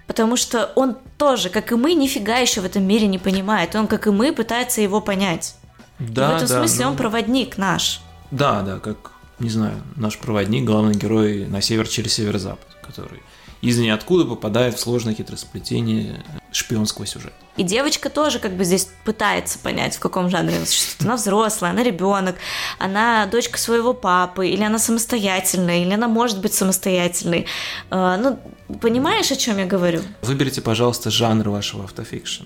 Потому 0.07 0.37
что 0.37 0.71
он 0.75 0.97
тоже, 1.17 1.49
как 1.49 1.73
и 1.73 1.77
мы, 1.77 1.95
нифига 1.95 2.37
еще 2.37 2.61
в 2.61 2.65
этом 2.65 2.85
мире 2.85 3.07
не 3.07 3.19
понимает. 3.19 3.75
Он, 3.75 3.87
как 3.87 4.07
и 4.07 4.11
мы, 4.11 4.33
пытается 4.33 4.81
его 4.81 5.01
понять. 5.01 5.57
Да, 5.99 6.31
и 6.31 6.33
в 6.33 6.37
этом 6.37 6.49
да, 6.49 6.59
смысле 6.59 6.85
ну... 6.85 6.91
он 6.91 6.97
проводник 6.97 7.57
наш. 7.57 8.01
Да, 8.31 8.63
да, 8.63 8.79
как, 8.79 9.13
не 9.39 9.49
знаю, 9.49 9.83
наш 9.97 10.19
проводник, 10.19 10.65
главный 10.65 10.95
герой 10.95 11.47
на 11.47 11.63
север 11.63 11.89
через 11.89 12.15
северо-запад, 12.15 12.67
который 12.83 13.23
из 13.65 13.79
ниоткуда 13.79 14.27
попадает 14.27 14.75
в 14.75 14.81
сложное 14.81 15.15
хитросплетение 15.15 16.23
шпионского 16.53 17.07
сюжета. 17.07 17.35
И 17.57 17.63
девочка 17.63 18.11
тоже 18.11 18.39
как 18.39 18.53
бы 18.53 18.65
здесь 18.65 18.89
пытается 19.05 19.59
понять, 19.59 19.97
в 19.97 20.01
каком 20.01 20.29
жанре 20.29 20.57
она 20.57 20.67
существует. 20.67 21.03
Она 21.09 21.17
взрослая, 21.17 21.71
она 21.71 21.83
ребенок, 21.83 22.37
она 22.79 23.27
дочка 23.27 23.59
своего 23.59 23.95
папы, 23.95 24.49
или 24.49 24.63
она 24.63 24.79
самостоятельная, 24.79 25.83
или 25.83 25.95
она 25.95 26.09
может 26.09 26.41
быть 26.41 26.53
самостоятельной. 26.53 27.47
А, 27.91 28.19
ну, 28.19 28.39
понимаешь, 28.81 29.31
о 29.31 29.37
чем 29.37 29.59
я 29.59 29.67
говорю? 29.67 30.01
Выберите, 30.23 30.61
пожалуйста, 30.61 31.11
жанр 31.11 31.49
вашего 31.49 31.85
автофикшн. 31.85 32.45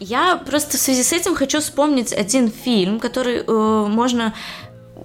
Я 0.00 0.36
просто 0.36 0.76
в 0.76 0.80
связи 0.80 1.02
с 1.02 1.12
этим 1.12 1.34
хочу 1.34 1.60
вспомнить 1.60 2.12
один 2.12 2.50
фильм, 2.50 3.00
который 3.00 3.44
э, 3.46 3.86
можно 3.88 4.34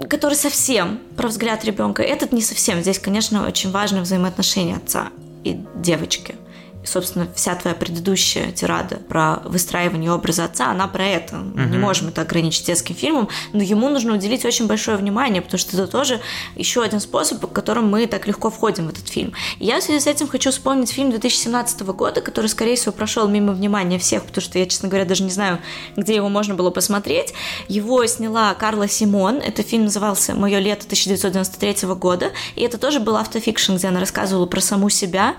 который 0.10 0.36
совсем 0.36 0.99
про 1.16 1.28
взгляд 1.28 1.64
ребенка. 1.66 2.01
Этот 2.01 2.32
не 2.32 2.41
совсем. 2.41 2.82
Здесь, 2.82 2.97
конечно, 2.97 3.47
очень 3.47 3.70
важно 3.72 4.01
взаимоотношения 4.01 4.78
отца 4.78 5.10
и 5.43 5.60
девочки. 5.76 6.36
И, 6.84 6.88
собственно, 6.88 7.28
вся 7.36 7.56
твоя 7.56 7.76
предыдущая 7.76 8.52
тирада 8.52 8.98
про 8.98 9.42
выстраивание 9.46 10.12
образа 10.12 10.46
отца, 10.46 10.70
она 10.70 10.88
про 10.88 11.06
это. 11.06 11.36
Uh-huh. 11.36 11.70
не 11.70 11.78
можем 11.78 12.10
это 12.10 12.22
ограничить 12.22 12.66
детским 12.68 12.96
фильмом, 12.96 13.30
но 13.54 13.64
ему 13.64 13.90
нужно 13.90 14.14
уделить 14.14 14.46
очень 14.46 14.68
большое 14.68 14.98
внимание, 14.98 15.42
потому 15.42 15.58
что 15.60 15.76
это 15.78 15.88
тоже 15.88 16.20
еще 16.56 16.84
один 16.84 17.00
способ, 17.00 17.40
по 17.40 17.48
которому 17.48 17.88
мы 17.88 18.08
так 18.08 18.28
легко 18.28 18.50
входим 18.50 18.88
в 18.88 18.90
этот 18.90 19.08
фильм. 19.08 19.34
И 19.60 19.66
я 19.66 19.80
в 19.80 19.84
связи 19.84 20.00
с 20.00 20.08
этим 20.08 20.28
хочу 20.28 20.52
вспомнить 20.52 20.92
фильм 20.92 21.10
2017 21.10 21.82
года, 21.82 22.22
который, 22.22 22.48
скорее 22.48 22.76
всего, 22.76 22.92
прошел 22.92 23.28
мимо 23.28 23.54
внимания 23.54 23.98
всех, 23.98 24.24
потому 24.24 24.44
что 24.44 24.60
я, 24.60 24.66
честно 24.66 24.90
говоря, 24.90 25.06
даже 25.06 25.24
не 25.24 25.32
знаю, 25.32 25.60
где 25.96 26.16
его 26.16 26.30
можно 26.30 26.56
было 26.56 26.70
посмотреть. 26.70 27.34
Его 27.68 28.06
сняла 28.06 28.54
Карла 28.54 28.88
Симон. 28.88 29.38
Это 29.38 29.64
фильм 29.64 29.86
назывался 29.86 30.36
«Мое 30.36 30.60
лето» 30.60 30.86
1993 30.86 31.88
года. 31.96 32.32
И 32.56 32.62
это 32.62 32.78
тоже 32.78 33.00
был 33.00 33.16
автофикшн, 33.16 33.76
где 33.76 33.88
она 33.88 34.00
рассказывала 34.00 34.46
про 34.46 34.62
саму 34.62 34.90
себя. 34.90 35.36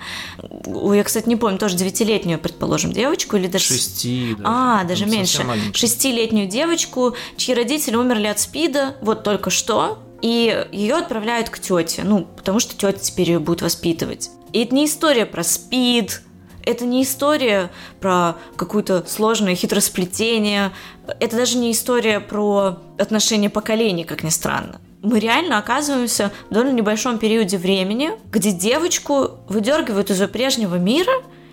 Я, 0.66 1.04
кстати, 1.04 1.28
не 1.28 1.33
не 1.34 1.40
помню, 1.40 1.58
тоже 1.58 1.76
девятилетнюю, 1.76 2.38
предположим, 2.38 2.92
девочку 2.92 3.36
или 3.36 3.46
даже... 3.46 3.74
Шести, 3.74 4.30
даже. 4.30 4.42
А, 4.44 4.84
даже 4.84 5.06
меньше. 5.06 5.44
Шестилетнюю 5.72 6.48
девочку, 6.48 7.14
чьи 7.36 7.54
родители 7.54 7.96
умерли 7.96 8.28
от 8.28 8.38
СПИДа 8.38 8.96
вот 9.02 9.24
только 9.24 9.50
что, 9.50 9.98
и 10.22 10.66
ее 10.72 10.94
отправляют 10.94 11.50
к 11.50 11.58
тете, 11.58 12.02
ну, 12.04 12.26
потому 12.36 12.60
что 12.60 12.74
тетя 12.74 12.98
теперь 12.98 13.30
ее 13.30 13.38
будет 13.40 13.62
воспитывать. 13.62 14.30
И 14.52 14.62
это 14.62 14.74
не 14.74 14.86
история 14.86 15.26
про 15.26 15.42
СПИД, 15.42 16.22
это 16.64 16.86
не 16.86 17.02
история 17.02 17.70
про 18.00 18.36
какое-то 18.56 19.04
сложное 19.06 19.54
хитросплетение, 19.54 20.72
это 21.20 21.36
даже 21.36 21.58
не 21.58 21.72
история 21.72 22.20
про 22.20 22.78
отношения 22.96 23.50
поколений, 23.50 24.04
как 24.04 24.22
ни 24.22 24.30
странно. 24.30 24.80
Мы 25.04 25.18
реально 25.18 25.58
оказываемся 25.58 26.32
в 26.48 26.54
довольно 26.54 26.74
небольшом 26.74 27.18
периоде 27.18 27.58
времени, 27.58 28.12
где 28.32 28.52
девочку 28.52 29.32
выдергивают 29.48 30.10
из 30.10 30.18
ее 30.18 30.28
прежнего 30.28 30.76
мира, 30.76 31.12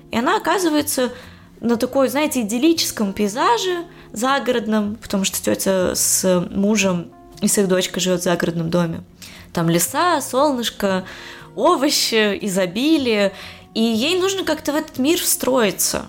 и 0.09 0.17
она 0.17 0.37
оказывается 0.37 1.11
на 1.59 1.75
такой, 1.75 2.07
знаете, 2.07 2.41
идиллическом 2.41 3.11
пейзаже 3.11 3.83
загородном, 4.13 4.95
потому 4.95 5.25
что 5.25 5.43
тетя 5.43 5.95
с 5.95 6.47
мужем 6.49 7.11
и 7.41 7.49
с 7.49 7.57
их 7.57 7.67
дочкой 7.67 8.01
живет 8.01 8.21
в 8.21 8.23
загородном 8.23 8.69
доме. 8.69 9.03
Там 9.51 9.69
леса, 9.69 10.21
солнышко, 10.21 11.03
овощи, 11.53 12.39
изобилие, 12.41 13.33
и 13.73 13.81
ей 13.81 14.17
нужно 14.17 14.45
как-то 14.45 14.71
в 14.71 14.75
этот 14.75 14.97
мир 14.97 15.19
встроиться. 15.19 16.05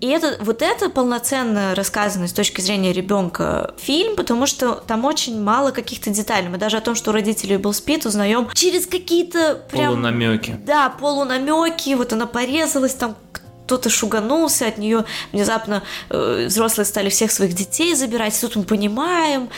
И 0.00 0.06
это, 0.06 0.36
вот 0.40 0.62
это 0.62 0.90
полноценно 0.90 1.74
рассказанный 1.74 2.28
с 2.28 2.32
точки 2.32 2.60
зрения 2.60 2.92
ребенка 2.92 3.74
фильм, 3.78 4.14
потому 4.14 4.46
что 4.46 4.74
там 4.74 5.04
очень 5.04 5.42
мало 5.42 5.72
каких-то 5.72 6.10
деталей. 6.10 6.48
Мы 6.48 6.58
даже 6.58 6.76
о 6.76 6.80
том, 6.80 6.94
что 6.94 7.10
у 7.10 7.12
родителей 7.12 7.56
был 7.56 7.72
спит, 7.72 8.06
узнаем 8.06 8.48
через 8.54 8.86
какие-то 8.86 9.60
прям... 9.70 9.94
Полунамеки. 9.94 10.60
Да, 10.64 10.90
полунамеки. 10.90 11.94
Вот 11.94 12.12
она 12.12 12.26
порезалась, 12.26 12.94
там 12.94 13.16
кто-то 13.32 13.90
шуганулся 13.90 14.66
от 14.66 14.78
нее, 14.78 15.04
внезапно 15.32 15.82
э, 16.10 16.46
взрослые 16.46 16.86
стали 16.86 17.10
всех 17.10 17.30
своих 17.30 17.52
детей 17.52 17.94
забирать, 17.94 18.40
тут 18.40 18.56
мы 18.56 18.62
понимаем, 18.62 19.50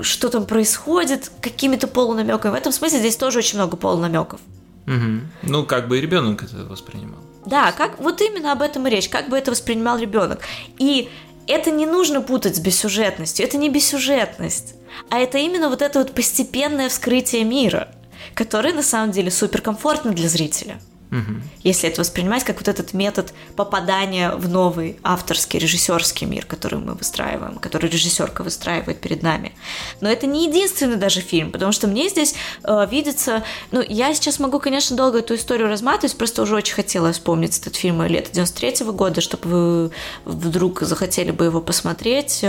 что 0.00 0.30
там 0.30 0.46
происходит, 0.46 1.30
какими-то 1.40 1.86
полунамеками. 1.86 2.52
В 2.52 2.56
этом 2.56 2.72
смысле 2.72 2.98
здесь 2.98 3.16
тоже 3.16 3.38
очень 3.38 3.58
много 3.58 3.76
полунамеков. 3.76 4.40
Угу. 4.86 5.20
Ну, 5.42 5.64
как 5.64 5.86
бы 5.86 5.98
и 5.98 6.00
ребенок 6.00 6.42
это 6.42 6.64
воспринимал. 6.64 7.20
Да, 7.46 7.72
как 7.72 8.00
вот 8.00 8.20
именно 8.20 8.52
об 8.52 8.60
этом 8.60 8.86
и 8.86 8.90
речь, 8.90 9.08
как 9.08 9.28
бы 9.28 9.38
это 9.38 9.52
воспринимал 9.52 9.98
ребенок. 9.98 10.42
И 10.78 11.08
это 11.46 11.70
не 11.70 11.86
нужно 11.86 12.20
путать 12.20 12.56
с 12.56 12.60
бессюжетностью, 12.60 13.46
это 13.46 13.56
не 13.56 13.70
бессюжетность, 13.70 14.74
а 15.10 15.18
это 15.18 15.38
именно 15.38 15.68
вот 15.68 15.80
это 15.80 16.00
вот 16.00 16.12
постепенное 16.12 16.88
вскрытие 16.88 17.44
мира, 17.44 17.88
которое 18.34 18.74
на 18.74 18.82
самом 18.82 19.12
деле 19.12 19.30
суперкомфортно 19.30 20.12
для 20.12 20.28
зрителя. 20.28 20.80
Угу. 21.10 21.40
Если 21.62 21.88
это 21.88 22.00
воспринимать 22.00 22.44
как 22.44 22.56
вот 22.56 22.68
этот 22.68 22.92
метод 22.92 23.32
попадания 23.54 24.32
в 24.32 24.48
новый 24.48 24.98
авторский, 25.04 25.58
режиссерский 25.58 26.26
мир, 26.26 26.44
который 26.46 26.78
мы 26.78 26.94
выстраиваем, 26.94 27.58
который 27.58 27.88
режиссерка 27.88 28.42
выстраивает 28.42 29.00
перед 29.00 29.22
нами. 29.22 29.52
Но 30.00 30.08
это 30.08 30.26
не 30.26 30.46
единственный 30.48 30.96
даже 30.96 31.20
фильм, 31.20 31.52
потому 31.52 31.72
что 31.72 31.86
мне 31.86 32.08
здесь 32.08 32.34
э, 32.64 32.86
видится... 32.90 33.44
Ну, 33.70 33.82
я 33.86 34.12
сейчас 34.14 34.40
могу, 34.40 34.58
конечно, 34.58 34.96
долго 34.96 35.20
эту 35.20 35.36
историю 35.36 35.68
разматывать, 35.68 36.16
просто 36.16 36.42
уже 36.42 36.56
очень 36.56 36.74
хотела 36.74 37.12
вспомнить 37.12 37.58
этот 37.58 37.76
фильм 37.76 38.02
лета 38.02 38.30
93 38.32 38.70
-го 38.70 38.92
года, 38.92 39.20
чтобы 39.20 39.48
вы 39.48 39.90
вдруг 40.24 40.80
захотели 40.80 41.30
бы 41.30 41.44
его 41.44 41.60
посмотреть. 41.60 42.44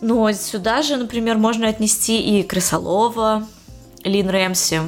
Но 0.00 0.30
сюда 0.32 0.82
же, 0.82 0.96
например, 0.96 1.36
можно 1.38 1.68
отнести 1.68 2.20
и 2.20 2.42
Крысолова, 2.42 3.46
Лин 4.04 4.28
Рэмси, 4.28 4.80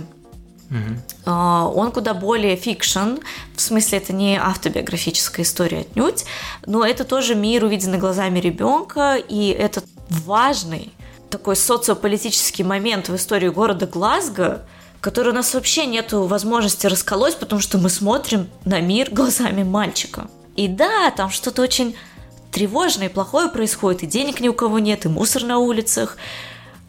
Угу. 0.71 1.31
Он 1.31 1.93
куда 1.93 2.13
более 2.13 2.57
фикшн, 2.57 3.17
в 3.55 3.61
смысле 3.61 3.99
это 3.99 4.13
не 4.13 4.39
автобиографическая 4.39 5.45
история 5.45 5.81
отнюдь, 5.81 6.25
но 6.67 6.85
это 6.85 7.05
тоже 7.05 7.35
мир, 7.35 7.65
увиденный 7.65 7.99
глазами 7.99 8.39
ребенка, 8.39 9.17
и 9.17 9.49
это 9.49 9.83
важный 10.11 10.93
такой 11.31 11.57
социополитический 11.57 12.65
момент 12.65 13.09
в 13.09 13.17
истории 13.17 13.49
города 13.49 13.87
Глазго, 13.87 14.67
который 15.01 15.33
у 15.33 15.35
нас 15.35 15.55
вообще 15.55 15.87
нет 15.87 16.13
возможности 16.13 16.87
расколоть, 16.87 17.39
потому 17.39 17.63
что 17.63 17.79
мы 17.79 17.89
смотрим 17.89 18.49
на 18.65 18.81
мир 18.81 19.09
глазами 19.11 19.63
мальчика. 19.63 20.29
И 20.57 20.69
да, 20.69 21.11
там 21.13 21.31
что-то 21.31 21.63
очень 21.63 21.97
тревожное 22.51 23.09
и 23.09 23.13
плохое 23.13 23.49
происходит, 23.49 24.03
и 24.03 24.07
денег 24.07 24.41
ни 24.41 24.49
у 24.49 24.55
кого 24.55 24.79
нет, 24.79 25.07
и 25.07 25.09
мусор 25.09 25.45
на 25.45 25.59
улицах, 25.59 26.17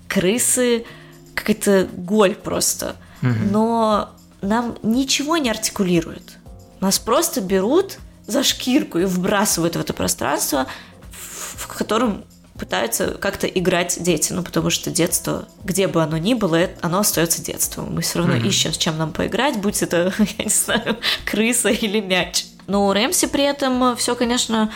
крысы, 0.09 0.85
какая-то 1.33 1.87
голь 1.95 2.35
просто– 2.35 2.97
но 3.21 4.09
нам 4.41 4.77
ничего 4.83 5.37
не 5.37 5.49
артикулируют. 5.49 6.37
Нас 6.79 6.99
просто 6.99 7.41
берут 7.41 7.97
за 8.25 8.43
шкирку 8.43 8.99
и 8.99 9.05
вбрасывают 9.05 9.75
в 9.75 9.79
это 9.79 9.93
пространство, 9.93 10.67
в 11.11 11.67
котором 11.67 12.23
пытаются 12.59 13.11
как-то 13.13 13.47
играть 13.47 14.01
дети, 14.03 14.33
ну 14.33 14.43
потому 14.43 14.69
что 14.69 14.91
детство, 14.91 15.47
где 15.63 15.87
бы 15.87 16.03
оно 16.03 16.17
ни 16.17 16.33
было, 16.33 16.69
оно 16.81 16.99
остается 16.99 17.41
детством. 17.41 17.95
Мы 17.95 18.01
все 18.01 18.19
равно 18.19 18.35
mm-hmm. 18.35 18.47
ищем, 18.47 18.73
с 18.73 18.77
чем 18.77 18.97
нам 18.97 19.11
поиграть, 19.13 19.57
будь 19.57 19.81
это, 19.81 20.13
я 20.37 20.43
не 20.43 20.49
знаю, 20.49 20.97
крыса 21.25 21.69
или 21.69 22.01
мяч. 22.01 22.45
Но 22.67 22.87
у 22.87 22.93
Рэмси 22.93 23.27
при 23.27 23.45
этом 23.45 23.95
все, 23.95 24.15
конечно, 24.15 24.71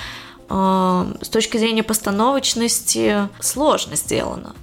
э, 0.49 1.13
с 1.21 1.29
точки 1.29 1.57
зрения 1.57 1.83
постановочности 1.83 3.27
сложно 3.39 3.95
сделано. 3.95 4.55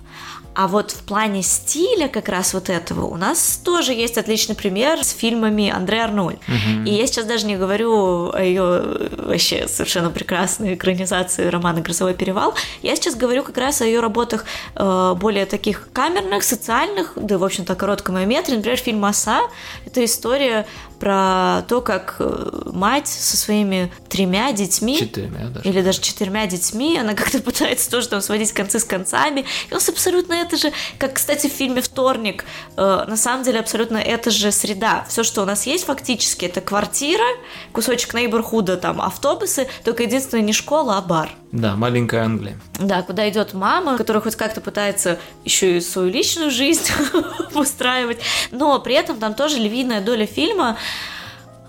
А 0.54 0.66
вот 0.66 0.90
в 0.90 1.04
плане 1.04 1.42
стиля 1.42 2.08
как 2.08 2.28
раз 2.28 2.54
вот 2.54 2.70
этого 2.70 3.04
у 3.04 3.16
нас 3.16 3.60
тоже 3.64 3.92
есть 3.92 4.18
отличный 4.18 4.54
пример 4.54 5.04
с 5.04 5.10
фильмами 5.10 5.70
Андре 5.70 6.02
Арноль. 6.02 6.38
Угу. 6.48 6.86
И 6.86 6.90
я 6.90 7.06
сейчас 7.06 7.24
даже 7.24 7.46
не 7.46 7.56
говорю 7.56 8.30
о 8.32 8.42
ее 8.42 9.08
вообще 9.16 9.68
совершенно 9.68 10.10
прекрасной 10.10 10.74
экранизации 10.74 11.46
романа 11.46 11.80
«Грозовой 11.80 12.14
перевал». 12.14 12.54
Я 12.82 12.96
сейчас 12.96 13.14
говорю 13.14 13.44
как 13.44 13.58
раз 13.58 13.80
о 13.80 13.86
ее 13.86 14.00
работах 14.00 14.44
э, 14.74 15.14
более 15.16 15.46
таких 15.46 15.88
камерных, 15.92 16.42
социальных, 16.42 17.12
да, 17.16 17.38
в 17.38 17.44
общем-то, 17.44 17.74
короткометражных. 17.74 18.58
Например, 18.58 18.76
фильм 18.76 19.04
«Оса»— 19.04 19.42
это 19.86 20.04
история 20.04 20.66
про 21.00 21.62
то, 21.66 21.80
как 21.80 22.16
э, 22.18 22.70
мать 22.72 23.08
со 23.08 23.36
своими 23.36 23.90
тремя 24.08 24.52
детьми, 24.52 24.98
четырьмя 24.98 25.48
даже. 25.48 25.68
или 25.68 25.80
даже 25.80 26.00
четырьмя 26.00 26.46
детьми, 26.46 26.98
она 26.98 27.14
как-то 27.14 27.38
пытается 27.42 27.90
тоже 27.90 28.08
там 28.08 28.20
сводить 28.20 28.52
концы 28.52 28.78
с 28.78 28.84
концами. 28.84 29.40
И 29.40 29.72
у 29.72 29.74
нас 29.74 29.88
абсолютно 29.88 30.34
это 30.34 30.58
же, 30.58 30.72
как, 30.98 31.14
кстати, 31.14 31.48
в 31.48 31.52
фильме 31.52 31.80
«Вторник», 31.80 32.44
э, 32.76 33.04
на 33.08 33.16
самом 33.16 33.44
деле 33.44 33.60
абсолютно 33.60 33.96
это 33.96 34.30
же 34.30 34.52
среда. 34.52 35.06
Все, 35.08 35.24
что 35.24 35.42
у 35.42 35.46
нас 35.46 35.66
есть 35.66 35.86
фактически, 35.86 36.44
это 36.44 36.60
квартира, 36.60 37.24
кусочек 37.72 38.12
нейборхуда, 38.12 38.76
там 38.76 39.00
автобусы, 39.00 39.68
только 39.84 40.02
единственное 40.02 40.44
не 40.44 40.52
школа, 40.52 40.98
а 40.98 41.00
бар. 41.00 41.30
Да, 41.52 41.74
маленькая 41.74 42.24
Англия. 42.24 42.60
Да, 42.78 43.02
куда 43.02 43.28
идет 43.28 43.54
мама, 43.54 43.96
которая 43.96 44.22
хоть 44.22 44.36
как-то 44.36 44.60
пытается 44.60 45.18
еще 45.44 45.78
и 45.78 45.80
свою 45.80 46.08
личную 46.08 46.50
жизнь 46.50 46.88
устраивать, 47.54 48.18
но 48.52 48.78
при 48.78 48.94
этом 48.94 49.18
там 49.18 49.34
тоже 49.34 49.56
львиная 49.58 50.00
доля 50.00 50.26
фильма 50.26 50.76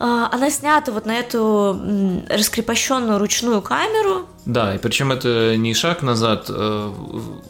она 0.03 0.49
снята 0.49 0.91
вот 0.91 1.05
на 1.05 1.19
эту 1.19 1.79
раскрепощенную 2.27 3.19
ручную 3.19 3.61
камеру. 3.61 4.27
Да, 4.45 4.73
и 4.73 4.79
причем 4.79 5.11
это 5.11 5.55
не 5.55 5.75
шаг 5.75 6.01
назад 6.01 6.45
э, 6.49 6.53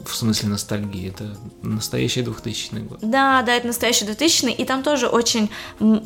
в 0.04 0.14
смысле 0.14 0.50
ностальгии, 0.50 1.08
это 1.08 1.34
настоящий 1.62 2.20
2000 2.20 2.74
год. 2.80 2.98
Да, 3.00 3.40
да, 3.40 3.54
это 3.54 3.68
настоящий 3.68 4.04
2000 4.04 4.50
и 4.50 4.64
там 4.66 4.82
тоже 4.82 5.06
очень, 5.06 5.50
ну 5.78 6.02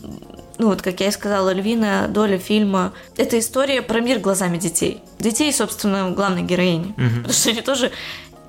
вот 0.59 0.83
как 0.83 1.01
я 1.01 1.09
и 1.09 1.11
сказала, 1.11 1.53
львиная 1.53 2.07
доля 2.07 2.39
фильма– 2.39 2.93
это 3.17 3.41
история 3.41 3.83
про 3.83 3.99
мир 4.01 4.21
глазами 4.21 4.59
детей. 4.59 5.01
Детей, 5.19 5.53
собственно, 5.53 6.12
главной 6.12 6.43
героини. 6.43 6.95
Угу. 6.97 7.17
Потому 7.17 7.33
что 7.33 7.51
они 7.51 7.61
тоже 7.62 7.91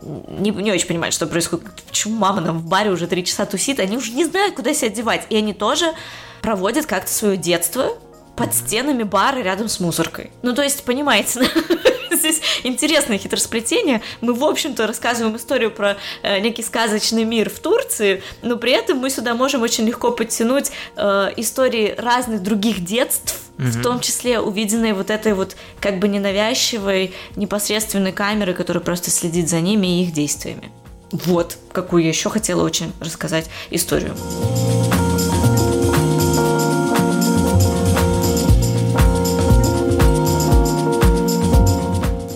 не, 0.03 0.51
не 0.51 0.71
очень 0.71 0.87
понимают, 0.87 1.15
что 1.15 1.25
происходит. 1.25 1.65
Почему 1.87 2.15
мама 2.17 2.41
нам 2.41 2.59
в 2.59 2.67
баре 2.67 2.91
уже 2.91 3.07
три 3.07 3.25
часа 3.25 3.47
тусит, 3.47 3.79
они 3.79 3.97
уже 3.97 4.11
не 4.11 4.25
знают, 4.25 4.55
куда 4.55 4.71
себя 4.75 4.91
одевать. 4.91 5.25
И 5.31 5.35
они 5.35 5.53
тоже 5.53 5.93
проводят 6.47 6.85
как-то 6.85 7.11
свое 7.11 7.35
детство 7.35 7.97
под 8.37 8.53
стенами 8.53 9.03
бара 9.03 9.39
рядом 9.41 9.67
с 9.67 9.81
мусоркой. 9.81 10.31
Ну, 10.43 10.55
то 10.55 10.61
есть, 10.61 10.85
понимаете, 10.85 11.41
здесь 12.11 12.41
интересное 12.63 13.17
хитросплетение. 13.17 14.01
Мы, 14.21 14.33
в 14.33 14.41
общем-то, 14.45 14.87
рассказываем 14.87 15.35
историю 15.35 15.71
про 15.71 15.97
э, 16.23 16.39
некий 16.39 16.63
сказочный 16.63 17.25
мир 17.25 17.49
в 17.49 17.59
Турции, 17.59 18.23
но 18.43 18.55
при 18.55 18.71
этом 18.71 18.99
мы 18.99 19.09
сюда 19.09 19.35
можем 19.35 19.61
очень 19.61 19.85
легко 19.85 20.11
подтянуть 20.11 20.71
э, 20.95 21.33
истории 21.35 21.93
разных 21.97 22.41
других 22.41 22.85
детств, 22.85 23.41
угу. 23.59 23.67
в 23.67 23.81
том 23.83 23.99
числе 23.99 24.39
увиденные 24.39 24.93
вот 24.93 25.09
этой 25.09 25.33
вот 25.33 25.57
как 25.81 25.99
бы 25.99 26.07
ненавязчивой, 26.07 27.13
непосредственной 27.35 28.13
камеры, 28.13 28.53
которая 28.53 28.81
просто 28.81 29.11
следит 29.11 29.49
за 29.49 29.59
ними 29.59 29.99
и 29.99 30.03
их 30.05 30.13
действиями. 30.13 30.71
Вот 31.11 31.57
какую 31.73 32.03
я 32.03 32.09
еще 32.09 32.29
хотела 32.29 32.63
очень 32.63 32.93
рассказать 33.01 33.49
историю. 33.69 34.15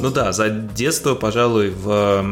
Ну 0.02 0.10
да, 0.10 0.32
за 0.32 0.50
детство, 0.50 1.14
пожалуй, 1.14 1.70
в 1.70 2.26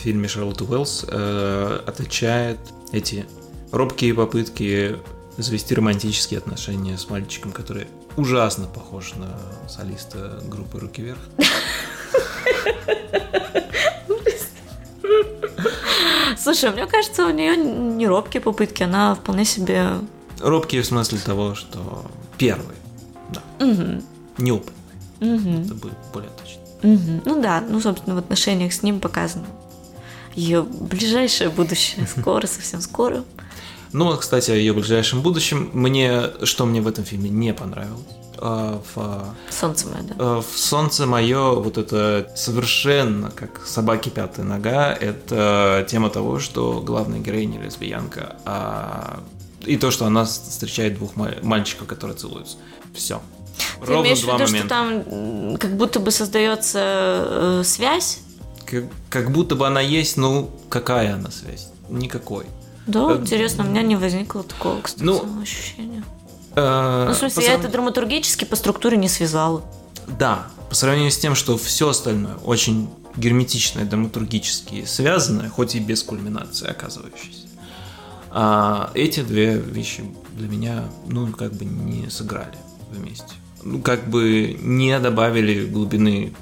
фильме 0.00 0.28
Шарлотт 0.28 0.62
Уэллс 0.62 1.06
э, 1.08 1.80
отвечает 1.84 2.58
эти 2.92 3.26
робкие 3.72 4.14
попытки 4.14 4.96
завести 5.36 5.74
романтические 5.74 6.38
отношения 6.38 6.96
с 6.96 7.10
мальчиком, 7.10 7.50
который 7.50 7.88
ужасно 8.16 8.66
похож 8.66 9.14
на 9.16 9.36
солиста 9.68 10.40
группы 10.44 10.78
«Руки 10.78 11.02
вверх». 11.02 11.18
Слушай, 16.38 16.70
мне 16.70 16.86
кажется, 16.86 17.26
у 17.26 17.30
нее 17.30 17.56
не 17.56 18.06
робкие 18.06 18.40
попытки, 18.40 18.84
она 18.84 19.16
вполне 19.16 19.44
себе... 19.44 19.94
Робкие 20.38 20.82
в 20.82 20.86
смысле 20.86 21.18
того, 21.18 21.56
что 21.56 22.04
первые, 22.38 22.78
да. 23.30 23.42
Угу. 23.64 24.02
Неопытные. 24.38 24.76
Угу. 25.20 25.64
Это 25.64 25.74
будет 25.74 25.96
более 26.12 26.30
точно. 26.40 26.65
Мгм. 26.86 27.22
Ну 27.24 27.42
да, 27.42 27.64
ну, 27.68 27.80
собственно, 27.80 28.14
в 28.14 28.18
отношениях 28.18 28.72
с 28.72 28.82
ним 28.82 29.00
показано 29.00 29.46
ее 30.36 30.62
ближайшее 30.62 31.50
будущее. 31.50 32.06
Скоро, 32.18 32.46
совсем 32.46 32.80
скоро. 32.80 33.24
Ну, 33.92 34.04
вот, 34.04 34.20
кстати, 34.20 34.50
о 34.50 34.54
ее 34.54 34.72
ближайшем 34.72 35.22
будущем. 35.22 35.70
Мне, 35.72 36.24
что 36.44 36.66
мне 36.66 36.80
в 36.80 36.86
этом 36.86 37.04
фильме 37.04 37.30
не 37.30 37.54
понравилось. 37.54 38.04
А, 38.38 38.82
в, 38.94 39.34
Солнце 39.50 39.88
мое, 39.88 40.02
да. 40.02 40.14
а, 40.18 40.42
в 40.42 40.58
«Солнце 40.58 41.06
мое» 41.06 41.54
вот 41.54 41.78
это 41.78 42.30
совершенно 42.36 43.30
как 43.30 43.66
собаки 43.66 44.10
пятая 44.10 44.44
нога, 44.44 44.92
это 44.92 45.86
тема 45.88 46.10
того, 46.10 46.38
что 46.38 46.82
главная 46.82 47.18
героиня 47.18 47.62
лесбиянка, 47.62 48.36
а... 48.44 49.20
и 49.64 49.78
то, 49.78 49.90
что 49.90 50.04
она 50.04 50.26
встречает 50.26 50.96
двух 50.96 51.16
ма- 51.16 51.36
мальчиков, 51.42 51.86
которые 51.86 52.14
целуются. 52.18 52.58
Все. 52.94 53.22
Ты 53.84 53.92
имеешь 53.92 54.20
в 54.22 54.32
виду, 54.32 54.46
что 54.46 54.68
там 54.68 55.56
как 55.58 55.76
будто 55.76 56.00
бы 56.00 56.10
создается 56.10 56.78
э, 56.82 57.62
связь? 57.64 58.18
Как, 58.64 58.84
как 59.10 59.30
будто 59.30 59.54
бы 59.54 59.66
она 59.66 59.80
есть, 59.80 60.16
ну 60.16 60.50
какая 60.68 61.14
она 61.14 61.30
связь? 61.30 61.68
Никакой. 61.88 62.46
Да, 62.86 63.12
Э, 63.12 63.16
интересно, 63.18 63.64
у 63.64 63.68
меня 63.68 63.82
не 63.82 63.96
возникло 63.96 64.42
такого, 64.42 64.80
кстати, 64.80 65.02
ну, 65.02 65.24
ощущения. 65.42 66.02
Э, 66.54 67.04
Ну, 67.08 67.14
в 67.14 67.16
смысле, 67.16 67.44
я 67.44 67.50
срав- 67.50 67.60
это 67.64 67.68
драматургически 67.72 68.44
по 68.44 68.56
структуре 68.56 68.96
не 68.96 69.08
связала. 69.08 69.62
Да, 70.18 70.46
по 70.68 70.74
сравнению 70.74 71.10
с 71.10 71.18
тем, 71.18 71.34
что 71.34 71.56
все 71.58 71.88
остальное 71.88 72.34
очень 72.44 72.88
герметичное, 73.16 73.84
драматургически 73.84 74.84
связанное, 74.84 75.48
хоть 75.48 75.74
и 75.74 75.80
без 75.80 76.02
кульминации 76.02 76.66
оказывающейся. 76.68 77.46
А 78.30 78.90
эти 78.94 79.20
две 79.22 79.54
вещи 79.56 80.04
для 80.32 80.48
меня, 80.48 80.84
ну, 81.06 81.26
как 81.32 81.52
бы 81.54 81.64
не 81.64 82.10
сыграли 82.10 82.56
вместе. 82.90 83.32
Ну, 83.66 83.80
как 83.80 84.08
бы 84.08 84.56
не 84.60 84.96
добавили 85.00 85.66
глубины 85.66 86.32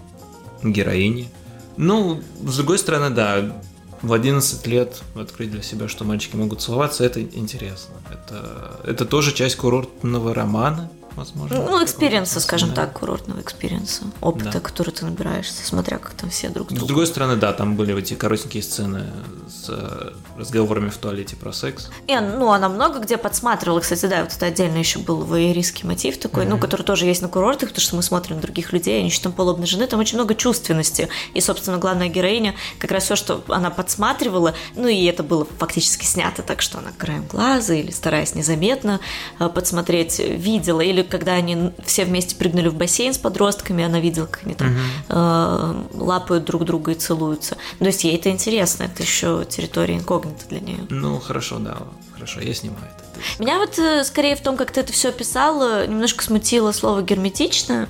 героини. 0.63 1.31
Ну, 1.79 2.21
с 2.43 2.57
другой 2.57 2.79
стороны, 2.79 3.09
да, 3.09 3.63
в 4.03 4.13
11 4.13 4.67
лет 4.67 5.03
открыть 5.15 5.51
для 5.51 5.63
себя, 5.63 5.89
что 5.89 6.05
мальчики 6.05 6.37
могут 6.37 6.61
целоваться, 6.61 7.03
это 7.03 7.23
интересно. 7.23 7.95
Это, 8.11 8.81
это 8.85 9.07
тоже 9.07 9.33
часть 9.33 9.57
курортного 9.57 10.35
романа, 10.35 10.91
возможно. 11.17 11.57
Ну, 11.63 11.85
experience 11.85 12.31
а, 12.31 12.41
скажем 12.41 12.71
да. 12.71 12.83
так, 12.87 12.99
курортного 12.99 13.41
experience 13.41 13.92
а. 13.92 14.03
Опыта, 14.21 14.51
Да. 14.53 14.61
который 14.61 14.91
ты 14.91 15.05
набираешься, 15.05 15.65
смотря 15.67 15.99
как 15.99 16.13
там 16.15 16.31
все 16.31 16.49
друг 16.49 16.71
С 16.71 16.75
друга. 16.75 16.87
другой 16.87 17.07
стороны, 17.07 17.37
да, 17.37 17.53
там 17.53 17.77
были 17.77 17.97
эти 17.99 18.15
коротенькие 18.15 18.63
сцены 18.63 19.07
с 19.49 19.69
э, 19.69 20.13
разговорами 20.37 20.89
в 20.89 20.97
туалете 20.97 21.37
про 21.37 21.53
секс. 21.53 21.89
Не, 22.09 22.21
ну, 22.21 22.51
она 22.53 22.69
много 22.69 22.99
где 22.99 23.17
подсматривала, 23.17 23.81
кстати, 23.81 24.07
да, 24.07 24.23
вот 24.25 24.33
это 24.33 24.47
отдельно 24.47 24.79
еще 24.79 24.99
был 24.99 25.19
воерийский 25.25 25.87
мотив 25.87 26.19
такой, 26.19 26.47
ну, 26.47 26.59
который 26.59 26.83
тоже 26.83 27.07
есть 27.07 27.23
на 27.23 27.29
курортах, 27.29 27.69
потому 27.71 27.83
что 27.83 27.97
мы 27.97 28.03
смотрим 28.03 28.41
других 28.41 28.73
людей, 28.73 29.01
они 29.01 29.11
там 29.11 29.33
полобной 29.33 29.67
жены, 29.67 29.87
там 29.87 30.01
очень 30.01 30.17
много 30.19 30.35
чувственности. 30.35 31.09
И, 31.35 31.41
собственно, 31.41 31.79
главная 31.79 32.09
героиня, 32.09 32.55
как 32.79 32.91
раз 32.91 33.05
все, 33.05 33.17
что 33.17 33.43
она 33.49 33.71
подсматривала, 33.71 34.55
ну, 34.75 34.89
и 34.89 35.05
это 35.05 35.23
было 35.23 35.47
фактически 35.59 36.05
снято 36.05 36.43
так, 36.43 36.61
что 36.61 36.79
она 36.79 36.91
краем 36.99 37.25
глаза 37.31 37.75
или 37.75 37.91
стараясь 37.91 38.35
незаметно 38.35 39.01
э, 39.39 39.49
подсмотреть, 39.49 40.19
видела. 40.19 40.81
Или 40.81 41.03
когда 41.09 41.33
они 41.33 41.73
все 41.85 42.05
вместе 42.05 42.37
прыгнули 42.37 42.69
в 42.69 42.75
бассейн 42.75 43.15
с 43.15 43.19
подростками, 43.19 43.85
она 43.85 44.01
видела, 44.01 44.27
как 44.27 44.45
они 44.45 44.55
там 44.55 44.77
э, 45.09 45.75
лапают 45.95 46.45
друг 46.45 46.65
друга 46.65 46.93
и 46.93 46.95
целуются. 46.95 47.57
То 47.79 47.87
есть 47.87 48.05
ей 48.05 48.17
это 48.17 48.31
интересно, 48.31 48.85
это 48.85 49.03
еще 49.03 49.45
территория 49.49 49.97
инкогнита 49.97 50.49
для 50.49 50.61
нее. 50.61 50.79
Ну, 50.91 51.19
хорошо, 51.21 51.59
да, 51.59 51.79
хорошо, 52.15 52.41
я 52.41 52.55
снимаю 52.55 52.85
это. 52.85 53.05
Меня 53.39 53.59
вот 53.59 53.79
э, 53.79 54.05
скорее 54.05 54.37
в 54.37 54.41
том, 54.41 54.57
как 54.57 54.71
ты 54.71 54.81
это 54.81 54.93
все 54.93 55.11
описала, 55.11 55.87
немножко 55.87 56.25
смутило 56.25 56.73
слово 56.73 57.03
герметично. 57.03 57.89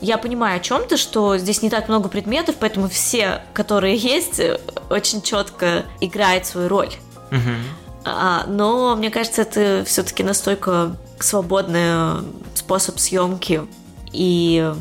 Я 0.00 0.18
понимаю 0.18 0.56
о 0.56 0.60
чем 0.60 0.86
ты, 0.86 0.96
что 0.96 1.38
здесь 1.38 1.62
не 1.62 1.70
так 1.70 1.88
много 1.88 2.08
предметов, 2.08 2.56
поэтому 2.58 2.88
все, 2.88 3.42
которые 3.54 3.96
есть, 3.96 4.40
очень 4.90 5.22
четко 5.22 5.84
играют 6.00 6.46
свою 6.46 6.68
роль. 6.68 6.92
А, 8.04 8.44
но 8.46 8.96
мне 8.96 9.10
кажется, 9.10 9.42
это 9.42 9.84
все-таки 9.86 10.22
настолько 10.22 10.96
свободный 11.22 12.22
способ 12.54 12.98
съемки 12.98 13.62
и 14.12 14.72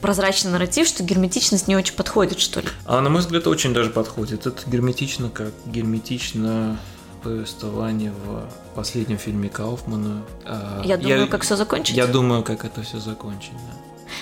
прозрачный 0.00 0.50
нарратив, 0.52 0.86
что 0.86 1.02
герметичность 1.02 1.66
не 1.68 1.76
очень 1.76 1.94
подходит, 1.94 2.38
что 2.38 2.60
ли. 2.60 2.68
А 2.84 3.00
на 3.00 3.08
мой 3.10 3.20
взгляд, 3.20 3.46
очень 3.46 3.72
даже 3.72 3.90
подходит. 3.90 4.46
Это 4.46 4.68
герметично, 4.68 5.30
как 5.30 5.52
герметично 5.66 6.76
повествование 7.22 8.12
в 8.26 8.74
последнем 8.74 9.16
фильме 9.16 9.48
Кауфмана. 9.48 10.22
А, 10.44 10.82
Я 10.84 10.98
думаю, 10.98 11.26
как 11.28 11.42
все 11.42 11.56
закончится. 11.56 11.94
Я 11.96 12.06
думаю, 12.06 12.42
как 12.42 12.64
это 12.66 12.82
все 12.82 12.98
закончено. 12.98 13.58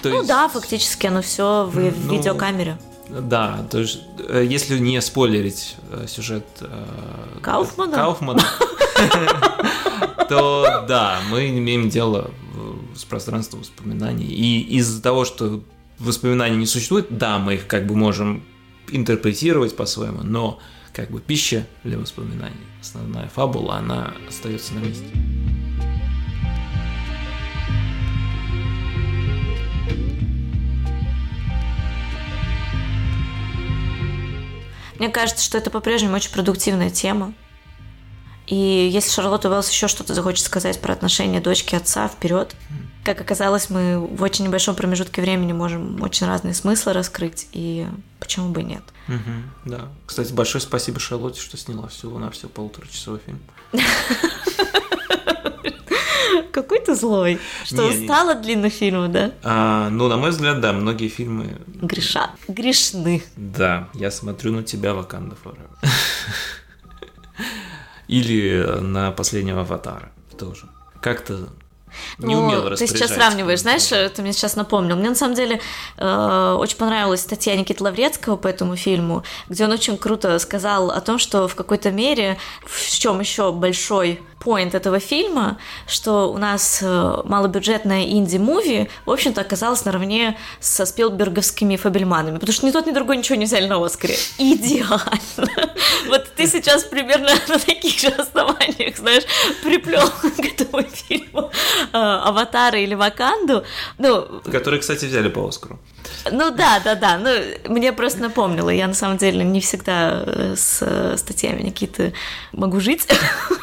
То 0.02 0.08
Ну 0.10 0.16
есть- 0.16 0.28
да, 0.28 0.48
фактически 0.48 1.06
оно 1.08 1.20
все 1.22 1.64
в, 1.64 1.74
в 1.74 2.06
Ну, 2.06 2.12
видеокамере. 2.16 2.78
Да, 3.20 3.66
то 3.70 3.78
есть, 3.78 4.00
э, 4.28 4.46
если 4.48 4.78
не 4.78 5.00
спойлерить 5.02 5.76
э, 5.90 6.06
сюжет 6.08 6.46
э, 6.60 7.40
Кауфмана? 7.42 7.94
Кауфмана, 7.94 8.42
то 10.28 10.84
да, 10.88 11.20
мы 11.30 11.50
имеем 11.50 11.90
дело 11.90 12.30
с 12.94 13.04
пространством 13.04 13.60
воспоминаний. 13.60 14.26
И 14.26 14.60
из-за 14.78 15.02
того, 15.02 15.24
что 15.24 15.62
воспоминаний 15.98 16.56
не 16.56 16.66
существует, 16.66 17.06
да, 17.10 17.38
мы 17.38 17.54
их 17.54 17.66
как 17.66 17.86
бы 17.86 17.94
можем 17.94 18.42
интерпретировать 18.90 19.76
по-своему, 19.76 20.22
но 20.22 20.58
как 20.92 21.10
бы 21.10 21.20
пища 21.20 21.66
для 21.84 21.98
воспоминаний, 21.98 22.56
основная 22.80 23.28
фабула, 23.28 23.76
она 23.76 24.14
остается 24.28 24.74
на 24.74 24.80
месте. 24.80 25.06
Мне 35.03 35.11
кажется, 35.11 35.42
что 35.42 35.59
это 35.59 35.68
по-прежнему 35.68 36.14
очень 36.14 36.30
продуктивная 36.30 36.88
тема. 36.88 37.34
И 38.46 38.55
если 38.55 39.11
Шарлотта 39.11 39.50
Уэллс 39.50 39.68
еще 39.68 39.88
что-то 39.88 40.14
захочет 40.14 40.44
сказать 40.44 40.80
про 40.80 40.92
отношения 40.92 41.40
дочки 41.40 41.74
отца, 41.74 42.07
вперед. 42.07 42.55
Как 43.03 43.20
оказалось, 43.20 43.68
мы 43.68 43.98
в 43.98 44.22
очень 44.22 44.44
небольшом 44.44 44.76
промежутке 44.76 45.20
времени 45.20 45.53
можем 45.53 46.00
очень 46.03 46.28
разные 46.28 46.55
смыслы 46.55 46.92
раскрыть, 46.92 47.48
и 47.50 47.88
почему 48.20 48.50
бы 48.50 48.62
нет. 48.62 48.84
Мгм, 49.09 49.50
да. 49.64 49.88
Кстати, 50.07 50.32
большое 50.32 50.62
спасибо 50.62 51.00
Шарлотте, 51.00 51.40
что 51.40 51.57
сняла 51.57 51.88
всего 51.88 52.20
на 52.20 52.30
все 52.30 52.48
полуторачасовой 52.48 53.18
фильм. 53.26 53.40
Какой 56.53 56.80
ты 56.80 56.95
злой. 56.95 57.39
Что 57.64 57.83
Не, 57.83 57.97
не. 57.97 58.03
устал 58.05 58.28
от 58.30 58.43
длинных 58.43 58.72
фильмов, 58.72 59.11
да? 59.12 59.33
А, 59.43 59.89
ну, 59.91 60.09
на 60.09 60.16
мой 60.16 60.30
взгляд, 60.30 60.61
да, 60.61 60.72
многие 60.72 61.09
фильмы 61.09 61.59
Греша. 61.66 62.30
Грешны. 62.49 63.22
Да, 63.37 63.89
я 63.95 64.11
смотрю 64.11 64.53
на 64.53 64.62
тебя, 64.62 64.95
Ваканда 64.95 65.37
Forever. 65.45 65.68
Или 68.09 68.78
на 68.80 69.11
последнего 69.12 69.62
аватара 69.62 70.12
тоже. 70.39 70.66
Как-то 71.01 71.49
не 72.18 72.35
Ну, 72.35 72.47
умел 72.47 72.76
ты 72.76 72.87
сейчас 72.87 73.12
сравниваешь, 73.12 73.61
знаешь, 73.61 73.85
ты 73.89 74.22
мне 74.22 74.33
сейчас 74.33 74.57
напомнил. 74.57 74.97
Мне 74.97 75.11
на 75.11 75.14
самом 75.14 75.35
деле 75.35 75.61
э, 75.99 76.57
очень 76.59 76.76
понравилась 76.76 77.20
статья 77.20 77.55
Никиты 77.55 77.85
Лаврецкого 77.85 78.37
по 78.37 78.49
этому 78.49 78.76
фильму, 78.76 79.24
где 79.49 79.64
он 79.64 79.72
очень 79.72 79.99
круто 79.99 80.39
сказал 80.39 80.91
о 80.91 81.01
том, 81.01 81.18
что 81.18 81.49
в 81.49 81.55
какой-то 81.55 81.91
мере, 81.91 82.39
в 82.64 82.91
чем 82.99 83.20
еще 83.20 83.53
большой 83.53 84.22
поинт 84.43 84.74
этого 84.74 84.99
фильма, 84.99 85.59
что 85.86 86.32
у 86.32 86.38
нас 86.38 86.80
э, 86.82 87.16
малобюджетная 87.24 88.05
инди-муви, 88.05 88.88
в 89.07 89.11
общем-то, 89.11 89.40
оказалась 89.40 89.84
наравне 89.84 90.36
со 90.61 90.84
спилберговскими 90.84 91.76
фабельманами, 91.76 92.38
потому 92.38 92.53
что 92.53 92.66
ни 92.66 92.72
тот, 92.72 92.86
ни 92.86 92.93
другой 92.93 93.18
ничего 93.18 93.36
не 93.36 93.45
взяли 93.45 93.66
на 93.66 93.84
Оскаре. 93.84 94.16
Идеально. 94.38 95.12
Вот 96.09 96.26
ты 96.36 96.47
сейчас 96.47 96.84
примерно 96.84 97.30
на 97.49 97.59
таких 97.59 97.99
же 98.01 98.09
основаниях, 98.09 98.97
знаешь, 98.97 99.22
приплел 99.62 100.09
к 100.36 100.40
этому 100.40 100.82
фильму 100.82 101.51
э, 101.93 101.97
Аватара 101.97 102.78
или 102.78 102.95
Ваканду. 102.95 103.64
Ну, 103.99 104.26
Которые, 104.51 104.80
кстати, 104.80 105.05
взяли 105.05 105.28
по 105.28 105.47
Оскару. 105.47 105.78
Ну 106.30 106.50
да, 106.50 106.80
да, 106.80 106.94
да. 106.94 107.18
Ну, 107.18 107.30
мне 107.72 107.92
просто 107.92 108.20
напомнило. 108.20 108.70
Я 108.70 108.86
на 108.86 108.94
самом 108.94 109.18
деле 109.18 109.44
не 109.44 109.61
всегда 109.61 110.22
э, 110.24 110.55
с 110.57 110.78
э, 110.80 111.16
статьями 111.16 111.62
Никиты 111.62 112.14
могу 112.53 112.80
жить. 112.80 113.09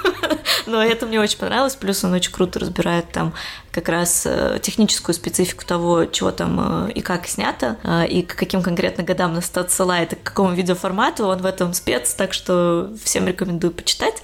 Но 0.65 0.83
это 0.83 1.05
мне 1.05 1.19
очень 1.19 1.37
понравилось. 1.37 1.75
Плюс 1.75 2.03
он 2.03 2.13
очень 2.13 2.31
круто 2.31 2.59
разбирает 2.59 3.11
там 3.11 3.33
как 3.71 3.87
раз 3.87 4.23
э, 4.25 4.59
техническую 4.61 5.15
специфику 5.15 5.65
того, 5.65 6.05
чего 6.05 6.31
там 6.31 6.89
и 6.89 7.01
как 7.01 7.27
снято, 7.27 7.77
и 8.09 8.23
к 8.23 8.35
каким 8.35 8.61
конкретно 8.61 9.03
годам 9.03 9.33
нас 9.33 9.49
это 9.49 9.61
отсылает, 9.61 10.13
и 10.13 10.15
к 10.15 10.23
какому 10.23 10.53
видеоформату. 10.53 11.27
Он 11.27 11.39
в 11.39 11.45
этом 11.45 11.73
спец, 11.73 12.13
так 12.13 12.33
что 12.33 12.91
всем 13.03 13.27
рекомендую 13.27 13.71
почитать 13.71 14.21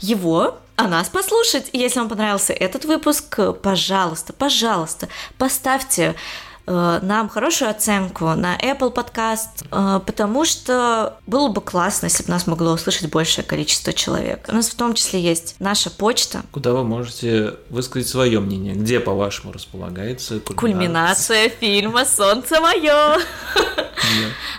его, 0.00 0.58
а 0.76 0.88
нас 0.88 1.08
послушать. 1.08 1.70
Если 1.72 1.98
вам 1.98 2.08
понравился 2.08 2.52
этот 2.52 2.84
выпуск, 2.84 3.38
пожалуйста, 3.62 4.32
пожалуйста, 4.32 5.08
поставьте 5.36 6.14
нам 6.68 7.28
хорошую 7.28 7.70
оценку 7.70 8.26
на 8.34 8.56
Apple 8.56 8.94
Podcast, 8.94 9.64
э, 9.70 10.00
потому 10.04 10.44
что 10.44 11.18
было 11.26 11.48
бы 11.48 11.60
классно, 11.60 12.06
если 12.06 12.24
бы 12.24 12.30
нас 12.30 12.46
могло 12.46 12.72
услышать 12.72 13.10
большее 13.10 13.44
количество 13.44 13.92
человек. 13.92 14.46
У 14.48 14.54
нас 14.54 14.68
в 14.68 14.74
том 14.74 14.94
числе 14.94 15.20
есть 15.20 15.56
наша 15.58 15.90
почта. 15.90 16.42
Куда 16.52 16.72
вы 16.72 16.84
можете 16.84 17.54
высказать 17.70 18.08
свое 18.08 18.40
мнение, 18.40 18.74
где, 18.74 19.00
по-вашему, 19.00 19.52
располагается 19.52 20.40
кульминация, 20.40 20.56
кульминация 20.56 21.48
фильма 21.48 22.04
«Солнце 22.04 22.60
мое». 22.60 23.18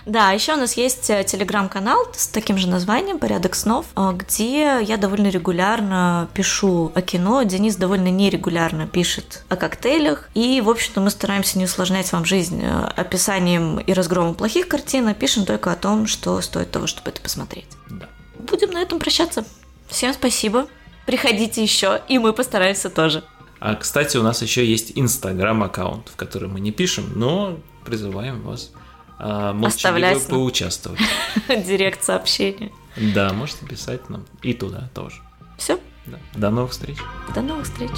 Да, 0.06 0.32
еще 0.32 0.54
у 0.54 0.56
нас 0.56 0.76
есть 0.76 1.10
э, 1.10 1.24
телеграм-канал 1.24 2.06
с 2.14 2.26
таким 2.28 2.56
же 2.58 2.68
названием 2.68 3.18
«Порядок 3.18 3.54
снов», 3.54 3.86
э, 3.96 4.12
где 4.14 4.80
я 4.82 4.96
довольно 4.96 5.28
регулярно 5.28 6.28
пишу 6.34 6.90
о 6.94 7.02
кино. 7.02 7.42
Денис 7.42 7.76
довольно 7.76 8.08
нерегулярно 8.08 8.86
пишет 8.86 9.44
о 9.48 9.56
коктейлях. 9.56 10.30
И, 10.34 10.60
в 10.60 10.70
общем-то, 10.70 11.00
мы 11.00 11.10
стараемся 11.10 11.58
не 11.58 11.64
усложнять 11.64 11.99
вам 12.12 12.24
жизнь 12.24 12.62
э, 12.62 12.84
описанием 12.96 13.78
и 13.78 13.92
разгромом 13.92 14.34
плохих 14.34 14.68
картин, 14.68 15.08
а 15.08 15.14
пишем 15.14 15.46
только 15.46 15.72
о 15.72 15.76
том, 15.76 16.06
что 16.06 16.40
стоит 16.40 16.70
того, 16.70 16.86
чтобы 16.86 17.10
это 17.10 17.20
посмотреть. 17.20 17.68
Да. 17.88 18.08
Будем 18.38 18.70
на 18.70 18.78
этом 18.78 18.98
прощаться. 18.98 19.44
Всем 19.88 20.12
спасибо. 20.14 20.66
Приходите 21.06 21.62
еще, 21.62 22.00
и 22.08 22.18
мы 22.18 22.32
постараемся 22.32 22.90
тоже. 22.90 23.24
А, 23.60 23.74
кстати, 23.74 24.16
у 24.16 24.22
нас 24.22 24.42
еще 24.42 24.64
есть 24.64 24.92
инстаграм-аккаунт, 24.94 26.08
в 26.08 26.16
который 26.16 26.48
мы 26.48 26.60
не 26.60 26.72
пишем, 26.72 27.12
но 27.14 27.58
призываем 27.84 28.42
вас 28.42 28.72
а, 29.18 29.54
Оставлять 29.62 30.26
поучаствовать. 30.26 31.00
Директ 31.48 32.02
сообщения. 32.02 32.72
Да, 32.96 33.32
можете 33.32 33.66
писать 33.66 34.08
нам 34.08 34.24
и 34.42 34.54
туда 34.54 34.88
тоже. 34.94 35.20
Все? 35.58 35.78
Да. 36.06 36.18
До 36.34 36.50
новых 36.50 36.72
встреч. 36.72 36.96
До 37.34 37.42
новых 37.42 37.66
встреч. 37.66 37.90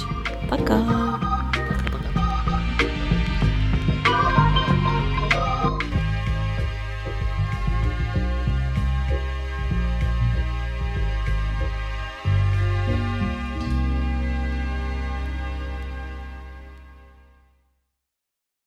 Пока. 0.49 1.43